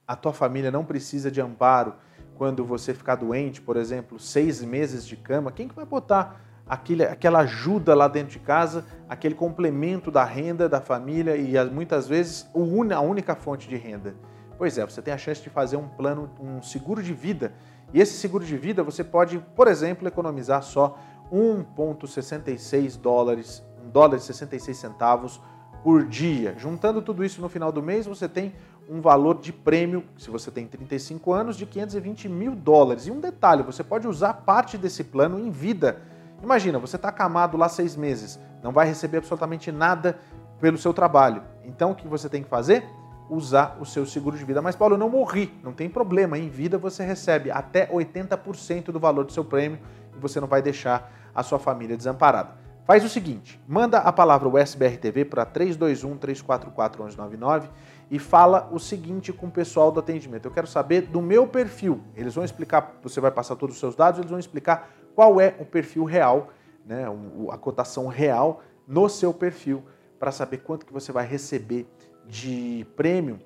a 0.07 0.15
tua 0.15 0.33
família 0.33 0.71
não 0.71 0.86
precisa 0.86 1.29
de 1.29 1.41
amparo 1.41 1.93
quando 2.36 2.63
você 2.65 2.93
ficar 2.93 3.15
doente, 3.15 3.61
por 3.61 3.77
exemplo, 3.77 4.19
seis 4.19 4.61
meses 4.61 5.05
de 5.05 5.15
cama, 5.15 5.51
quem 5.51 5.67
que 5.67 5.75
vai 5.75 5.86
botar 5.86 6.41
aquele, 6.67 7.03
aquela 7.03 7.39
ajuda 7.39 7.93
lá 7.93 8.07
dentro 8.07 8.31
de 8.31 8.39
casa, 8.39 8.86
aquele 9.07 9.36
complemento 9.36 10.09
da 10.09 10.23
renda 10.23 10.67
da 10.67 10.81
família 10.81 11.36
e 11.36 11.53
muitas 11.69 12.07
vezes 12.07 12.47
a 12.53 13.01
única 13.01 13.36
fonte 13.36 13.67
de 13.67 13.75
renda. 13.75 14.15
Pois 14.57 14.77
é, 14.77 14.85
você 14.85 15.01
tem 15.01 15.13
a 15.13 15.17
chance 15.17 15.41
de 15.41 15.49
fazer 15.49 15.77
um 15.77 15.87
plano, 15.87 16.29
um 16.39 16.61
seguro 16.61 17.03
de 17.03 17.13
vida. 17.13 17.53
E 17.93 17.99
esse 17.99 18.13
seguro 18.13 18.45
de 18.45 18.57
vida 18.57 18.83
você 18.83 19.03
pode, 19.03 19.39
por 19.55 19.67
exemplo, 19.67 20.07
economizar 20.07 20.63
só 20.63 20.97
1,66 21.31 22.97
dólares, 22.99 23.63
1 23.85 23.89
dólar 23.89 24.17
e 24.17 24.21
66 24.21 24.77
centavos 24.77 25.41
por 25.83 26.05
dia. 26.05 26.55
Juntando 26.57 27.01
tudo 27.01 27.23
isso 27.23 27.41
no 27.41 27.49
final 27.49 27.71
do 27.71 27.81
mês, 27.81 28.05
você 28.05 28.27
tem 28.27 28.53
um 28.89 29.01
valor 29.01 29.39
de 29.39 29.51
prêmio, 29.51 30.03
se 30.17 30.29
você 30.29 30.51
tem 30.51 30.67
35 30.67 31.33
anos, 31.33 31.57
de 31.57 31.65
520 31.65 32.29
mil 32.29 32.55
dólares. 32.55 33.07
E 33.07 33.11
um 33.11 33.19
detalhe, 33.19 33.63
você 33.63 33.83
pode 33.83 34.07
usar 34.07 34.33
parte 34.33 34.77
desse 34.77 35.03
plano 35.03 35.39
em 35.39 35.49
vida 35.49 36.01
Imagina, 36.45 36.77
você 36.77 36.95
está 36.95 37.09
acamado 37.09 37.57
lá 37.57 37.69
seis 37.69 37.95
meses, 37.95 38.39
não 38.61 38.71
vai 38.71 38.85
receber 38.85 39.17
absolutamente 39.17 39.71
nada 39.71 40.19
pelo 40.59 40.77
seu 40.77 40.93
trabalho. 40.93 41.43
Então 41.63 41.91
o 41.91 41.95
que 41.95 42.07
você 42.07 42.29
tem 42.29 42.43
que 42.43 42.49
fazer? 42.49 42.87
Usar 43.30 43.78
o 43.80 43.86
seu 43.86 44.05
seguro 44.05 44.38
de 44.38 44.45
vida. 44.45 44.61
Mas, 44.61 44.76
Paulo, 44.76 44.95
eu 44.95 44.99
não 44.99 45.09
morri, 45.09 45.53
não 45.63 45.73
tem 45.73 45.89
problema. 45.89 46.38
Em 46.38 46.49
vida 46.49 46.78
você 46.78 47.03
recebe 47.03 47.49
até 47.49 47.88
80% 47.88 48.86
do 48.86 48.99
valor 48.99 49.26
do 49.26 49.32
seu 49.32 49.43
prêmio 49.43 49.80
e 50.15 50.19
você 50.19 50.39
não 50.39 50.47
vai 50.47 50.61
deixar 50.61 51.11
a 51.34 51.41
sua 51.43 51.59
família 51.59 51.97
desamparada. 51.97 52.65
Faz 52.86 53.03
o 53.03 53.09
seguinte, 53.09 53.59
manda 53.67 53.97
a 53.97 54.13
palavra 54.13 54.47
USBRTV 54.47 55.26
para 55.26 55.43
321 55.43 56.17
344 56.17 57.01
1199 57.01 57.67
e 58.11 58.19
fala 58.19 58.69
o 58.71 58.78
seguinte 58.78 59.34
com 59.34 59.47
o 59.47 59.51
pessoal 59.51 59.91
do 59.91 59.99
atendimento. 59.99 60.45
Eu 60.45 60.51
quero 60.51 60.67
saber 60.67 61.01
do 61.01 61.19
meu 61.19 61.47
perfil. 61.47 62.01
Eles 62.15 62.36
vão 62.36 62.45
explicar, 62.45 62.99
você 63.01 63.19
vai 63.19 63.32
passar 63.32 63.55
todos 63.55 63.73
os 63.76 63.80
seus 63.80 63.95
dados, 63.95 64.19
eles 64.19 64.30
vão 64.30 64.39
explicar 64.39 64.91
qual 65.15 65.41
é 65.41 65.55
o 65.59 65.65
perfil 65.65 66.03
real, 66.03 66.49
né, 66.86 67.05
a 67.49 67.57
cotação 67.57 68.05
real 68.05 68.61
no 68.88 69.09
seu 69.09 69.34
perfil 69.34 69.84
para 70.19 70.32
saber 70.32 70.57
quanto 70.59 70.86
que 70.86 70.93
você 70.93 71.11
vai 71.11 71.26
receber 71.26 71.88
de 72.28 72.86
prêmio 72.95 73.39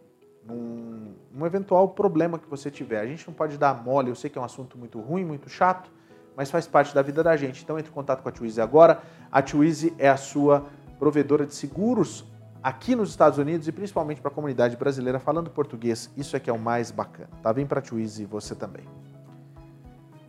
num, 0.45 1.13
num, 1.31 1.45
eventual 1.45 1.89
problema 1.89 2.39
que 2.39 2.49
você 2.49 2.71
tiver. 2.71 2.99
A 2.99 3.05
gente 3.05 3.27
não 3.27 3.33
pode 3.33 3.57
dar 3.57 3.73
mole, 3.83 4.09
eu 4.09 4.15
sei 4.15 4.29
que 4.29 4.37
é 4.37 4.41
um 4.41 4.45
assunto 4.45 4.77
muito 4.77 4.99
ruim, 4.99 5.23
muito 5.23 5.49
chato, 5.49 5.91
mas 6.35 6.49
faz 6.49 6.67
parte 6.67 6.93
da 6.93 7.01
vida 7.01 7.23
da 7.23 7.35
gente. 7.35 7.63
Então 7.63 7.77
entre 7.77 7.91
em 7.91 7.93
contato 7.93 8.21
com 8.21 8.29
a 8.29 8.31
Twizy 8.31 8.61
agora. 8.61 9.01
A 9.31 9.41
Twizy 9.41 9.93
é 9.97 10.09
a 10.09 10.17
sua 10.17 10.65
provedora 10.97 11.45
de 11.45 11.53
seguros 11.53 12.25
aqui 12.61 12.95
nos 12.95 13.09
Estados 13.09 13.37
Unidos 13.37 13.67
e 13.67 13.71
principalmente 13.71 14.21
para 14.21 14.31
a 14.31 14.33
comunidade 14.33 14.75
brasileira 14.75 15.19
falando 15.19 15.49
português. 15.49 16.09
Isso 16.17 16.35
é 16.35 16.39
que 16.39 16.49
é 16.49 16.53
o 16.53 16.59
mais 16.59 16.91
bacana, 16.91 17.29
tá? 17.41 17.51
Vem 17.51 17.65
para 17.65 17.79
a 17.79 17.81
Twizy 17.81 18.25
você 18.25 18.55
também. 18.55 18.85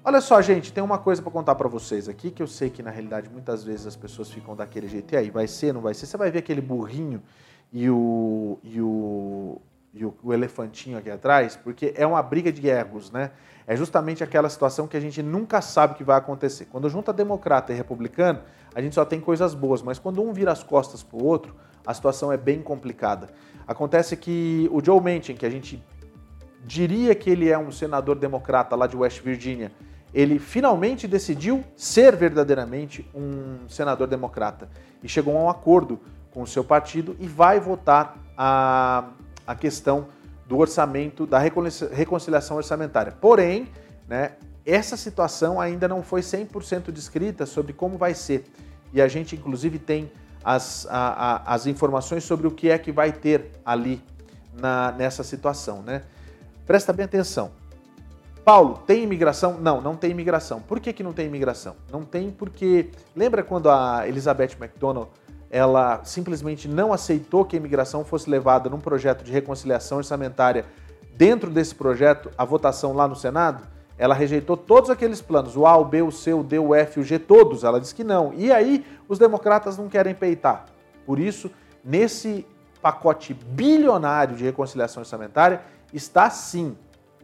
Olha 0.02 0.20
só, 0.22 0.40
gente, 0.40 0.72
tem 0.72 0.82
uma 0.82 0.96
coisa 0.96 1.20
para 1.20 1.30
contar 1.30 1.54
para 1.56 1.68
vocês 1.68 2.08
aqui 2.08 2.30
que 2.30 2.42
eu 2.42 2.46
sei 2.46 2.70
que 2.70 2.82
na 2.82 2.90
realidade 2.90 3.28
muitas 3.28 3.62
vezes 3.62 3.86
as 3.86 3.96
pessoas 3.96 4.30
ficam 4.30 4.56
daquele 4.56 4.88
jeito. 4.88 5.12
E 5.12 5.16
aí, 5.16 5.30
vai 5.30 5.46
ser, 5.46 5.74
não 5.74 5.82
vai 5.82 5.92
ser? 5.92 6.06
Você 6.06 6.16
vai 6.16 6.30
ver 6.30 6.38
aquele 6.38 6.62
burrinho 6.62 7.22
e 7.72 7.88
o, 7.88 8.58
e 8.62 8.80
o, 8.80 9.60
e 9.94 10.04
o, 10.04 10.14
o 10.22 10.32
elefantinho 10.32 10.98
aqui 10.98 11.10
atrás, 11.10 11.56
porque 11.56 11.94
é 11.96 12.06
uma 12.06 12.22
briga 12.22 12.50
de 12.52 12.68
egos, 12.68 13.10
né? 13.10 13.30
É 13.66 13.76
justamente 13.76 14.24
aquela 14.24 14.48
situação 14.48 14.88
que 14.88 14.96
a 14.96 15.00
gente 15.00 15.22
nunca 15.22 15.60
sabe 15.60 15.92
o 15.94 15.96
que 15.96 16.02
vai 16.02 16.18
acontecer. 16.18 16.66
Quando 16.66 16.88
junta 16.88 17.12
democrata 17.12 17.72
e 17.72 17.76
republicano, 17.76 18.40
a 18.74 18.80
gente 18.82 18.94
só 18.94 19.04
tem 19.04 19.20
coisas 19.20 19.54
boas, 19.54 19.82
mas 19.82 19.98
quando 19.98 20.22
um 20.22 20.32
vira 20.32 20.50
as 20.50 20.62
costas 20.62 21.02
para 21.02 21.18
o 21.18 21.24
outro, 21.24 21.54
a 21.86 21.94
situação 21.94 22.32
é 22.32 22.36
bem 22.36 22.62
complicada. 22.62 23.28
Acontece 23.66 24.16
que 24.16 24.68
o 24.72 24.84
Joe 24.84 25.00
Manchin, 25.00 25.34
que 25.34 25.46
a 25.46 25.50
gente 25.50 25.82
diria 26.64 27.14
que 27.14 27.30
ele 27.30 27.48
é 27.48 27.58
um 27.58 27.70
senador 27.70 28.16
democrata 28.16 28.74
lá 28.74 28.86
de 28.86 28.96
West 28.96 29.20
Virginia, 29.22 29.70
ele 30.12 30.38
finalmente 30.38 31.06
decidiu 31.06 31.64
ser 31.76 32.16
verdadeiramente 32.16 33.08
um 33.14 33.68
senador 33.68 34.08
democrata 34.08 34.68
e 35.02 35.08
chegou 35.08 35.36
a 35.36 35.40
um 35.40 35.48
acordo 35.48 36.00
com 36.32 36.42
o 36.42 36.46
seu 36.46 36.64
partido 36.64 37.16
e 37.18 37.26
vai 37.26 37.58
votar 37.58 38.16
a, 38.36 39.08
a 39.46 39.54
questão 39.54 40.06
do 40.46 40.58
orçamento, 40.58 41.26
da 41.26 41.38
reconciliação 41.38 42.56
orçamentária. 42.56 43.12
Porém, 43.12 43.68
né, 44.08 44.32
essa 44.66 44.96
situação 44.96 45.60
ainda 45.60 45.86
não 45.86 46.02
foi 46.02 46.20
100% 46.20 46.90
descrita 46.90 47.46
sobre 47.46 47.72
como 47.72 47.96
vai 47.96 48.14
ser. 48.14 48.44
E 48.92 49.00
a 49.00 49.08
gente, 49.08 49.36
inclusive, 49.36 49.78
tem 49.78 50.10
as, 50.44 50.86
a, 50.90 51.44
a, 51.44 51.54
as 51.54 51.66
informações 51.66 52.24
sobre 52.24 52.46
o 52.46 52.50
que 52.50 52.68
é 52.68 52.78
que 52.78 52.90
vai 52.90 53.12
ter 53.12 53.50
ali 53.64 54.02
na, 54.52 54.92
nessa 54.92 55.22
situação. 55.22 55.82
Né? 55.82 56.02
Presta 56.66 56.92
bem 56.92 57.04
atenção. 57.04 57.52
Paulo, 58.44 58.78
tem 58.86 59.02
imigração? 59.02 59.58
Não, 59.60 59.80
não 59.80 59.94
tem 59.94 60.10
imigração. 60.10 60.60
Por 60.60 60.80
que, 60.80 60.92
que 60.92 61.02
não 61.02 61.12
tem 61.12 61.26
imigração? 61.26 61.76
Não 61.92 62.04
tem 62.04 62.30
porque. 62.30 62.90
Lembra 63.14 63.42
quando 63.42 63.70
a 63.70 64.08
Elizabeth 64.08 64.56
McDonald 64.58 65.08
ela 65.50 66.04
simplesmente 66.04 66.68
não 66.68 66.92
aceitou 66.92 67.44
que 67.44 67.56
a 67.56 67.58
imigração 67.58 68.04
fosse 68.04 68.30
levada 68.30 68.70
num 68.70 68.78
projeto 68.78 69.24
de 69.24 69.32
reconciliação 69.32 69.98
orçamentária? 69.98 70.64
Dentro 71.16 71.50
desse 71.50 71.74
projeto, 71.74 72.30
a 72.38 72.44
votação 72.44 72.92
lá 72.92 73.08
no 73.08 73.16
Senado, 73.16 73.64
ela 73.98 74.14
rejeitou 74.14 74.56
todos 74.56 74.88
aqueles 74.88 75.20
planos, 75.20 75.56
o 75.56 75.66
A, 75.66 75.76
o 75.76 75.84
B, 75.84 76.00
o 76.00 76.10
C, 76.10 76.32
o 76.32 76.42
D, 76.42 76.58
o 76.58 76.74
F, 76.74 77.00
o 77.00 77.02
G, 77.02 77.18
todos. 77.18 77.64
Ela 77.64 77.80
disse 77.80 77.94
que 77.94 78.04
não. 78.04 78.32
E 78.34 78.50
aí, 78.50 78.86
os 79.08 79.18
democratas 79.18 79.76
não 79.76 79.88
querem 79.88 80.14
peitar. 80.14 80.66
Por 81.04 81.18
isso, 81.18 81.50
nesse 81.84 82.46
pacote 82.80 83.34
bilionário 83.34 84.36
de 84.36 84.44
reconciliação 84.44 85.02
orçamentária, 85.02 85.60
está 85.92 86.30
sim 86.30 86.76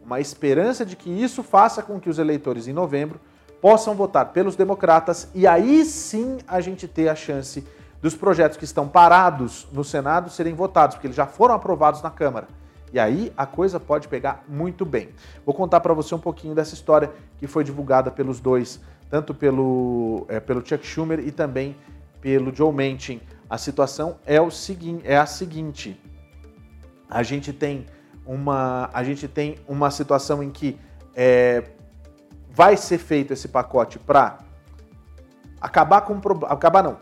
uma 0.03 0.19
esperança 0.19 0.85
de 0.85 0.95
que 0.95 1.09
isso 1.09 1.41
faça 1.41 1.81
com 1.81 1.99
que 1.99 2.09
os 2.09 2.19
eleitores 2.19 2.67
em 2.67 2.73
novembro 2.73 3.19
possam 3.61 3.95
votar 3.95 4.27
pelos 4.27 4.55
democratas 4.55 5.27
e 5.33 5.47
aí 5.47 5.83
sim 5.83 6.37
a 6.47 6.61
gente 6.61 6.87
ter 6.87 7.09
a 7.09 7.15
chance 7.15 7.65
dos 8.01 8.15
projetos 8.15 8.57
que 8.57 8.63
estão 8.63 8.87
parados 8.87 9.67
no 9.71 9.83
Senado 9.83 10.29
serem 10.29 10.53
votados, 10.53 10.95
porque 10.95 11.07
eles 11.07 11.17
já 11.17 11.25
foram 11.25 11.55
aprovados 11.55 12.01
na 12.01 12.09
Câmara. 12.09 12.47
E 12.93 12.99
aí 12.99 13.33
a 13.35 13.45
coisa 13.45 13.79
pode 13.79 14.07
pegar 14.07 14.43
muito 14.47 14.85
bem. 14.85 15.09
Vou 15.45 15.53
contar 15.53 15.79
para 15.81 15.93
você 15.93 16.15
um 16.15 16.19
pouquinho 16.19 16.55
dessa 16.55 16.73
história 16.73 17.11
que 17.37 17.47
foi 17.47 17.63
divulgada 17.63 18.09
pelos 18.09 18.39
dois, 18.39 18.79
tanto 19.09 19.33
pelo, 19.33 20.25
é, 20.29 20.39
pelo 20.39 20.65
Chuck 20.65 20.85
Schumer 20.85 21.19
e 21.19 21.31
também 21.31 21.75
pelo 22.21 22.55
Joe 22.55 22.71
Manchin. 22.71 23.21
A 23.49 23.57
situação 23.57 24.17
é, 24.25 24.39
o 24.39 24.49
seguinte, 24.49 25.03
é 25.05 25.17
a 25.17 25.25
seguinte: 25.25 26.01
a 27.09 27.23
gente 27.23 27.51
tem 27.51 27.85
uma, 28.25 28.89
a 28.93 29.03
gente 29.03 29.27
tem 29.27 29.57
uma 29.67 29.91
situação 29.91 30.41
em 30.41 30.49
que 30.49 30.79
é, 31.15 31.63
vai 32.49 32.77
ser 32.77 32.97
feito 32.97 33.33
esse 33.33 33.47
pacote 33.47 33.99
para 33.99 34.39
acabar 35.59 36.01
com 36.01 36.19
acabar 36.45 36.83
não, 36.83 36.97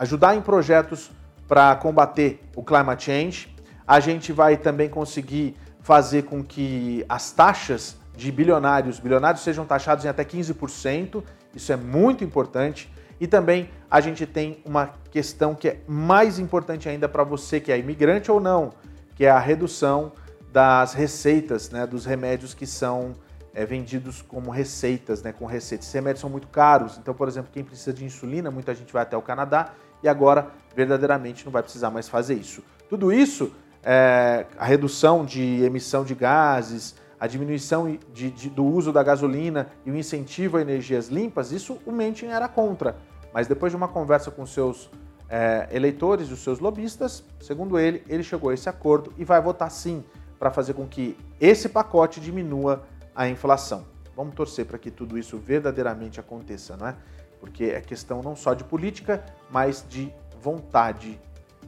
ajudar 0.00 0.34
em 0.34 0.40
projetos 0.40 1.10
para 1.46 1.76
combater 1.76 2.40
o 2.56 2.64
climate 2.64 3.04
change. 3.04 3.54
A 3.86 4.00
gente 4.00 4.32
vai 4.32 4.56
também 4.56 4.88
conseguir 4.88 5.54
fazer 5.82 6.22
com 6.22 6.42
que 6.42 7.04
as 7.06 7.30
taxas 7.32 7.98
de 8.16 8.32
bilionários, 8.32 8.98
bilionários 8.98 9.44
sejam 9.44 9.66
taxados 9.66 10.06
em 10.06 10.08
até 10.08 10.24
15%, 10.24 11.22
isso 11.54 11.70
é 11.70 11.76
muito 11.76 12.24
importante. 12.24 12.90
E 13.20 13.26
também 13.26 13.68
a 13.90 14.00
gente 14.00 14.24
tem 14.24 14.62
uma 14.64 14.94
questão 15.10 15.54
que 15.54 15.68
é 15.68 15.80
mais 15.86 16.38
importante 16.38 16.88
ainda 16.88 17.06
para 17.06 17.22
você 17.22 17.60
que 17.60 17.70
é 17.70 17.78
imigrante 17.78 18.30
ou 18.30 18.40
não, 18.40 18.72
que 19.14 19.26
é 19.26 19.30
a 19.30 19.38
redução 19.38 20.12
das 20.50 20.94
receitas, 20.94 21.68
né, 21.68 21.86
dos 21.86 22.06
remédios 22.06 22.54
que 22.54 22.66
são 22.66 23.14
é, 23.52 23.66
vendidos 23.66 24.22
como 24.22 24.50
receitas, 24.50 25.22
né, 25.22 25.30
com 25.30 25.44
receitas. 25.44 25.84
Esses 25.84 25.94
remédios 25.94 26.20
são 26.22 26.30
muito 26.30 26.48
caros, 26.48 26.96
então, 26.96 27.12
por 27.12 27.28
exemplo, 27.28 27.50
quem 27.52 27.62
precisa 27.62 27.92
de 27.92 28.02
insulina, 28.02 28.50
muita 28.50 28.74
gente 28.74 28.90
vai 28.90 29.02
até 29.02 29.16
o 29.16 29.22
Canadá 29.22 29.74
e 30.02 30.08
agora 30.08 30.48
verdadeiramente 30.74 31.44
não 31.44 31.52
vai 31.52 31.62
precisar 31.62 31.90
mais 31.90 32.08
fazer 32.08 32.34
isso. 32.34 32.62
Tudo 32.88 33.12
isso, 33.12 33.52
é, 33.82 34.46
a 34.58 34.64
redução 34.64 35.24
de 35.24 35.62
emissão 35.62 36.04
de 36.04 36.14
gases, 36.14 36.94
a 37.18 37.26
diminuição 37.26 37.98
de, 38.12 38.30
de, 38.30 38.48
do 38.48 38.64
uso 38.64 38.92
da 38.92 39.02
gasolina 39.02 39.68
e 39.84 39.90
o 39.90 39.96
incentivo 39.96 40.56
a 40.56 40.62
energias 40.62 41.08
limpas, 41.08 41.52
isso 41.52 41.78
o 41.84 41.92
Manchin 41.92 42.26
era 42.26 42.48
contra. 42.48 42.96
Mas 43.32 43.46
depois 43.46 43.72
de 43.72 43.76
uma 43.76 43.88
conversa 43.88 44.30
com 44.30 44.46
seus 44.46 44.90
é, 45.28 45.68
eleitores 45.70 46.28
e 46.28 46.32
os 46.32 46.40
seus 46.40 46.58
lobistas, 46.58 47.22
segundo 47.40 47.78
ele, 47.78 48.02
ele 48.08 48.22
chegou 48.22 48.50
a 48.50 48.54
esse 48.54 48.68
acordo 48.68 49.12
e 49.18 49.24
vai 49.24 49.40
votar 49.40 49.70
sim 49.70 50.02
para 50.38 50.50
fazer 50.50 50.72
com 50.72 50.86
que 50.86 51.16
esse 51.38 51.68
pacote 51.68 52.20
diminua 52.20 52.82
a 53.14 53.28
inflação. 53.28 53.84
Vamos 54.16 54.34
torcer 54.34 54.64
para 54.64 54.78
que 54.78 54.90
tudo 54.90 55.18
isso 55.18 55.38
verdadeiramente 55.38 56.18
aconteça, 56.18 56.76
não 56.76 56.88
é? 56.88 56.96
Porque 57.40 57.64
é 57.64 57.80
questão 57.80 58.22
não 58.22 58.36
só 58.36 58.54
de 58.54 58.62
política, 58.62 59.24
mas 59.50 59.84
de 59.88 60.12
vontade 60.40 61.18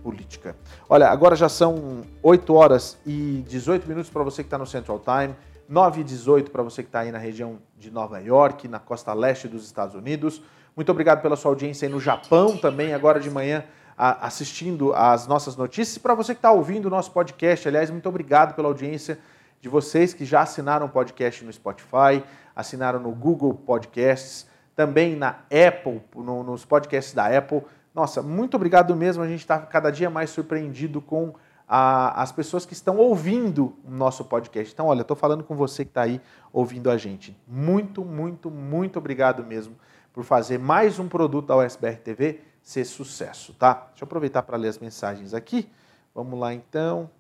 política. 0.03 0.55
Olha, 0.89 1.09
agora 1.09 1.35
já 1.35 1.49
são 1.49 2.03
8 2.23 2.55
horas 2.55 2.99
e 3.07 3.45
18 3.49 3.89
minutos 3.89 4.11
para 4.11 4.23
você 4.23 4.43
que 4.43 4.49
está 4.49 4.59
no 4.59 4.67
Central 4.67 5.01
Time, 5.01 5.35
9 5.69 6.01
e 6.01 6.05
18 6.05 6.51
para 6.51 6.63
você 6.63 6.83
que 6.83 6.89
está 6.89 7.01
aí 7.01 7.13
na 7.13 7.19
região 7.19 7.59
de 7.79 7.91
Nova 7.91 8.21
York, 8.21 8.69
na 8.69 8.79
costa 8.79 9.13
leste 9.15 9.49
dos 9.49 9.65
Estados 9.65 9.95
Unidos. 9.95 10.43
Muito 10.77 10.91
obrigado 10.91 11.23
pela 11.23 11.37
sua 11.37 11.51
audiência 11.51 11.87
aí 11.87 11.93
no 11.93 12.01
Japão 12.01 12.57
também, 12.57 12.93
agora 12.93 13.21
de 13.21 13.31
manhã 13.31 13.65
assistindo 13.97 14.93
às 14.95 15.27
nossas 15.27 15.55
notícias. 15.55 15.99
Para 15.99 16.15
você 16.15 16.35
que 16.35 16.39
está 16.39 16.51
ouvindo 16.51 16.87
o 16.87 16.91
nosso 16.91 17.13
podcast, 17.13 17.69
aliás, 17.69 17.91
muito 17.91 18.09
obrigado 18.09 18.55
pela 18.55 18.69
audiência 18.69 19.19
de 19.61 19.69
vocês 19.69 20.13
que 20.13 20.25
já 20.25 20.41
assinaram 20.41 20.87
o 20.87 20.89
podcast 20.89 21.45
no 21.45 21.53
Spotify, 21.53 22.23
assinaram 22.57 22.99
no 22.99 23.13
Google 23.13 23.55
Podcasts, 23.55 24.47
também 24.75 25.17
na 25.17 25.41
Apple, 25.51 26.01
no, 26.15 26.43
nos 26.43 26.65
podcasts 26.65 27.15
da 27.15 27.27
Apple. 27.27 27.63
Nossa, 27.95 28.23
muito 28.23 28.55
obrigado 28.55 28.95
mesmo. 28.97 29.23
A 29.23 29.29
gente 29.29 29.41
está 29.41 29.59
cada 29.59 29.91
dia 29.91 30.09
mais 30.09 30.31
surpreendido 30.31 31.01
com 31.01 31.35
a, 31.69 32.23
as 32.23 32.33
pessoas 32.33 32.67
que 32.67 32.73
estão 32.73 32.97
ouvindo 32.97 33.77
o 33.85 33.91
nosso 33.91 34.25
podcast. 34.25 34.73
Então, 34.73 34.87
olha, 34.87 35.03
estou 35.03 35.17
falando 35.17 35.45
com 35.45 35.55
você 35.55 35.85
que 35.85 35.91
está 35.91 36.03
aí 36.03 36.21
ouvindo 36.53 36.91
a 36.91 36.97
gente. 36.97 37.37
Muito, 37.47 38.05
muito, 38.05 38.51
muito 38.51 38.99
obrigado 38.99 39.45
mesmo 39.45 39.77
por 40.13 40.25
fazer 40.25 40.59
mais 40.59 40.99
um 40.99 41.09
produto 41.09 41.47
da 41.47 41.57
USBR 41.57 41.97
TV 41.97 42.41
ser 42.63 42.85
sucesso, 42.85 43.55
tá? 43.55 43.89
Deixa 43.91 44.05
eu 44.05 44.07
aproveitar 44.07 44.43
para 44.43 44.57
ler 44.57 44.69
as 44.69 44.79
mensagens 44.79 45.35
aqui. 45.35 45.69
Vamos 46.15 46.39
lá 46.39 46.55
então. 46.55 47.11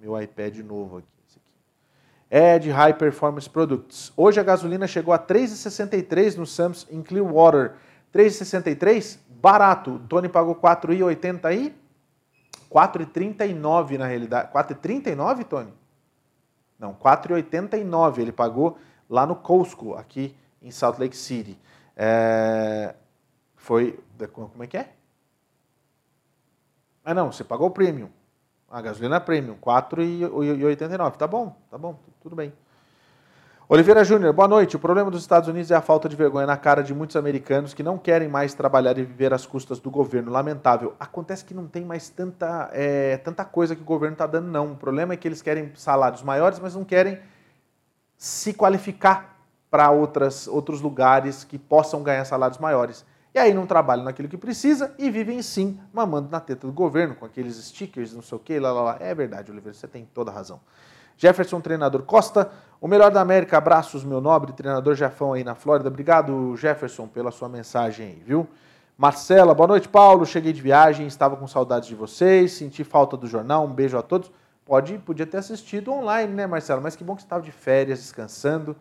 Meu 0.00 0.20
iPad 0.20 0.58
novo 0.58 0.98
aqui. 0.98 1.17
É 2.30 2.58
de 2.58 2.70
High 2.70 2.94
Performance 2.94 3.48
Products. 3.48 4.12
Hoje 4.16 4.38
a 4.38 4.42
gasolina 4.42 4.86
chegou 4.86 5.14
a 5.14 5.18
3,63 5.18 6.36
no 6.36 6.46
Sams 6.46 6.86
em 6.90 7.02
Clearwater. 7.02 7.74
3,63? 8.12 9.18
Barato. 9.28 9.92
O 9.92 9.98
Tony 10.00 10.28
pagou 10.28 10.54
4,80 10.54 11.44
aí. 11.46 11.74
4,39 12.70 13.96
na 13.96 14.06
realidade. 14.06 14.52
4,39, 14.52 15.44
Tony? 15.44 15.72
Não, 16.78 16.94
4,89 16.94 18.18
ele 18.18 18.32
pagou 18.32 18.78
lá 19.08 19.26
no 19.26 19.34
Costco, 19.34 19.94
aqui 19.94 20.36
em 20.62 20.70
Salt 20.70 20.98
Lake 20.98 21.16
City. 21.16 21.58
É, 21.96 22.94
foi. 23.56 23.98
Como 24.32 24.62
é 24.62 24.66
que 24.66 24.76
é? 24.76 24.92
Ah, 27.04 27.14
não, 27.14 27.32
você 27.32 27.42
pagou 27.42 27.68
o 27.68 27.70
premium. 27.70 28.10
A 28.70 28.82
gasolina 28.82 29.18
premium, 29.18 29.56
4,89. 29.56 31.16
Tá 31.16 31.26
bom, 31.26 31.56
tá 31.70 31.78
bom, 31.78 31.98
tudo 32.20 32.36
bem. 32.36 32.52
Oliveira 33.66 34.04
Júnior, 34.04 34.34
boa 34.34 34.46
noite. 34.46 34.76
O 34.76 34.78
problema 34.78 35.10
dos 35.10 35.22
Estados 35.22 35.48
Unidos 35.48 35.70
é 35.70 35.74
a 35.74 35.80
falta 35.80 36.06
de 36.06 36.14
vergonha 36.14 36.46
na 36.46 36.56
cara 36.56 36.82
de 36.82 36.92
muitos 36.92 37.16
americanos 37.16 37.72
que 37.72 37.82
não 37.82 37.96
querem 37.96 38.28
mais 38.28 38.52
trabalhar 38.52 38.98
e 38.98 39.04
viver 39.04 39.32
às 39.32 39.46
custas 39.46 39.80
do 39.80 39.90
governo. 39.90 40.30
Lamentável. 40.30 40.94
Acontece 41.00 41.46
que 41.46 41.54
não 41.54 41.66
tem 41.66 41.82
mais 41.82 42.10
tanta, 42.10 42.68
é, 42.72 43.16
tanta 43.16 43.42
coisa 43.42 43.74
que 43.74 43.80
o 43.80 43.86
governo 43.86 44.12
está 44.12 44.26
dando, 44.26 44.48
não. 44.48 44.72
O 44.72 44.76
problema 44.76 45.14
é 45.14 45.16
que 45.16 45.26
eles 45.26 45.40
querem 45.40 45.72
salários 45.74 46.22
maiores, 46.22 46.58
mas 46.58 46.74
não 46.74 46.84
querem 46.84 47.18
se 48.18 48.52
qualificar 48.52 49.38
para 49.70 49.90
outros 49.90 50.80
lugares 50.82 51.42
que 51.42 51.58
possam 51.58 52.02
ganhar 52.02 52.24
salários 52.26 52.58
maiores. 52.58 53.04
E 53.38 53.40
aí 53.40 53.54
não 53.54 53.66
trabalham 53.66 54.02
naquilo 54.02 54.28
que 54.28 54.36
precisa 54.36 54.92
e 54.98 55.08
vivem 55.08 55.40
sim 55.42 55.78
mamando 55.92 56.28
na 56.28 56.40
teta 56.40 56.66
do 56.66 56.72
governo, 56.72 57.14
com 57.14 57.24
aqueles 57.24 57.54
stickers, 57.54 58.12
não 58.12 58.20
sei 58.20 58.34
o 58.34 58.40
que, 58.40 58.58
lá, 58.58 58.72
lá, 58.72 58.82
lá. 58.82 58.96
É 58.98 59.14
verdade, 59.14 59.52
Oliveira, 59.52 59.78
você 59.78 59.86
tem 59.86 60.04
toda 60.12 60.32
a 60.32 60.34
razão. 60.34 60.58
Jefferson, 61.16 61.60
treinador 61.60 62.02
Costa, 62.02 62.50
o 62.80 62.88
melhor 62.88 63.12
da 63.12 63.20
América, 63.20 63.56
abraços, 63.56 64.02
meu 64.02 64.20
nobre 64.20 64.52
treinador 64.52 64.96
Jefão 64.96 65.34
aí 65.34 65.44
na 65.44 65.54
Flórida. 65.54 65.88
Obrigado, 65.88 66.56
Jefferson, 66.56 67.06
pela 67.06 67.30
sua 67.30 67.48
mensagem 67.48 68.08
aí, 68.08 68.22
viu? 68.26 68.44
Marcela, 68.96 69.54
boa 69.54 69.68
noite, 69.68 69.88
Paulo. 69.88 70.26
Cheguei 70.26 70.52
de 70.52 70.60
viagem, 70.60 71.06
estava 71.06 71.36
com 71.36 71.46
saudades 71.46 71.88
de 71.88 71.94
vocês, 71.94 72.50
senti 72.50 72.82
falta 72.82 73.16
do 73.16 73.28
jornal. 73.28 73.64
Um 73.64 73.72
beijo 73.72 73.96
a 73.96 74.02
todos. 74.02 74.32
Pode, 74.66 74.98
podia 74.98 75.24
ter 75.24 75.36
assistido 75.36 75.92
online, 75.92 76.34
né, 76.34 76.44
Marcela? 76.44 76.80
Mas 76.80 76.96
que 76.96 77.04
bom 77.04 77.14
que 77.14 77.22
você 77.22 77.26
estava 77.26 77.44
de 77.44 77.52
férias, 77.52 78.00
descansando. 78.00 78.74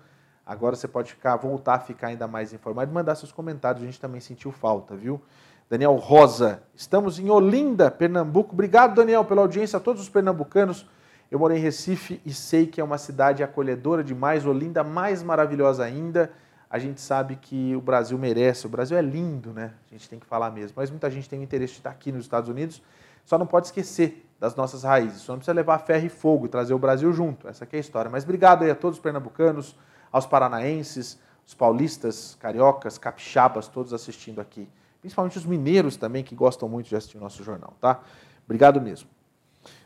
Agora 0.47 0.75
você 0.75 0.87
pode 0.87 1.11
ficar, 1.11 1.35
voltar 1.35 1.75
a 1.75 1.79
ficar 1.79 2.07
ainda 2.07 2.27
mais 2.27 2.53
informado 2.53 2.91
e 2.91 2.93
mandar 2.93 3.15
seus 3.15 3.31
comentários. 3.31 3.83
A 3.83 3.85
gente 3.85 3.99
também 3.99 4.21
sentiu 4.21 4.51
falta, 4.51 4.95
viu? 4.95 5.21
Daniel 5.69 5.95
Rosa, 5.95 6.63
estamos 6.73 7.19
em 7.19 7.29
Olinda, 7.29 7.91
Pernambuco. 7.91 8.53
Obrigado, 8.53 8.95
Daniel, 8.95 9.25
pela 9.25 9.41
audiência 9.41 9.75
a 9.77 9.79
todos 9.79 10.01
os 10.01 10.07
pernambucanos 10.07 10.87
eu 11.29 11.37
morei 11.37 11.57
em 11.57 11.61
Recife 11.61 12.21
e 12.25 12.33
sei 12.33 12.65
que 12.65 12.79
é 12.79 12.83
uma 12.83 12.97
cidade 12.97 13.43
acolhedora 13.43 14.03
demais, 14.03 14.45
Olinda 14.45 14.83
mais 14.83 15.21
maravilhosa 15.21 15.83
ainda. 15.83 16.31
A 16.69 16.79
gente 16.79 17.01
sabe 17.01 17.35
que 17.35 17.75
o 17.75 17.81
Brasil 17.81 18.17
merece, 18.17 18.65
o 18.65 18.69
Brasil 18.69 18.97
é 18.97 19.01
lindo, 19.01 19.51
né? 19.51 19.73
A 19.89 19.93
gente 19.93 20.09
tem 20.09 20.19
que 20.19 20.25
falar 20.25 20.51
mesmo. 20.51 20.73
Mas 20.77 20.89
muita 20.89 21.11
gente 21.11 21.27
tem 21.27 21.39
o 21.39 21.43
interesse 21.43 21.73
de 21.73 21.79
estar 21.79 21.89
aqui 21.89 22.11
nos 22.11 22.23
Estados 22.23 22.49
Unidos, 22.49 22.81
só 23.25 23.37
não 23.37 23.45
pode 23.45 23.67
esquecer 23.67 24.25
das 24.39 24.55
nossas 24.55 24.83
raízes. 24.83 25.21
Só 25.21 25.33
não 25.33 25.39
precisa 25.39 25.53
levar 25.53 25.79
ferro 25.79 26.05
e 26.05 26.09
fogo 26.09 26.45
e 26.45 26.49
trazer 26.49 26.73
o 26.73 26.79
Brasil 26.79 27.11
junto. 27.11 27.47
Essa 27.47 27.65
é 27.65 27.75
a 27.75 27.79
história. 27.79 28.09
Mas 28.09 28.23
obrigado 28.23 28.63
aí 28.63 28.71
a 28.71 28.75
todos 28.75 28.97
os 28.97 29.03
pernambucanos, 29.03 29.75
aos 30.11 30.25
paranaenses, 30.25 31.19
os 31.45 31.53
paulistas, 31.53 32.35
cariocas, 32.39 32.97
capixabas, 32.97 33.67
todos 33.67 33.93
assistindo 33.93 34.41
aqui. 34.41 34.67
Principalmente 34.99 35.37
os 35.37 35.45
mineiros 35.45 35.95
também, 35.95 36.23
que 36.23 36.35
gostam 36.35 36.67
muito 36.67 36.89
de 36.89 36.95
assistir 36.95 37.17
o 37.17 37.21
nosso 37.21 37.43
jornal, 37.43 37.73
tá? 37.79 38.01
Obrigado 38.45 38.81
mesmo. 38.81 39.09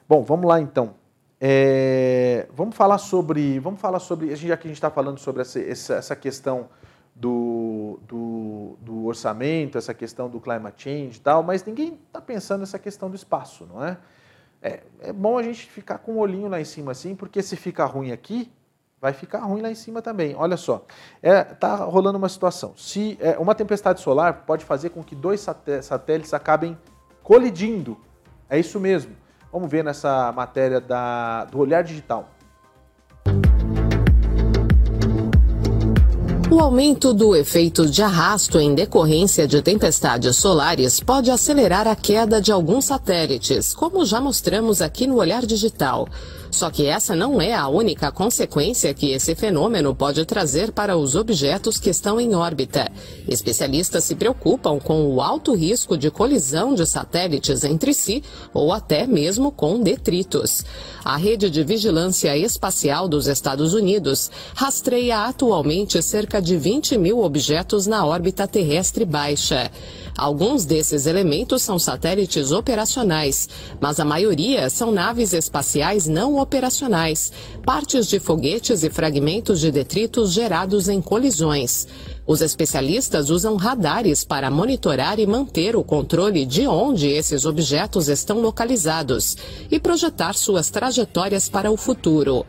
Bom, 0.08 0.24
vamos 0.24 0.48
lá 0.48 0.60
então. 0.60 0.96
É, 1.40 2.48
vamos 2.54 2.76
falar 2.76 3.00
sobre, 3.00 3.60
vamos 3.60 3.80
falar 3.80 4.00
sobre, 4.00 4.36
já 4.36 4.56
que 4.56 4.68
a 4.68 4.70
gente 4.70 4.78
está 4.78 4.92
falando 4.92 5.18
sobre 5.18 5.42
essa, 5.42 5.60
essa, 5.60 6.16
questão 6.16 6.70
do, 7.16 8.00
do, 8.08 8.78
do, 8.80 9.06
orçamento, 9.06 9.78
essa 9.78 9.94
questão 9.94 10.30
do 10.30 10.40
climate 10.40 10.84
change 10.84 11.18
e 11.18 11.22
tal, 11.22 11.42
mas 11.42 11.64
ninguém 11.66 12.00
está 12.08 12.22
pensando 12.22 12.60
nessa 12.60 12.78
questão 12.78 13.10
do 13.10 13.16
espaço, 13.16 13.66
não 13.66 13.84
é? 13.84 13.98
é? 14.62 14.84
É 15.00 15.12
bom 15.12 15.38
a 15.38 15.42
gente 15.42 15.66
ficar 15.66 15.98
com 15.98 16.14
um 16.14 16.20
olhinho 16.20 16.48
lá 16.48 16.62
em 16.62 16.66
cima 16.66 16.92
assim, 16.92 17.16
porque 17.16 17.42
se 17.42 17.56
ficar 17.56 17.86
ruim 17.86 18.12
aqui, 18.12 18.52
vai 19.02 19.14
ficar 19.14 19.39
ruim 19.39 19.62
lá 19.62 19.72
em 19.72 19.76
cima 19.76 19.99
também. 19.99 20.36
Olha 20.38 20.56
só, 20.56 20.86
é, 21.24 21.43
tá 21.43 21.76
rolando 21.76 22.20
uma 22.20 22.30
situação. 22.30 22.74
Se 22.78 23.18
é, 23.20 23.36
uma 23.39 23.56
tempestade 23.56 23.99
solar 23.99 24.45
pode 24.45 24.64
fazer 24.64 24.89
com 24.89 25.04
que 25.04 25.16
dois 25.16 25.43
satélites 25.82 26.36
acabem 26.36 26.78
colidindo, 27.24 27.97
é 28.47 28.60
isso 28.60 28.80
mesmo. 28.80 29.16
Vamos 29.52 29.70
ver 29.70 29.84
nessa 29.84 30.32
matéria 30.32 30.80
da, 30.80 31.45
do 31.45 31.58
Olhar 31.58 31.84
Digital. 31.84 32.30
O 36.52 36.60
aumento 36.60 37.14
do 37.14 37.36
efeito 37.36 37.89
de 37.89 38.04
arrasto 38.04 38.60
em 38.60 38.76
decorrência 38.76 39.47
de 39.47 39.62
tempestades 39.62 40.36
solares 40.36 40.99
pode 40.99 41.32
acelerar 41.32 41.88
a 41.88 41.95
queda 41.95 42.41
de 42.41 42.52
alguns 42.52 42.86
satélites, 42.86 43.74
como 43.74 44.06
já 44.06 44.22
mostramos 44.22 44.82
aqui 44.82 45.08
no 45.08 45.16
Olhar 45.16 45.45
Digital. 45.45 46.08
Só 46.52 46.70
que 46.70 46.86
essa 46.86 47.16
não 47.16 47.41
é 47.41 47.54
a 47.54 47.70
única 47.70 48.12
consequência 48.12 48.93
que 48.93 49.12
esse 49.12 49.34
fenômeno 49.34 49.95
pode 49.95 50.26
trazer 50.26 50.74
para 50.74 50.97
os 50.97 51.16
objetos 51.16 51.78
que 51.78 51.89
estão 51.89 52.20
em 52.20 52.36
órbita. 52.36 52.91
Especialistas 53.28 54.04
se 54.04 54.16
preocupam 54.16 54.78
com 54.78 55.08
o 55.08 55.22
alto 55.22 55.56
risco 55.56 55.97
de 55.97 56.12
colisão 56.12 56.76
de 56.76 56.86
satélites 56.86 57.64
entre 57.64 57.93
si 57.93 58.22
ou 58.54 58.74
até 58.74 59.08
mesmo 59.08 59.52
com 59.52 59.80
detritos. 59.80 60.66
A 61.04 61.16
rede 61.16 61.49
de 61.49 61.64
vigilância 61.64 62.38
espacial 62.38 63.08
dos 63.08 63.28
Estados 63.28 63.74
Unidos 63.74 64.30
rastreia 64.54 65.26
atualmente 65.26 66.02
cerca 66.04 66.41
de 66.41 66.58
20 66.58 66.97
mil 66.97 67.20
objetos 67.24 67.88
na 67.88 68.06
órbita 68.06 68.45
terrestre 68.45 69.06
baixa. 69.06 69.72
Alguns 70.18 70.66
desses 70.66 71.06
elementos 71.06 71.62
são 71.62 71.80
satélites 71.80 72.52
operacionais, 72.52 73.47
mas 73.80 73.99
a 73.99 74.06
maioria 74.06 74.70
são 74.70 74.91
naves 74.91 75.34
espaciais 75.34 76.06
não 76.06 76.41
operacionais, 76.42 77.32
partes 77.66 78.08
de 78.08 78.20
foguetes 78.20 78.84
e 78.84 78.89
fragmentos 78.89 79.60
de 79.60 79.72
detritos 79.72 80.34
gerados 80.34 80.89
em 80.89 81.02
colisões. 81.02 81.88
Os 82.26 82.42
especialistas 82.42 83.30
usam 83.30 83.56
radares 83.56 84.24
para 84.24 84.50
monitorar 84.50 85.20
e 85.20 85.26
manter 85.26 85.76
o 85.76 85.84
controle 85.84 86.46
de 86.46 86.68
onde 86.68 87.08
esses 87.08 87.46
objetos 87.46 88.08
estão 88.08 88.39
localizados 88.42 89.38
e 89.70 89.80
projetar 89.80 90.34
suas 90.34 90.70
trajetórias 90.70 91.50
para 91.50 91.72
o 91.72 91.78
futuro. 91.78 92.46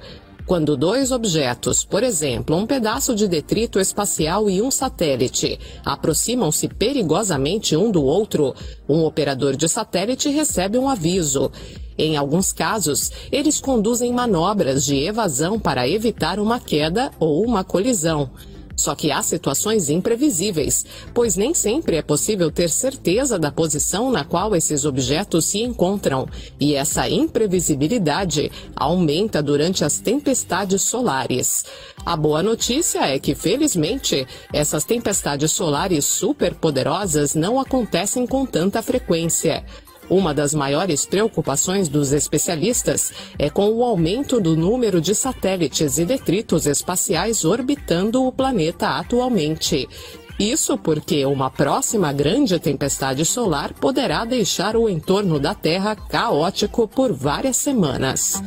Quando 0.46 0.76
dois 0.76 1.12
objetos, 1.12 1.84
por 1.84 2.02
exemplo, 2.02 2.56
um 2.56 2.66
pedaço 2.66 3.14
de 3.14 3.28
detrito 3.28 3.78
espacial 3.78 4.50
e 4.50 4.60
um 4.60 4.70
satélite, 4.70 5.58
aproximam-se 5.84 6.68
perigosamente 6.68 7.76
um 7.76 7.90
do 7.90 8.02
outro, 8.02 8.54
um 8.88 9.04
operador 9.04 9.56
de 9.56 9.68
satélite 9.68 10.28
recebe 10.28 10.76
um 10.76 10.88
aviso. 10.88 11.50
Em 11.96 12.16
alguns 12.16 12.52
casos, 12.52 13.12
eles 13.30 13.60
conduzem 13.60 14.12
manobras 14.12 14.84
de 14.84 14.96
evasão 14.96 15.60
para 15.60 15.88
evitar 15.88 16.40
uma 16.40 16.58
queda 16.58 17.12
ou 17.20 17.44
uma 17.44 17.62
colisão. 17.62 18.30
Só 18.76 18.94
que 18.94 19.10
há 19.10 19.22
situações 19.22 19.88
imprevisíveis, 19.88 20.84
pois 21.14 21.36
nem 21.36 21.54
sempre 21.54 21.96
é 21.96 22.02
possível 22.02 22.50
ter 22.50 22.70
certeza 22.70 23.38
da 23.38 23.52
posição 23.52 24.10
na 24.10 24.24
qual 24.24 24.54
esses 24.56 24.84
objetos 24.84 25.44
se 25.46 25.62
encontram, 25.62 26.28
e 26.58 26.74
essa 26.74 27.08
imprevisibilidade 27.08 28.50
aumenta 28.74 29.42
durante 29.42 29.84
as 29.84 29.98
tempestades 29.98 30.82
solares. 30.82 31.64
A 32.04 32.16
boa 32.16 32.42
notícia 32.42 33.00
é 33.00 33.18
que, 33.18 33.34
felizmente, 33.34 34.26
essas 34.52 34.84
tempestades 34.84 35.52
solares 35.52 36.04
superpoderosas 36.04 37.34
não 37.34 37.60
acontecem 37.60 38.26
com 38.26 38.44
tanta 38.44 38.82
frequência. 38.82 39.64
Uma 40.12 40.34
das 40.34 40.52
maiores 40.52 41.06
preocupações 41.06 41.88
dos 41.88 42.12
especialistas 42.12 43.14
é 43.38 43.48
com 43.48 43.70
o 43.70 43.82
aumento 43.82 44.38
do 44.38 44.54
número 44.54 45.00
de 45.00 45.14
satélites 45.14 45.96
e 45.96 46.04
detritos 46.04 46.66
espaciais 46.66 47.46
orbitando 47.46 48.22
o 48.22 48.30
planeta 48.30 48.88
atualmente. 48.88 49.88
Isso 50.38 50.76
porque 50.76 51.24
uma 51.24 51.50
próxima 51.50 52.12
grande 52.12 52.58
tempestade 52.58 53.24
solar 53.24 53.72
poderá 53.72 54.26
deixar 54.26 54.76
o 54.76 54.86
entorno 54.86 55.40
da 55.40 55.54
Terra 55.54 55.96
caótico 55.96 56.86
por 56.86 57.10
várias 57.10 57.56
semanas. 57.56 58.42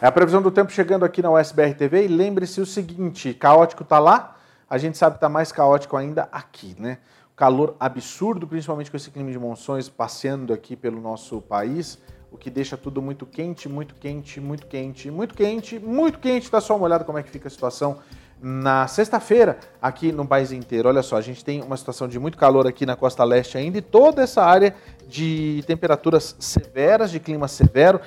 É 0.00 0.06
a 0.06 0.12
previsão 0.12 0.40
do 0.40 0.52
tempo 0.52 0.70
chegando 0.70 1.04
aqui 1.04 1.20
na 1.20 1.28
USBR 1.28 1.74
TV 1.74 2.04
e 2.04 2.08
lembre-se 2.08 2.60
o 2.60 2.66
seguinte, 2.66 3.34
caótico 3.34 3.82
está 3.82 3.98
lá, 3.98 4.36
a 4.70 4.78
gente 4.78 4.96
sabe 4.96 5.14
que 5.14 5.16
está 5.16 5.28
mais 5.28 5.50
caótico 5.50 5.96
ainda 5.96 6.28
aqui, 6.30 6.76
né? 6.78 6.98
Calor 7.34 7.74
absurdo, 7.80 8.46
principalmente 8.46 8.92
com 8.92 8.96
esse 8.96 9.10
clima 9.10 9.32
de 9.32 9.38
monções 9.40 9.88
passeando 9.88 10.52
aqui 10.52 10.76
pelo 10.76 11.00
nosso 11.00 11.40
país, 11.40 11.98
o 12.30 12.38
que 12.38 12.48
deixa 12.48 12.76
tudo 12.76 13.02
muito 13.02 13.26
quente, 13.26 13.68
muito 13.68 13.96
quente, 13.96 14.40
muito 14.40 14.66
quente, 14.66 15.10
muito 15.10 15.34
quente, 15.34 15.80
muito 15.80 16.20
quente. 16.20 16.48
Dá 16.48 16.60
só 16.60 16.76
uma 16.76 16.84
olhada 16.84 17.02
como 17.02 17.18
é 17.18 17.22
que 17.24 17.30
fica 17.30 17.48
a 17.48 17.50
situação 17.50 17.98
na 18.40 18.86
sexta-feira 18.86 19.58
aqui 19.82 20.12
no 20.12 20.26
país 20.26 20.52
inteiro. 20.52 20.88
Olha 20.88 21.02
só, 21.02 21.16
a 21.16 21.20
gente 21.20 21.44
tem 21.44 21.60
uma 21.60 21.76
situação 21.76 22.06
de 22.06 22.18
muito 22.18 22.38
calor 22.38 22.66
aqui 22.66 22.86
na 22.86 22.94
costa 22.94 23.24
leste 23.24 23.58
ainda 23.58 23.78
e 23.78 23.82
toda 23.82 24.22
essa 24.22 24.44
área 24.44 24.74
de 25.08 25.64
temperaturas 25.66 26.36
severas, 26.38 27.10
de 27.10 27.18
clima 27.18 27.48
severo 27.48 28.00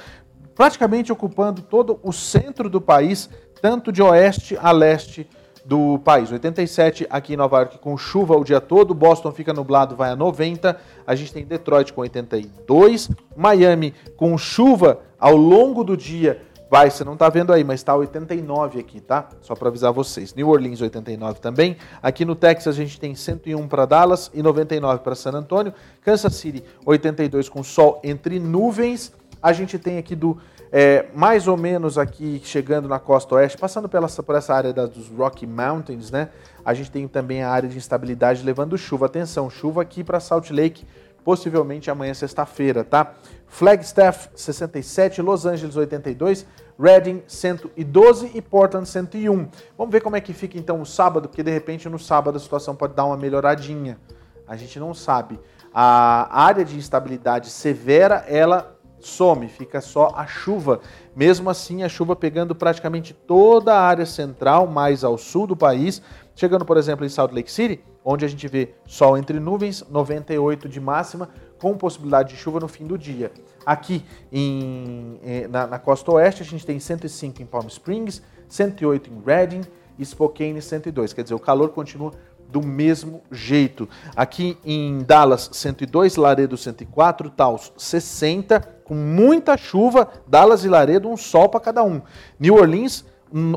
praticamente 0.55 1.11
ocupando 1.11 1.61
todo 1.61 1.99
o 2.03 2.11
centro 2.11 2.69
do 2.69 2.81
país, 2.81 3.29
tanto 3.61 3.91
de 3.91 4.01
oeste 4.01 4.57
a 4.61 4.71
leste 4.71 5.27
do 5.63 5.99
país. 5.99 6.31
87 6.31 7.07
aqui 7.09 7.33
em 7.33 7.37
Nova 7.37 7.59
York 7.59 7.79
com 7.79 7.97
chuva 7.97 8.35
o 8.35 8.43
dia 8.43 8.59
todo, 8.59 8.93
Boston 8.93 9.31
fica 9.31 9.53
nublado, 9.53 9.95
vai 9.95 10.11
a 10.11 10.15
90. 10.15 10.77
A 11.05 11.15
gente 11.15 11.33
tem 11.33 11.45
Detroit 11.45 11.93
com 11.93 12.01
82, 12.01 13.09
Miami 13.35 13.93
com 14.15 14.37
chuva 14.37 14.99
ao 15.19 15.35
longo 15.35 15.83
do 15.83 15.95
dia, 15.95 16.41
vai, 16.71 16.89
você 16.89 17.03
não 17.03 17.13
está 17.13 17.29
vendo 17.29 17.53
aí, 17.53 17.63
mas 17.63 17.81
está 17.81 17.93
89 17.93 18.79
aqui, 18.79 18.99
tá? 18.99 19.27
Só 19.41 19.53
para 19.53 19.67
avisar 19.67 19.91
vocês. 19.91 20.33
New 20.33 20.47
Orleans 20.49 20.81
89 20.81 21.39
também. 21.39 21.75
Aqui 22.01 22.23
no 22.23 22.33
Texas 22.33 22.75
a 22.75 22.77
gente 22.77 22.99
tem 22.99 23.13
101 23.13 23.67
para 23.67 23.85
Dallas 23.85 24.31
e 24.33 24.41
99 24.41 25.03
para 25.03 25.13
San 25.13 25.31
Antonio. 25.31 25.73
Kansas 26.01 26.33
City 26.33 26.63
82 26.85 27.49
com 27.49 27.61
sol 27.61 27.99
entre 28.03 28.39
nuvens. 28.39 29.11
A 29.41 29.53
gente 29.53 29.79
tem 29.79 29.97
aqui 29.97 30.15
do 30.15 30.37
é, 30.71 31.07
mais 31.13 31.47
ou 31.47 31.57
menos 31.57 31.97
aqui 31.97 32.41
chegando 32.45 32.87
na 32.87 32.97
costa 32.97 33.35
oeste, 33.35 33.57
passando 33.57 33.89
pela, 33.89 34.07
por 34.07 34.35
essa 34.35 34.53
área 34.53 34.71
da, 34.71 34.85
dos 34.85 35.09
Rocky 35.09 35.45
Mountains, 35.45 36.09
né? 36.09 36.29
A 36.63 36.73
gente 36.73 36.89
tem 36.89 37.07
também 37.07 37.43
a 37.43 37.49
área 37.49 37.67
de 37.67 37.75
instabilidade 37.75 38.43
levando 38.43 38.77
chuva. 38.77 39.07
Atenção, 39.07 39.49
chuva 39.49 39.81
aqui 39.81 40.01
para 40.03 40.19
Salt 40.21 40.49
Lake, 40.49 40.85
possivelmente 41.25 41.91
amanhã 41.91 42.13
sexta-feira, 42.13 42.85
tá? 42.85 43.13
Flagstaff 43.47 44.29
67, 44.33 45.21
Los 45.21 45.45
Angeles 45.45 45.75
82, 45.75 46.45
Reading 46.79 47.21
112 47.27 48.31
e 48.33 48.41
Portland 48.41 48.87
101. 48.87 49.49
Vamos 49.77 49.91
ver 49.91 50.01
como 50.01 50.15
é 50.15 50.21
que 50.21 50.33
fica 50.33 50.57
então 50.57 50.81
o 50.81 50.85
sábado, 50.85 51.27
porque 51.27 51.43
de 51.43 51.51
repente 51.51 51.89
no 51.89 51.99
sábado 51.99 52.37
a 52.37 52.39
situação 52.39 52.75
pode 52.75 52.93
dar 52.93 53.03
uma 53.05 53.17
melhoradinha. 53.17 53.99
A 54.47 54.55
gente 54.55 54.79
não 54.79 54.93
sabe. 54.93 55.37
A 55.73 56.43
área 56.43 56.63
de 56.63 56.77
instabilidade 56.77 57.49
severa, 57.49 58.25
ela 58.27 58.77
some, 59.07 59.47
fica 59.47 59.81
só 59.81 60.11
a 60.15 60.25
chuva. 60.25 60.81
Mesmo 61.15 61.49
assim, 61.49 61.83
a 61.83 61.89
chuva 61.89 62.15
pegando 62.15 62.55
praticamente 62.55 63.13
toda 63.13 63.73
a 63.73 63.81
área 63.81 64.05
central, 64.05 64.67
mais 64.67 65.03
ao 65.03 65.17
sul 65.17 65.45
do 65.45 65.55
país, 65.55 66.01
chegando, 66.35 66.65
por 66.65 66.77
exemplo, 66.77 67.05
em 67.05 67.09
Salt 67.09 67.31
Lake 67.33 67.51
City, 67.51 67.83
onde 68.03 68.25
a 68.25 68.27
gente 68.27 68.47
vê 68.47 68.73
sol 68.85 69.17
entre 69.17 69.39
nuvens, 69.39 69.83
98 69.89 70.67
de 70.67 70.79
máxima, 70.79 71.29
com 71.59 71.77
possibilidade 71.77 72.29
de 72.29 72.37
chuva 72.37 72.59
no 72.59 72.67
fim 72.67 72.85
do 72.85 72.97
dia. 72.97 73.31
Aqui 73.65 74.03
em, 74.31 75.19
eh, 75.23 75.47
na, 75.47 75.67
na 75.67 75.79
costa 75.79 76.11
oeste, 76.11 76.41
a 76.41 76.45
gente 76.45 76.65
tem 76.65 76.79
105 76.79 77.41
em 77.41 77.45
Palm 77.45 77.67
Springs, 77.67 78.21
108 78.47 79.09
em 79.11 79.21
Redding 79.23 79.61
e 79.99 80.05
Spokane 80.05 80.61
102. 80.61 81.13
Quer 81.13 81.21
dizer, 81.23 81.35
o 81.35 81.39
calor 81.39 81.69
continua 81.69 82.11
do 82.51 82.61
mesmo 82.61 83.21
jeito. 83.31 83.87
Aqui 84.15 84.57
em 84.65 84.99
Dallas, 84.99 85.49
102, 85.53 86.17
Laredo 86.17 86.57
104, 86.57 87.29
Taos 87.29 87.71
60, 87.77 88.80
com 88.91 88.95
muita 88.95 89.55
chuva, 89.55 90.05
Dallas 90.27 90.65
e 90.65 90.67
Laredo 90.67 91.07
um 91.07 91.15
sol 91.15 91.47
para 91.47 91.61
cada 91.61 91.81
um. 91.81 92.01
New 92.37 92.55
Orleans 92.55 93.05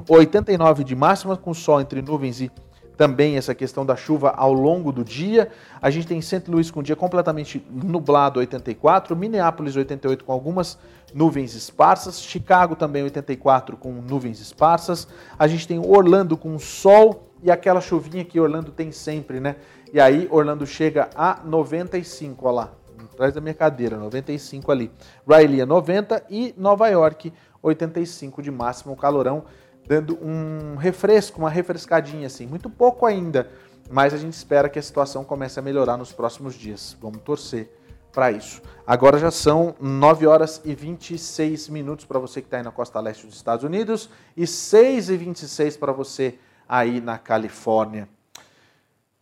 89 0.08 0.84
de 0.84 0.94
máxima 0.94 1.36
com 1.36 1.52
sol 1.52 1.80
entre 1.80 2.00
nuvens 2.00 2.40
e 2.40 2.52
também 2.96 3.36
essa 3.36 3.52
questão 3.52 3.84
da 3.84 3.96
chuva 3.96 4.30
ao 4.30 4.52
longo 4.52 4.92
do 4.92 5.02
dia. 5.02 5.50
A 5.82 5.90
gente 5.90 6.06
tem 6.06 6.22
St. 6.22 6.44
Louis 6.46 6.70
com 6.70 6.84
dia 6.84 6.94
completamente 6.94 7.66
nublado, 7.68 8.38
84, 8.38 9.16
Minneapolis 9.16 9.74
88 9.74 10.24
com 10.24 10.30
algumas 10.30 10.78
nuvens 11.12 11.56
esparsas, 11.56 12.22
Chicago 12.22 12.76
também 12.76 13.02
84 13.02 13.76
com 13.76 13.90
nuvens 13.90 14.40
esparsas. 14.40 15.08
A 15.36 15.48
gente 15.48 15.66
tem 15.66 15.80
Orlando 15.80 16.36
com 16.36 16.56
sol 16.60 17.28
e 17.42 17.50
aquela 17.50 17.80
chuvinha 17.80 18.24
que 18.24 18.38
Orlando 18.38 18.70
tem 18.70 18.92
sempre, 18.92 19.40
né? 19.40 19.56
E 19.92 20.00
aí 20.00 20.28
Orlando 20.30 20.64
chega 20.64 21.10
a 21.16 21.40
95, 21.44 22.46
olha 22.46 22.54
lá, 22.54 22.72
atrás 23.14 23.32
da 23.32 23.40
minha 23.40 23.54
cadeira, 23.54 23.96
95 23.96 24.70
ali. 24.70 24.90
Riley 25.26 25.62
a 25.62 25.66
90 25.66 26.24
e 26.28 26.54
Nova 26.56 26.88
York 26.88 27.32
85 27.62 28.42
de 28.42 28.50
máximo 28.50 28.94
calorão 28.96 29.44
dando 29.86 30.18
um 30.22 30.76
refresco, 30.76 31.38
uma 31.38 31.50
refrescadinha 31.50 32.26
assim. 32.26 32.46
Muito 32.46 32.68
pouco 32.68 33.06
ainda, 33.06 33.50
mas 33.90 34.12
a 34.14 34.16
gente 34.16 34.34
espera 34.34 34.68
que 34.68 34.78
a 34.78 34.82
situação 34.82 35.24
comece 35.24 35.58
a 35.58 35.62
melhorar 35.62 35.96
nos 35.96 36.12
próximos 36.12 36.54
dias. 36.54 36.96
Vamos 37.00 37.20
torcer 37.22 37.70
para 38.12 38.30
isso. 38.30 38.62
Agora 38.86 39.18
já 39.18 39.30
são 39.30 39.74
9 39.80 40.26
horas 40.26 40.60
e 40.64 40.74
26 40.74 41.68
minutos 41.68 42.04
para 42.04 42.18
você 42.18 42.40
que 42.40 42.46
está 42.46 42.58
aí 42.58 42.62
na 42.62 42.70
costa 42.70 43.00
leste 43.00 43.26
dos 43.26 43.36
Estados 43.36 43.64
Unidos 43.64 44.08
e 44.36 44.46
6 44.46 45.10
e 45.10 45.16
26 45.16 45.76
para 45.76 45.92
você 45.92 46.38
aí 46.68 47.00
na 47.00 47.18
Califórnia. 47.18 48.08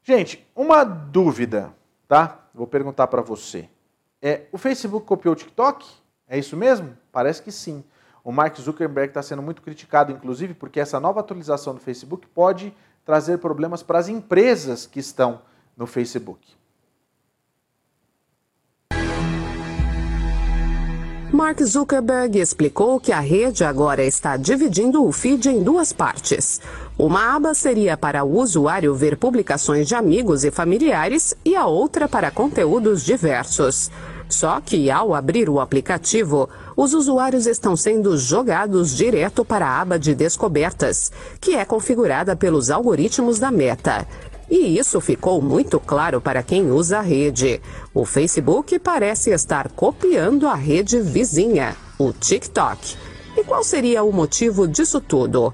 Gente, 0.05 0.47
uma 0.55 0.85
dúvida, 0.85 1.73
tá? 2.07 2.47
Vou 2.55 2.67
perguntar 2.67 3.07
para 3.07 3.23
você. 3.23 3.69
É, 4.23 4.43
o 4.53 4.57
Facebook 4.57 5.05
copiou 5.05 5.33
o 5.33 5.37
TikTok? 5.37 5.85
É 6.29 6.39
isso 6.39 6.57
mesmo? 6.57 6.97
Parece 7.11 7.43
que 7.43 7.51
sim. 7.51 7.83
O 8.23 8.31
Mark 8.31 8.57
Zuckerberg 8.57 9.11
está 9.11 9.21
sendo 9.21 9.43
muito 9.43 9.61
criticado, 9.61 10.13
inclusive, 10.13 10.55
porque 10.55 10.79
essa 10.79 11.01
nova 11.01 11.19
atualização 11.19 11.75
do 11.75 11.81
Facebook 11.81 12.29
pode 12.29 12.73
trazer 13.05 13.39
problemas 13.39 13.83
para 13.83 13.99
as 13.99 14.09
empresas 14.09 14.87
que 14.87 15.01
estão 15.01 15.43
no 15.77 15.89
Facebook. 15.89 16.55
Mark 21.33 21.63
Zuckerberg 21.63 22.39
explicou 22.39 23.01
que 23.01 23.11
a 23.11 23.19
rede 23.19 23.65
agora 23.65 24.05
está 24.05 24.37
dividindo 24.37 25.03
o 25.03 25.11
feed 25.11 25.49
em 25.49 25.63
duas 25.63 25.91
partes. 25.91 26.61
Uma 26.99 27.35
aba 27.35 27.55
seria 27.55 27.97
para 27.97 28.23
o 28.23 28.39
usuário 28.39 28.95
ver 28.95 29.17
publicações 29.17 29.89
de 29.89 29.95
amigos 29.95 30.45
e 30.45 30.51
familiares 30.51 31.35
e 31.43 31.57
a 31.57 31.67
outra 31.67 32.07
para 32.07 32.31
conteúdos 32.31 33.03
diversos. 33.03 33.91
Só 34.33 34.63
que 34.63 34.91
ao 34.91 35.15
abrir 35.15 35.51
o 35.51 35.61
aplicativo, 35.61 36.49
os 36.75 36.95
usuários 36.95 37.47
estão 37.47 37.77
sendo 37.77 38.17
jogados 38.17 38.97
direto 38.97 39.45
para 39.45 39.67
a 39.67 39.81
aba 39.83 39.99
de 39.99 40.15
descobertas, 40.15 41.13
que 41.39 41.55
é 41.55 41.67
configurada 41.67 42.35
pelos 42.35 42.71
algoritmos 42.71 43.39
da 43.39 43.51
Meta. 43.51 44.09
E 44.51 44.79
isso 44.79 45.03
ficou 45.03 45.43
muito 45.43 45.79
claro 45.79 46.19
para 46.19 46.43
quem 46.43 46.71
usa 46.71 47.01
a 47.01 47.03
rede. 47.03 47.61
O 47.93 48.07
Facebook 48.07 48.79
parece 48.79 49.33
estar 49.33 49.69
copiando 49.69 50.49
a 50.49 50.55
rede 50.55 50.99
vizinha, 50.99 51.77
o 51.99 52.11
TikTok. 52.11 52.97
E 53.37 53.45
qual 53.45 53.63
seria 53.63 54.03
o 54.03 54.11
motivo 54.11 54.67
disso 54.67 54.99
tudo? 54.99 55.53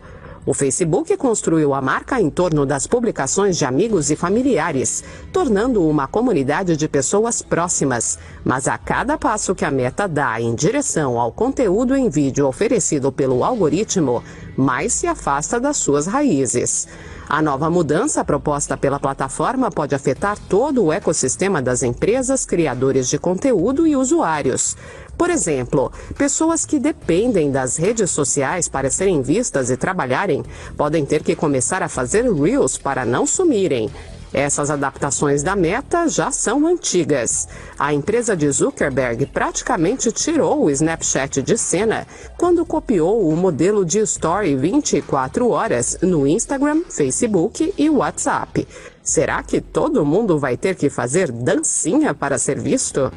O 0.49 0.55
Facebook 0.55 1.14
construiu 1.18 1.74
a 1.74 1.82
marca 1.82 2.18
em 2.18 2.30
torno 2.30 2.64
das 2.64 2.86
publicações 2.86 3.59
de 3.59 3.66
amigos 3.66 4.11
e 4.11 4.16
familiares, 4.16 5.05
tornando 5.30 5.86
uma 5.86 6.09
comunidade 6.09 6.74
de 6.74 6.88
pessoas 6.88 7.42
próximas. 7.42 8.18
Mas 8.46 8.66
a 8.66 8.78
cada 8.78 9.18
passo 9.18 9.55
que 9.55 9.62
a 9.62 9.70
meta 9.70 10.09
dá 10.09 10.40
em 10.40 10.55
direção 10.55 11.20
ao 11.20 11.30
conteúdo 11.30 11.94
em 11.94 12.09
vídeo 12.09 12.49
oferecido 12.49 13.12
pelo 13.12 13.44
algoritmo, 13.44 14.24
mais 14.57 14.94
se 14.94 15.07
afasta 15.07 15.61
das 15.61 15.76
suas 15.76 16.07
raízes. 16.07 16.88
A 17.28 17.42
nova 17.42 17.68
mudança 17.68 18.24
proposta 18.24 18.74
pela 18.74 18.99
plataforma 18.99 19.70
pode 19.70 19.94
afetar 19.94 20.38
todo 20.49 20.86
o 20.86 20.90
ecossistema 20.90 21.61
das 21.61 21.82
empresas, 21.82 22.46
criadores 22.46 23.07
de 23.07 23.18
conteúdo 23.18 23.86
e 23.86 23.94
usuários. 23.94 24.74
Por 25.18 25.30
exemplo, 25.30 25.90
pessoas 26.16 26.64
que 26.64 26.78
dependem 26.78 27.50
das 27.50 27.76
redes 27.76 28.08
sociais 28.12 28.68
para 28.68 28.88
serem 28.88 29.20
vistas 29.20 29.68
e 29.68 29.76
trabalharem 29.76 30.44
podem 30.76 31.04
ter 31.04 31.24
que 31.24 31.34
começar 31.34 31.82
a 31.82 31.88
fazer 31.88 32.32
Reels 32.32 32.78
para 32.78 33.04
não 33.04 33.26
sumirem. 33.26 33.90
Essas 34.32 34.70
adaptações 34.70 35.42
da 35.42 35.56
meta 35.56 36.06
já 36.06 36.30
são 36.30 36.66
antigas. 36.66 37.48
A 37.78 37.92
empresa 37.92 38.36
de 38.36 38.48
Zuckerberg 38.50 39.26
praticamente 39.26 40.12
tirou 40.12 40.64
o 40.64 40.70
Snapchat 40.70 41.42
de 41.42 41.56
cena 41.56 42.06
quando 42.36 42.64
copiou 42.64 43.28
o 43.28 43.36
modelo 43.36 43.84
de 43.84 43.98
Story 44.00 44.54
24 44.54 45.48
horas 45.48 45.98
no 46.02 46.26
Instagram, 46.26 46.82
Facebook 46.90 47.74
e 47.76 47.90
WhatsApp. 47.90 48.68
Será 49.02 49.42
que 49.42 49.60
todo 49.60 50.04
mundo 50.04 50.38
vai 50.38 50.56
ter 50.56 50.76
que 50.76 50.90
fazer 50.90 51.32
dancinha 51.32 52.14
para 52.14 52.38
ser 52.38 52.60
visto? 52.60 53.10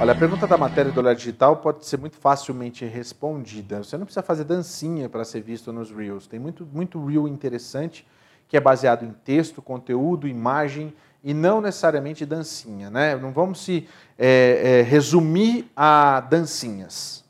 Olha, 0.00 0.12
a 0.12 0.16
pergunta 0.16 0.46
da 0.46 0.56
matéria 0.56 0.92
do 0.92 1.00
Olhar 1.00 1.12
Digital 1.12 1.56
pode 1.56 1.84
ser 1.84 1.96
muito 1.96 2.16
facilmente 2.16 2.84
respondida. 2.84 3.82
Você 3.82 3.98
não 3.98 4.04
precisa 4.04 4.22
fazer 4.22 4.44
dancinha 4.44 5.08
para 5.08 5.24
ser 5.24 5.40
visto 5.40 5.72
nos 5.72 5.90
Reels. 5.90 6.28
Tem 6.28 6.38
muito, 6.38 6.64
muito 6.64 7.04
Reel 7.04 7.26
interessante 7.26 8.06
que 8.46 8.56
é 8.56 8.60
baseado 8.60 9.04
em 9.04 9.10
texto, 9.10 9.60
conteúdo, 9.60 10.28
imagem 10.28 10.94
e 11.24 11.34
não 11.34 11.60
necessariamente 11.60 12.24
dancinha. 12.24 12.88
Né? 12.88 13.16
Não 13.16 13.32
vamos 13.32 13.64
se 13.64 13.88
é, 14.16 14.78
é, 14.78 14.82
resumir 14.82 15.68
a 15.76 16.20
dancinhas. 16.20 17.24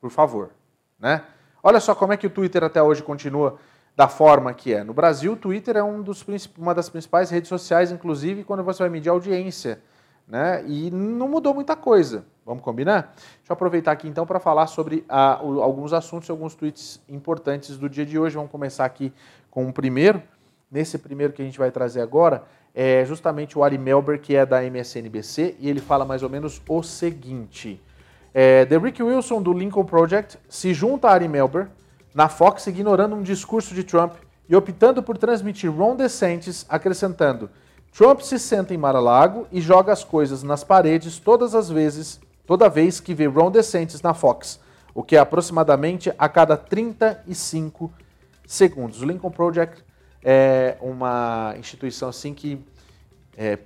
Por 0.00 0.10
favor. 0.10 0.52
Né? 0.98 1.22
Olha 1.62 1.80
só 1.80 1.94
como 1.94 2.14
é 2.14 2.16
que 2.16 2.26
o 2.26 2.30
Twitter 2.30 2.64
até 2.64 2.82
hoje 2.82 3.02
continua 3.02 3.58
da 3.94 4.08
forma 4.08 4.54
que 4.54 4.72
é. 4.72 4.82
No 4.82 4.94
Brasil, 4.94 5.34
o 5.34 5.36
Twitter 5.36 5.76
é 5.76 5.82
um 5.82 6.00
dos, 6.00 6.24
uma 6.56 6.74
das 6.74 6.88
principais 6.88 7.28
redes 7.28 7.50
sociais, 7.50 7.92
inclusive 7.92 8.42
quando 8.42 8.64
você 8.64 8.82
vai 8.82 8.88
medir 8.88 9.10
audiência 9.10 9.82
né? 10.26 10.64
E 10.66 10.90
não 10.90 11.28
mudou 11.28 11.54
muita 11.54 11.76
coisa. 11.76 12.24
Vamos 12.44 12.62
combinar? 12.62 13.14
Deixa 13.16 13.50
eu 13.50 13.54
aproveitar 13.54 13.92
aqui 13.92 14.08
então 14.08 14.26
para 14.26 14.40
falar 14.40 14.66
sobre 14.66 15.04
ah, 15.08 15.38
alguns 15.40 15.92
assuntos 15.92 16.28
e 16.28 16.32
alguns 16.32 16.54
tweets 16.54 17.00
importantes 17.08 17.78
do 17.78 17.88
dia 17.88 18.04
de 18.04 18.18
hoje. 18.18 18.34
Vamos 18.34 18.50
começar 18.50 18.84
aqui 18.84 19.12
com 19.50 19.68
o 19.68 19.72
primeiro. 19.72 20.22
Nesse 20.70 20.98
primeiro 20.98 21.32
que 21.32 21.42
a 21.42 21.44
gente 21.44 21.58
vai 21.58 21.70
trazer 21.70 22.00
agora 22.00 22.44
é 22.74 23.04
justamente 23.04 23.58
o 23.58 23.62
Ari 23.62 23.76
Melber, 23.76 24.20
que 24.20 24.34
é 24.34 24.46
da 24.46 24.64
MSNBC, 24.64 25.56
e 25.60 25.68
ele 25.68 25.80
fala 25.80 26.04
mais 26.04 26.22
ou 26.22 26.30
menos 26.30 26.60
o 26.66 26.82
seguinte. 26.82 27.80
É, 28.32 28.64
The 28.64 28.78
Rick 28.78 29.02
Wilson, 29.02 29.42
do 29.42 29.52
Lincoln 29.52 29.84
Project, 29.84 30.38
se 30.48 30.72
junta 30.72 31.08
a 31.08 31.12
Ari 31.12 31.28
Melber 31.28 31.68
na 32.14 32.28
Fox, 32.28 32.66
ignorando 32.66 33.14
um 33.14 33.22
discurso 33.22 33.74
de 33.74 33.84
Trump 33.84 34.14
e 34.48 34.56
optando 34.56 35.02
por 35.02 35.18
transmitir 35.18 35.70
Ron 35.70 35.96
DeSantis, 35.96 36.64
acrescentando: 36.68 37.50
Trump 37.94 38.20
se 38.20 38.38
senta 38.38 38.72
em 38.72 38.78
Mar-a-Lago 38.78 39.46
e 39.52 39.60
joga 39.60 39.92
as 39.92 40.02
coisas 40.02 40.42
nas 40.42 40.64
paredes 40.64 41.18
todas 41.18 41.54
as 41.54 41.68
vezes, 41.68 42.18
toda 42.46 42.66
vez 42.66 43.00
que 43.00 43.12
vê 43.12 43.26
Ron 43.26 43.50
DeSantis 43.50 44.00
na 44.00 44.14
Fox, 44.14 44.58
o 44.94 45.02
que 45.02 45.14
é 45.14 45.18
aproximadamente 45.18 46.10
a 46.18 46.26
cada 46.26 46.56
35 46.56 47.92
segundos. 48.46 49.02
O 49.02 49.04
Lincoln 49.04 49.30
Project 49.30 49.84
é 50.24 50.78
uma 50.80 51.54
instituição 51.58 52.08
assim 52.08 52.32
que 52.32 52.64
é 53.36 53.58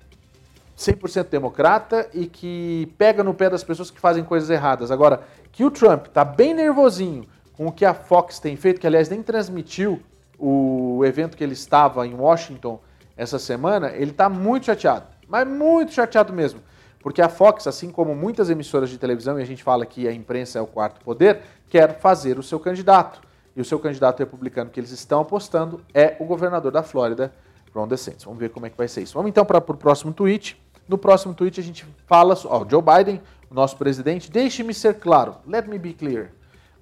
100% 0.77 1.29
democrata 1.29 2.09
e 2.12 2.27
que 2.27 2.93
pega 2.99 3.22
no 3.22 3.33
pé 3.33 3.49
das 3.49 3.62
pessoas 3.62 3.93
que 3.93 4.01
fazem 4.01 4.24
coisas 4.24 4.51
erradas. 4.51 4.91
Agora, 4.91 5.22
que 5.53 5.64
o 5.64 5.70
Trump 5.70 6.07
está 6.07 6.24
bem 6.24 6.53
nervosinho 6.53 7.29
com 7.57 7.68
o 7.68 7.72
que 7.72 7.85
a 7.85 7.95
Fox 7.95 8.41
tem 8.41 8.57
feito, 8.57 8.81
que 8.81 8.87
aliás 8.89 9.09
nem 9.09 9.22
transmitiu 9.22 10.03
o 10.37 11.03
evento 11.05 11.37
que 11.37 11.45
ele 11.45 11.55
estava 11.55 12.05
em 12.05 12.14
Washington 12.14 12.81
essa 13.17 13.39
semana, 13.39 13.91
ele 13.95 14.11
está 14.11 14.29
muito 14.29 14.67
chateado, 14.67 15.07
mas 15.29 15.47
muito 15.47 15.93
chateado 15.93 16.33
mesmo. 16.33 16.61
Porque 17.01 17.23
a 17.23 17.29
Fox, 17.29 17.67
assim 17.67 17.91
como 17.91 18.14
muitas 18.14 18.51
emissoras 18.51 18.91
de 18.91 18.99
televisão, 18.99 19.39
e 19.39 19.43
a 19.43 19.47
gente 19.47 19.62
fala 19.62 19.87
que 19.87 20.09
a 20.09 20.12
imprensa 20.12 20.59
é 20.59 20.62
o 20.62 20.67
quarto 20.67 21.01
poder, 21.05 21.41
quer 21.71 22.01
fazer 22.01 22.39
o 22.39 22.43
seu 22.43 22.59
candidato. 22.59 23.21
E 23.55 23.61
o 23.61 23.64
seu 23.64 23.79
candidato 23.79 24.19
republicano 24.19 24.69
que 24.69 24.79
eles 24.79 24.91
estão 24.91 25.21
apostando 25.21 25.81
é 25.95 26.17
o 26.21 26.25
governador 26.25 26.71
da 26.71 26.83
Flórida, 26.83 27.33
Ron 27.75 27.89
DeSantis. 27.89 28.25
Vamos 28.25 28.39
ver 28.39 28.51
como 28.51 28.67
é 28.67 28.71
que 28.71 28.77
vai 28.77 28.89
ser 28.89 29.03
isso. 29.03 29.14
Vamos 29.14 29.31
então 29.31 29.45
para 29.45 29.59
o 29.59 29.77
próximo 29.77 30.12
tweet. 30.12 30.61
No 30.89 30.99
próximo 30.99 31.33
tweet 31.33 31.59
a 31.59 31.62
gente 31.62 31.87
fala, 32.07 32.37
ó, 32.45 32.67
Joe 32.69 32.83
Biden, 32.83 33.23
nosso 33.51 33.77
presidente, 33.77 34.31
deixe-me 34.31 34.75
ser 34.75 34.95
claro, 34.95 35.37
let 35.47 35.67
me 35.67 35.79
be 35.79 35.93
clear, 35.93 36.31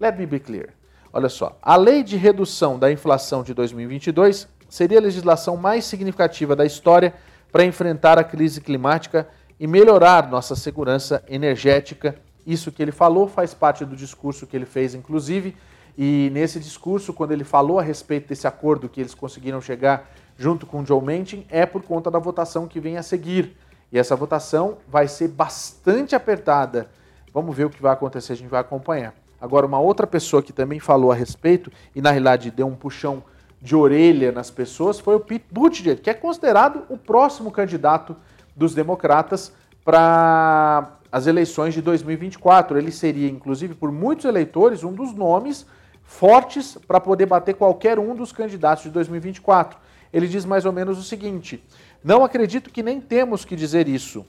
let 0.01 0.17
me 0.17 0.27
be 0.27 0.41
clear. 0.41 0.71
Olha 1.13 1.29
só, 1.29 1.57
a 1.63 1.77
lei 1.77 2.03
de 2.03 2.17
redução 2.17 2.79
da 2.79 2.91
inflação 2.91 3.43
de 3.43 3.55
2022 3.55 4.49
seria 4.75 4.99
a 4.99 5.01
legislação 5.01 5.57
mais 5.57 5.85
significativa 5.85 6.57
da 6.57 6.67
história 6.67 7.15
para 7.53 7.65
enfrentar 7.65 8.19
a 8.19 8.25
crise 8.25 8.61
climática 8.61 9.29
e 9.61 9.69
melhorar 9.69 10.29
nossa 10.29 10.57
segurança 10.57 11.23
energética. 11.29 12.17
Isso 12.45 12.73
que 12.73 12.83
ele 12.83 12.91
falou 12.91 13.29
faz 13.29 13.55
parte 13.55 13.85
do 13.85 13.95
discurso 13.95 14.49
que 14.49 14.57
ele 14.57 14.67
fez, 14.67 14.93
inclusive, 14.93 15.55
e 15.97 16.29
nesse 16.33 16.59
discurso, 16.59 17.13
quando 17.13 17.31
ele 17.31 17.45
falou 17.45 17.79
a 17.79 17.83
respeito 17.85 18.31
desse 18.31 18.49
acordo 18.49 18.89
que 18.89 19.01
eles 19.01 19.15
conseguiram 19.15 19.61
chegar 19.61 20.11
junto 20.37 20.67
com 20.67 20.85
Joe 20.85 21.01
Manchin, 21.01 21.47
é 21.49 21.65
por 21.65 21.85
conta 21.85 22.11
da 22.11 22.19
votação 22.19 22.67
que 22.67 22.81
vem 22.81 22.97
a 22.97 23.03
seguir. 23.05 23.57
E 23.93 23.99
essa 23.99 24.17
votação 24.17 24.79
vai 24.89 25.07
ser 25.07 25.29
bastante 25.29 26.17
apertada. 26.17 26.91
Vamos 27.33 27.57
ver 27.57 27.67
o 27.67 27.71
que 27.71 27.81
vai 27.81 27.93
acontecer, 27.93 28.33
a 28.33 28.37
gente 28.37 28.51
vai 28.51 28.61
acompanhar. 28.61 29.15
Agora, 29.41 29.67
uma 29.67 29.79
outra 29.79 30.05
pessoa 30.05 30.43
que 30.43 30.53
também 30.53 30.81
falou 30.81 31.13
a 31.13 31.15
respeito, 31.15 31.71
e 31.95 32.03
na 32.03 32.11
realidade 32.11 32.51
deu 32.51 32.67
um 32.67 32.75
puxão 32.75 33.23
de 33.65 33.75
orelha 33.75 34.31
nas 34.31 34.51
pessoas, 34.51 35.01
foi 35.01 35.15
o 35.15 35.21
Pete 35.21 35.47
Buttigieg, 35.51 35.99
que 36.03 36.11
é 36.11 36.15
considerado 36.15 36.83
o 36.91 36.99
próximo 36.99 37.51
candidato 37.51 38.15
dos 38.55 38.75
democratas 38.75 39.55
para 39.83 40.99
as 41.11 41.27
eleições 41.27 41.73
de 41.73 41.81
2024. 41.81 42.77
Ele 42.77 42.93
seria, 42.93 43.27
inclusive, 43.27 43.75
por 43.75 43.91
muitos 43.91 44.27
eleitores, 44.27 44.85
um 44.85 44.93
dos 44.93 45.15
nomes 45.15 45.65
fortes 46.03 46.77
para 46.87 47.01
poder 47.01 47.25
bater 47.25 47.55
qualquer 47.55 47.99
um 47.99 48.15
dos 48.15 48.33
candidatos 48.33 48.85
de 48.85 48.91
2024. 48.91 49.79
Ele 50.13 50.29
diz 50.29 50.45
mais 50.45 50.67
ou 50.67 50.73
menos 50.73 50.99
o 50.99 51.03
seguinte: 51.03 51.65
não 52.05 52.23
acredito 52.23 52.69
que 52.69 52.83
nem 52.83 53.01
temos 53.01 53.47
que 53.47 53.57
dizer 53.57 53.89
isso. 53.89 54.27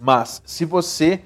Mas 0.00 0.40
se 0.46 0.64
você 0.64 1.20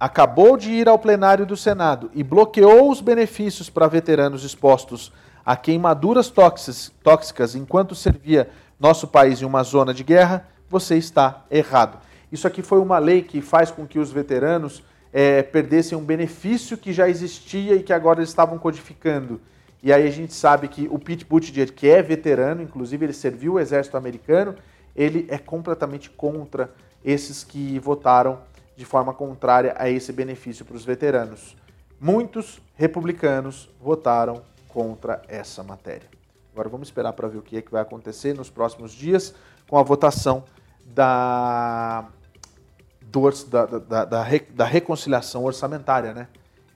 acabou 0.00 0.56
de 0.56 0.70
ir 0.70 0.88
ao 0.88 0.98
plenário 0.98 1.44
do 1.44 1.58
Senado 1.58 2.10
e 2.14 2.22
bloqueou 2.22 2.90
os 2.90 3.02
benefícios 3.02 3.68
para 3.68 3.86
veteranos 3.86 4.44
expostos 4.44 5.12
a 5.44 5.56
queimaduras 5.56 6.32
tóxicas 6.32 7.54
enquanto 7.54 7.94
servia 7.94 8.48
nosso 8.78 9.06
país 9.06 9.42
em 9.42 9.44
uma 9.44 9.62
zona 9.62 9.92
de 9.92 10.02
guerra, 10.02 10.48
você 10.68 10.96
está 10.96 11.44
errado. 11.50 11.98
Isso 12.32 12.46
aqui 12.46 12.62
foi 12.62 12.80
uma 12.80 12.98
lei 12.98 13.22
que 13.22 13.40
faz 13.40 13.70
com 13.70 13.86
que 13.86 13.98
os 13.98 14.10
veteranos 14.10 14.82
é, 15.12 15.42
perdessem 15.42 15.96
um 15.96 16.04
benefício 16.04 16.76
que 16.76 16.92
já 16.92 17.08
existia 17.08 17.74
e 17.76 17.82
que 17.82 17.92
agora 17.92 18.18
eles 18.18 18.30
estavam 18.30 18.58
codificando. 18.58 19.40
E 19.82 19.92
aí 19.92 20.06
a 20.06 20.10
gente 20.10 20.32
sabe 20.32 20.66
que 20.66 20.88
o 20.90 20.98
Pete 20.98 21.24
Buttigieg, 21.24 21.70
que 21.72 21.88
é 21.88 22.02
veterano, 22.02 22.62
inclusive 22.62 23.04
ele 23.04 23.12
serviu 23.12 23.54
o 23.54 23.60
exército 23.60 23.96
americano, 23.96 24.54
ele 24.96 25.26
é 25.28 25.38
completamente 25.38 26.10
contra 26.10 26.72
esses 27.04 27.44
que 27.44 27.78
votaram 27.78 28.40
de 28.76 28.84
forma 28.84 29.12
contrária 29.12 29.74
a 29.78 29.88
esse 29.88 30.10
benefício 30.12 30.64
para 30.64 30.74
os 30.74 30.84
veteranos. 30.84 31.56
Muitos 32.00 32.60
republicanos 32.74 33.70
votaram 33.80 34.42
contra 34.74 35.22
essa 35.28 35.62
matéria. 35.62 36.08
Agora 36.52 36.68
vamos 36.68 36.88
esperar 36.88 37.12
para 37.12 37.28
ver 37.28 37.38
o 37.38 37.42
que, 37.42 37.56
é 37.56 37.62
que 37.62 37.70
vai 37.70 37.80
acontecer 37.80 38.34
nos 38.34 38.50
próximos 38.50 38.92
dias 38.92 39.32
com 39.68 39.78
a 39.78 39.82
votação 39.84 40.44
da, 40.84 42.08
da, 43.48 43.66
da, 43.66 44.04
da, 44.04 44.24
da 44.40 44.64
reconciliação 44.64 45.44
orçamentária, 45.44 46.12
né? 46.12 46.28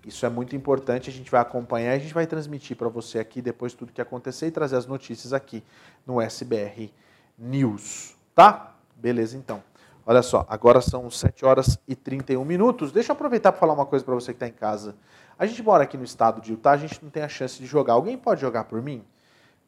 Isso 0.07 0.25
é 0.25 0.29
muito 0.29 0.55
importante, 0.55 1.11
a 1.11 1.13
gente 1.13 1.31
vai 1.31 1.41
acompanhar, 1.41 1.93
a 1.93 1.99
gente 1.99 2.15
vai 2.15 2.27
transmitir 2.27 2.77
para 2.77 2.89
você 2.89 3.19
aqui 3.19 3.43
depois 3.43 3.75
tudo 3.75 3.93
que 3.93 4.01
acontecer 4.01 4.47
e 4.47 4.51
trazer 4.51 4.77
as 4.77 4.87
notícias 4.87 5.33
aqui 5.33 5.63
no 6.07 6.21
SBR 6.21 6.93
News, 7.37 8.17
tá? 8.35 8.75
Beleza, 8.97 9.37
então. 9.37 9.63
Olha 10.07 10.23
só, 10.23 10.47
agora 10.49 10.81
são 10.81 11.11
7 11.11 11.45
horas 11.45 11.79
e 11.87 11.95
31 11.95 12.43
minutos. 12.43 12.91
Deixa 12.91 13.13
eu 13.13 13.15
aproveitar 13.15 13.53
para 13.53 13.61
falar 13.61 13.75
uma 13.75 13.85
coisa 13.85 14.03
para 14.05 14.15
você 14.15 14.33
que 14.33 14.37
está 14.37 14.49
em 14.49 14.53
casa. 14.53 14.95
A 15.39 15.47
gente 15.47 15.63
mora 15.63 15.85
aqui 15.85 15.97
no 15.97 16.03
estado 16.03 16.41
de 16.41 16.51
Utah, 16.51 16.73
a 16.73 16.77
gente 16.77 16.99
não 17.03 17.11
tem 17.11 17.23
a 17.23 17.29
chance 17.29 17.59
de 17.61 17.67
jogar. 17.67 17.93
Alguém 17.93 18.19
pode 18.19 18.41
jogar 18.41 18.65
por 18.65 18.83
mim? 18.83 19.05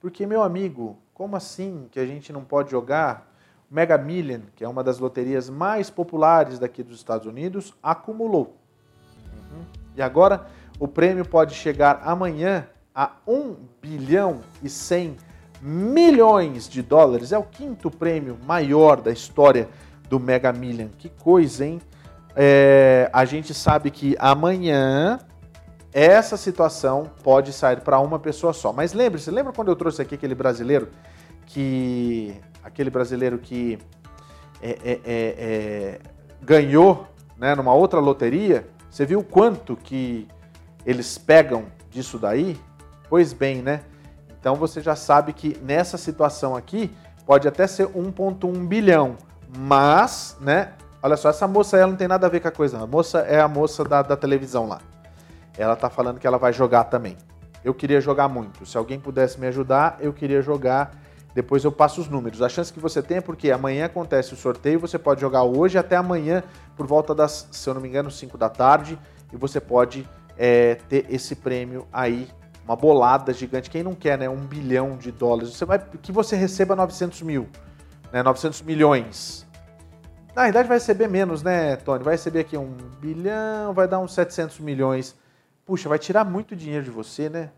Porque, 0.00 0.26
meu 0.26 0.42
amigo, 0.42 0.98
como 1.14 1.36
assim 1.36 1.86
que 1.92 2.00
a 2.00 2.06
gente 2.06 2.32
não 2.32 2.42
pode 2.42 2.70
jogar? 2.70 3.30
Mega 3.70 3.96
Million, 3.96 4.40
que 4.56 4.64
é 4.64 4.68
uma 4.68 4.82
das 4.82 4.98
loterias 4.98 5.48
mais 5.48 5.88
populares 5.88 6.58
daqui 6.58 6.82
dos 6.82 6.96
Estados 6.96 7.24
Unidos, 7.24 7.72
acumulou. 7.80 8.56
Uhum. 9.32 9.62
E 9.94 10.02
agora 10.02 10.46
o 10.80 10.88
prêmio 10.88 11.24
pode 11.24 11.54
chegar 11.54 12.00
amanhã 12.02 12.66
a 12.92 13.12
1 13.24 13.54
bilhão 13.80 14.40
e 14.60 14.68
100 14.68 15.16
milhões 15.62 16.68
de 16.68 16.82
dólares. 16.82 17.30
É 17.30 17.38
o 17.38 17.44
quinto 17.44 17.92
prêmio 17.92 18.36
maior 18.44 19.00
da 19.00 19.12
história 19.12 19.68
do 20.08 20.18
Mega 20.18 20.52
Million. 20.52 20.88
Que 20.98 21.08
coisa, 21.08 21.64
hein? 21.64 21.80
É, 22.34 23.08
a 23.12 23.24
gente 23.24 23.54
sabe 23.54 23.92
que 23.92 24.16
amanhã 24.18 25.20
essa 25.92 26.36
situação 26.36 27.10
pode 27.22 27.52
sair 27.52 27.80
para 27.80 27.98
uma 27.98 28.18
pessoa 28.18 28.52
só. 28.52 28.72
Mas 28.72 28.92
lembre-se, 28.92 29.30
lembra 29.30 29.52
quando 29.52 29.68
eu 29.68 29.76
trouxe 29.76 30.02
aqui 30.02 30.14
aquele 30.14 30.34
brasileiro 30.34 30.88
que. 31.46 32.34
aquele 32.62 32.90
brasileiro 32.90 33.38
que 33.38 33.78
é, 34.62 34.70
é, 34.70 34.92
é, 34.92 35.00
é 35.04 36.00
ganhou 36.42 37.06
né, 37.36 37.54
numa 37.54 37.74
outra 37.74 37.98
loteria? 37.98 38.68
Você 38.88 39.04
viu 39.04 39.22
quanto 39.22 39.76
que 39.76 40.26
eles 40.84 41.18
pegam 41.18 41.66
disso 41.90 42.18
daí? 42.18 42.58
Pois 43.08 43.32
bem, 43.32 43.62
né? 43.62 43.82
Então 44.38 44.54
você 44.54 44.80
já 44.80 44.96
sabe 44.96 45.32
que 45.32 45.56
nessa 45.62 45.98
situação 45.98 46.56
aqui 46.56 46.90
pode 47.26 47.46
até 47.46 47.66
ser 47.66 47.86
1,1 47.88 48.66
bilhão, 48.66 49.16
mas, 49.58 50.36
né? 50.40 50.72
Olha 51.02 51.16
só, 51.16 51.30
essa 51.30 51.46
moça 51.48 51.76
ela 51.76 51.90
não 51.90 51.96
tem 51.96 52.08
nada 52.08 52.26
a 52.26 52.30
ver 52.30 52.40
com 52.40 52.48
a 52.48 52.52
coisa. 52.52 52.78
A 52.78 52.86
moça 52.86 53.20
é 53.20 53.40
a 53.40 53.48
moça 53.48 53.84
da, 53.84 54.02
da 54.02 54.16
televisão 54.16 54.66
lá. 54.66 54.80
Ela 55.60 55.76
tá 55.76 55.90
falando 55.90 56.18
que 56.18 56.26
ela 56.26 56.38
vai 56.38 56.52
jogar 56.52 56.84
também. 56.84 57.16
Eu 57.62 57.74
queria 57.74 58.00
jogar 58.00 58.28
muito. 58.28 58.64
Se 58.64 58.76
alguém 58.78 58.98
pudesse 58.98 59.38
me 59.38 59.46
ajudar, 59.46 59.98
eu 60.00 60.12
queria 60.12 60.40
jogar. 60.40 60.92
Depois 61.34 61.64
eu 61.64 61.70
passo 61.70 62.00
os 62.00 62.08
números. 62.08 62.40
A 62.40 62.48
chance 62.48 62.72
que 62.72 62.80
você 62.80 63.02
tem 63.02 63.18
é 63.18 63.20
porque 63.20 63.50
amanhã 63.50 63.84
acontece 63.84 64.32
o 64.32 64.36
sorteio, 64.36 64.80
você 64.80 64.98
pode 64.98 65.20
jogar 65.20 65.42
hoje 65.42 65.78
até 65.78 65.96
amanhã, 65.96 66.42
por 66.76 66.86
volta 66.86 67.14
das, 67.14 67.46
se 67.52 67.68
eu 67.68 67.74
não 67.74 67.80
me 67.80 67.88
engano, 67.88 68.10
5 68.10 68.36
da 68.38 68.48
tarde, 68.48 68.98
e 69.32 69.36
você 69.36 69.60
pode 69.60 70.08
é, 70.36 70.76
ter 70.88 71.06
esse 71.10 71.36
prêmio 71.36 71.86
aí 71.92 72.28
uma 72.64 72.76
bolada 72.76 73.32
gigante. 73.32 73.68
Quem 73.68 73.82
não 73.82 73.94
quer, 73.94 74.16
né? 74.16 74.28
Um 74.28 74.46
bilhão 74.46 74.96
de 74.96 75.12
dólares. 75.12 75.50
Você 75.54 75.64
vai 75.64 75.78
que 75.78 76.12
você 76.12 76.36
receba 76.36 76.74
900 76.74 77.20
mil, 77.22 77.48
né? 78.12 78.22
900 78.22 78.62
milhões. 78.62 79.46
Na 80.34 80.44
verdade 80.44 80.68
vai 80.68 80.78
receber 80.78 81.08
menos, 81.08 81.42
né, 81.42 81.76
Tony? 81.76 82.04
Vai 82.04 82.14
receber 82.14 82.40
aqui 82.40 82.56
um 82.56 82.76
bilhão, 83.00 83.74
vai 83.74 83.88
dar 83.88 83.98
uns 83.98 84.14
700 84.14 84.60
milhões. 84.60 85.16
Puxa, 85.70 85.88
vai 85.88 86.00
tirar 86.00 86.24
muito 86.24 86.56
dinheiro 86.56 86.82
de 86.82 86.90
você, 86.90 87.28
né? 87.28 87.52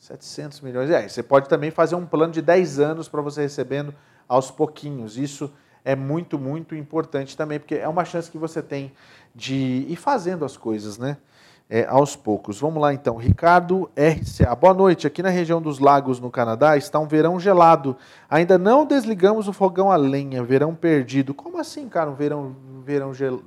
700 0.00 0.60
milhões. 0.62 0.90
É, 0.90 1.06
você 1.06 1.22
pode 1.22 1.48
também 1.48 1.70
fazer 1.70 1.94
um 1.94 2.04
plano 2.04 2.32
de 2.32 2.42
10 2.42 2.80
anos 2.80 3.08
para 3.08 3.22
você 3.22 3.42
recebendo 3.42 3.94
aos 4.26 4.50
pouquinhos. 4.50 5.16
Isso 5.16 5.48
é 5.84 5.94
muito, 5.94 6.40
muito 6.40 6.74
importante 6.74 7.36
também, 7.36 7.60
porque 7.60 7.76
é 7.76 7.86
uma 7.86 8.04
chance 8.04 8.28
que 8.28 8.36
você 8.36 8.60
tem 8.60 8.92
de 9.32 9.86
ir 9.88 9.94
fazendo 9.94 10.44
as 10.44 10.56
coisas, 10.56 10.98
né? 10.98 11.16
é, 11.70 11.84
aos 11.84 12.16
poucos. 12.16 12.58
Vamos 12.58 12.82
lá 12.82 12.92
então, 12.92 13.16
Ricardo 13.16 13.88
RCA. 13.96 14.52
Boa 14.56 14.74
noite. 14.74 15.06
Aqui 15.06 15.22
na 15.22 15.30
região 15.30 15.62
dos 15.62 15.78
lagos 15.78 16.18
no 16.18 16.32
Canadá 16.32 16.76
está 16.76 16.98
um 16.98 17.06
verão 17.06 17.38
gelado. 17.38 17.96
Ainda 18.28 18.58
não 18.58 18.84
desligamos 18.84 19.46
o 19.46 19.52
fogão 19.52 19.88
a 19.88 19.94
lenha. 19.94 20.42
Verão 20.42 20.74
perdido. 20.74 21.32
Como 21.32 21.58
assim, 21.58 21.88
cara? 21.88 22.10
Um 22.10 22.14
verão, 22.16 22.56
verão, 22.84 23.14
gel... 23.14 23.40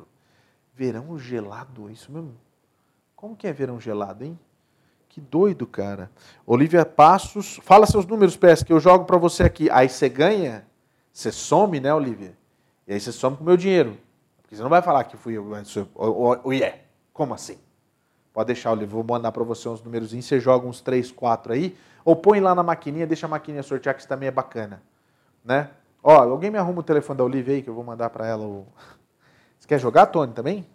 Verão 0.74 1.20
gelado, 1.20 1.90
é 1.90 1.92
isso 1.92 2.10
mesmo? 2.10 2.47
Como 3.18 3.36
que 3.36 3.48
é 3.48 3.52
verão 3.52 3.82
gelado, 3.82 4.24
hein? 4.24 4.40
Que 5.10 5.20
doido, 5.20 5.66
cara. 5.66 6.12
Olivia 6.46 6.86
Passos, 6.86 7.60
fala 7.64 7.88
seus 7.88 8.06
números, 8.06 8.38
PS, 8.38 8.62
que 8.62 8.72
eu 8.72 8.80
jogo 8.80 9.06
para 9.06 9.18
você 9.18 9.42
aqui. 9.42 9.68
Aí 9.72 9.90
você 9.90 10.08
ganha, 10.08 10.64
você 11.12 11.32
some, 11.32 11.80
né, 11.80 11.92
Olivia? 11.92 12.38
E 12.88 12.94
aí 12.94 13.00
você 13.00 13.12
some 13.12 13.36
com 13.36 13.42
o 13.42 13.46
meu 13.48 13.58
dinheiro. 13.58 13.98
Porque 14.40 14.56
você 14.56 14.62
não 14.62 14.70
vai 14.70 14.84
falar 14.84 15.04
que 15.06 15.18
fui 15.18 15.34
eu. 15.34 15.52
O 15.96 16.54
yeah. 16.54 16.78
Como 17.12 17.34
assim? 17.34 17.58
Pode 18.32 18.46
deixar, 18.46 18.72
Olivia. 18.72 18.94
Vou 18.94 19.04
mandar 19.04 19.32
para 19.32 19.44
você 19.44 19.68
uns 19.68 19.82
números. 19.82 20.12
Você 20.12 20.40
joga 20.40 20.68
uns 20.68 20.80
3, 20.80 21.12
4 21.12 21.54
aí. 21.54 21.76
Ou 22.06 22.16
põe 22.16 22.40
lá 22.40 22.54
na 22.54 22.62
maquininha, 22.62 23.08
deixa 23.08 23.26
a 23.26 23.30
maquininha 23.30 23.64
sortear, 23.64 23.96
que 23.96 24.02
isso 24.02 24.08
também 24.08 24.28
é 24.28 24.32
bacana. 24.32 24.84
Né? 25.44 25.72
Ó, 26.04 26.16
alguém 26.22 26.52
me 26.52 26.60
arruma 26.60 26.82
o 26.82 26.84
telefone 26.84 27.18
da 27.18 27.24
Olivia 27.24 27.56
aí, 27.56 27.64
que 27.64 27.70
eu 27.70 27.74
vou 27.74 27.84
mandar 27.84 28.12
para 28.12 28.28
ela. 28.28 28.46
O... 28.46 28.68
Você 29.60 29.68
quer 29.68 29.80
jogar, 29.80 30.06
Tony, 30.06 30.34
também? 30.34 30.68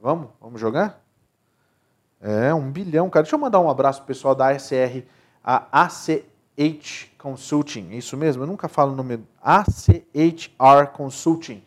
Vamos? 0.00 0.28
Vamos 0.40 0.60
jogar? 0.60 1.00
É, 2.20 2.52
um 2.52 2.70
bilhão, 2.70 3.08
cara. 3.08 3.22
Deixa 3.22 3.36
eu 3.36 3.40
mandar 3.40 3.60
um 3.60 3.70
abraço 3.70 4.00
pro 4.00 4.08
pessoal 4.08 4.34
da 4.34 4.48
ASR, 4.48 5.04
a 5.42 5.66
ACH 5.84 7.10
Consulting. 7.16 7.88
É 7.92 7.96
isso 7.96 8.16
mesmo? 8.16 8.42
Eu 8.42 8.46
nunca 8.46 8.68
falo 8.68 8.92
o 8.92 8.96
nome. 8.96 9.24
ACHR 9.42 10.88
Consulting. 10.92 11.62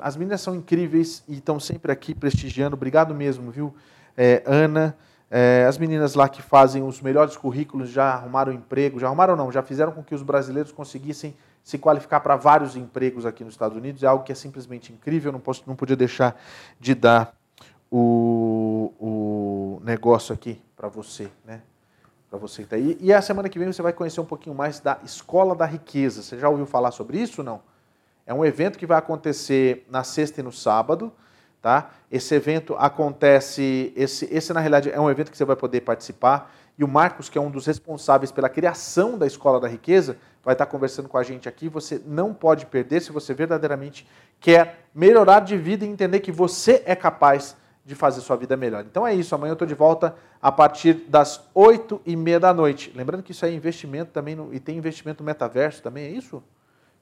As 0.00 0.16
meninas 0.16 0.40
são 0.40 0.54
incríveis 0.54 1.22
e 1.28 1.34
estão 1.34 1.58
sempre 1.58 1.92
aqui 1.92 2.14
prestigiando. 2.14 2.74
Obrigado 2.76 3.14
mesmo, 3.14 3.50
viu? 3.50 3.74
É, 4.16 4.42
Ana, 4.46 4.96
é, 5.30 5.66
as 5.68 5.76
meninas 5.76 6.14
lá 6.14 6.28
que 6.28 6.40
fazem 6.40 6.82
os 6.82 7.00
melhores 7.00 7.36
currículos 7.36 7.90
já 7.90 8.12
arrumaram 8.12 8.52
emprego, 8.52 9.00
já 9.00 9.08
arrumaram 9.08 9.34
não, 9.34 9.50
já 9.50 9.62
fizeram 9.62 9.90
com 9.90 10.02
que 10.02 10.14
os 10.14 10.22
brasileiros 10.22 10.70
conseguissem 10.70 11.34
se 11.62 11.76
qualificar 11.76 12.20
para 12.20 12.36
vários 12.36 12.76
empregos 12.76 13.26
aqui 13.26 13.42
nos 13.42 13.54
Estados 13.54 13.76
Unidos. 13.76 14.02
É 14.04 14.06
algo 14.06 14.22
que 14.22 14.30
é 14.30 14.34
simplesmente 14.34 14.92
incrível, 14.92 15.32
não, 15.32 15.40
posso, 15.40 15.64
não 15.66 15.74
podia 15.74 15.96
deixar 15.96 16.40
de 16.78 16.94
dar 16.94 17.34
o, 17.96 18.92
o 18.98 19.80
negócio 19.84 20.34
aqui 20.34 20.60
para 20.74 20.88
você, 20.88 21.30
né? 21.44 21.62
Para 22.28 22.40
você 22.40 22.64
tá 22.64 22.74
aí. 22.74 22.98
E 23.00 23.12
a 23.12 23.22
semana 23.22 23.48
que 23.48 23.56
vem 23.56 23.72
você 23.72 23.82
vai 23.82 23.92
conhecer 23.92 24.20
um 24.20 24.24
pouquinho 24.24 24.56
mais 24.56 24.80
da 24.80 24.98
Escola 25.04 25.54
da 25.54 25.64
Riqueza. 25.64 26.20
Você 26.20 26.36
já 26.36 26.48
ouviu 26.48 26.66
falar 26.66 26.90
sobre 26.90 27.18
isso 27.18 27.42
ou 27.42 27.44
não? 27.44 27.62
É 28.26 28.34
um 28.34 28.44
evento 28.44 28.80
que 28.80 28.86
vai 28.86 28.98
acontecer 28.98 29.86
na 29.88 30.02
sexta 30.02 30.40
e 30.40 30.42
no 30.42 30.50
sábado, 30.50 31.12
tá? 31.62 31.92
Esse 32.10 32.34
evento 32.34 32.74
acontece, 32.74 33.92
esse, 33.94 34.28
esse 34.28 34.52
na 34.52 34.58
realidade 34.58 34.90
é 34.90 34.98
um 34.98 35.08
evento 35.08 35.30
que 35.30 35.36
você 35.36 35.44
vai 35.44 35.54
poder 35.54 35.82
participar. 35.82 36.52
E 36.76 36.82
o 36.82 36.88
Marcos, 36.88 37.28
que 37.28 37.38
é 37.38 37.40
um 37.40 37.50
dos 37.50 37.64
responsáveis 37.64 38.32
pela 38.32 38.48
criação 38.48 39.16
da 39.16 39.24
Escola 39.24 39.60
da 39.60 39.68
Riqueza, 39.68 40.16
vai 40.42 40.56
estar 40.56 40.66
conversando 40.66 41.08
com 41.08 41.16
a 41.16 41.22
gente 41.22 41.48
aqui. 41.48 41.68
Você 41.68 42.02
não 42.04 42.34
pode 42.34 42.66
perder 42.66 43.02
se 43.02 43.12
você 43.12 43.32
verdadeiramente 43.32 44.04
quer 44.40 44.80
melhorar 44.92 45.40
de 45.40 45.56
vida 45.56 45.84
e 45.84 45.88
entender 45.88 46.18
que 46.18 46.32
você 46.32 46.82
é 46.84 46.96
capaz 46.96 47.56
de 47.84 47.94
fazer 47.94 48.20
sua 48.20 48.36
vida 48.36 48.56
melhor. 48.56 48.84
Então 48.88 49.06
é 49.06 49.14
isso, 49.14 49.34
amanhã 49.34 49.50
eu 49.50 49.54
estou 49.54 49.68
de 49.68 49.74
volta 49.74 50.14
a 50.40 50.50
partir 50.50 50.94
das 51.08 51.42
8 51.54 52.00
e 52.06 52.16
meia 52.16 52.40
da 52.40 52.54
noite. 52.54 52.92
Lembrando 52.94 53.22
que 53.22 53.32
isso 53.32 53.44
é 53.44 53.52
investimento 53.52 54.10
também, 54.12 54.34
no, 54.34 54.54
e 54.54 54.58
tem 54.58 54.76
investimento 54.76 55.22
no 55.22 55.26
metaverso 55.26 55.82
também, 55.82 56.04
é 56.06 56.10
isso? 56.10 56.42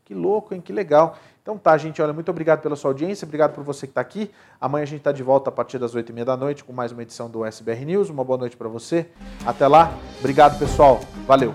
Que 0.04 0.14
louco, 0.14 0.52
hein? 0.52 0.60
Que 0.60 0.72
legal. 0.72 1.16
Então 1.42 1.56
tá, 1.56 1.76
gente, 1.76 2.02
olha, 2.02 2.12
muito 2.12 2.30
obrigado 2.30 2.60
pela 2.60 2.76
sua 2.76 2.90
audiência, 2.90 3.24
obrigado 3.24 3.54
por 3.54 3.62
você 3.62 3.86
que 3.86 3.92
está 3.92 4.00
aqui. 4.00 4.30
Amanhã 4.60 4.82
a 4.82 4.86
gente 4.86 4.98
está 4.98 5.12
de 5.12 5.22
volta 5.22 5.50
a 5.50 5.52
partir 5.52 5.78
das 5.78 5.94
8 5.94 6.10
e 6.10 6.12
meia 6.12 6.24
da 6.24 6.36
noite 6.36 6.64
com 6.64 6.72
mais 6.72 6.92
uma 6.92 7.02
edição 7.02 7.30
do 7.30 7.44
SBR 7.44 7.84
News. 7.84 8.10
Uma 8.10 8.24
boa 8.24 8.38
noite 8.38 8.56
para 8.56 8.68
você. 8.68 9.08
Até 9.46 9.66
lá. 9.66 9.92
Obrigado, 10.18 10.58
pessoal. 10.58 11.00
Valeu. 11.26 11.54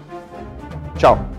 Tchau. 0.98 1.37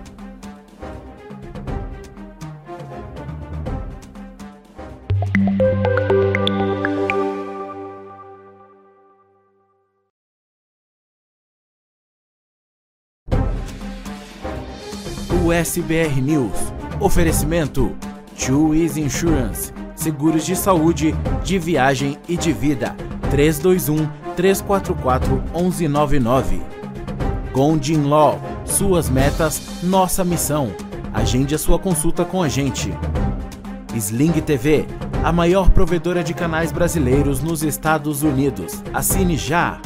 SBR 15.59 16.21
News. 16.23 16.73
Oferecimento: 17.01 17.93
Chewies 18.37 18.97
Insurance. 18.97 19.73
Seguros 19.97 20.47
de 20.47 20.55
saúde, 20.55 21.13
de 21.43 21.59
viagem 21.59 22.17
e 22.29 22.37
de 22.37 22.53
vida. 22.53 22.95
321 23.29 24.09
344 24.37 25.43
1199. 25.53 26.63
Gondin 27.53 28.05
Law. 28.05 28.41
Suas 28.65 29.11
metas, 29.11 29.83
nossa 29.83 30.25
missão. 30.25 30.71
Agende 31.13 31.57
a 31.57 31.59
sua 31.59 31.77
consulta 31.77 32.25
com 32.25 32.41
a 32.41 32.49
gente. 32.49 32.97
Sling 33.97 34.41
TV, 34.41 34.87
a 35.25 35.33
maior 35.33 35.71
provedora 35.71 36.23
de 36.23 36.35
canais 36.35 36.71
brasileiros 36.71 37.43
nos 37.43 37.65
Estados 37.65 38.23
Unidos. 38.23 38.81
Assine 38.95 39.37
já. 39.37 39.81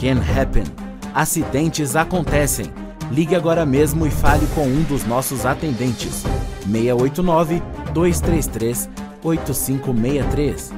Can 0.00 0.22
Happen. 0.22 0.66
Acidentes 1.12 1.96
acontecem. 1.96 2.87
Ligue 3.10 3.34
agora 3.34 3.64
mesmo 3.64 4.06
e 4.06 4.10
fale 4.10 4.46
com 4.54 4.66
um 4.66 4.82
dos 4.82 5.04
nossos 5.04 5.46
atendentes. 5.46 6.24
689 6.64 7.62
233 7.92 8.88
8563 9.22 10.77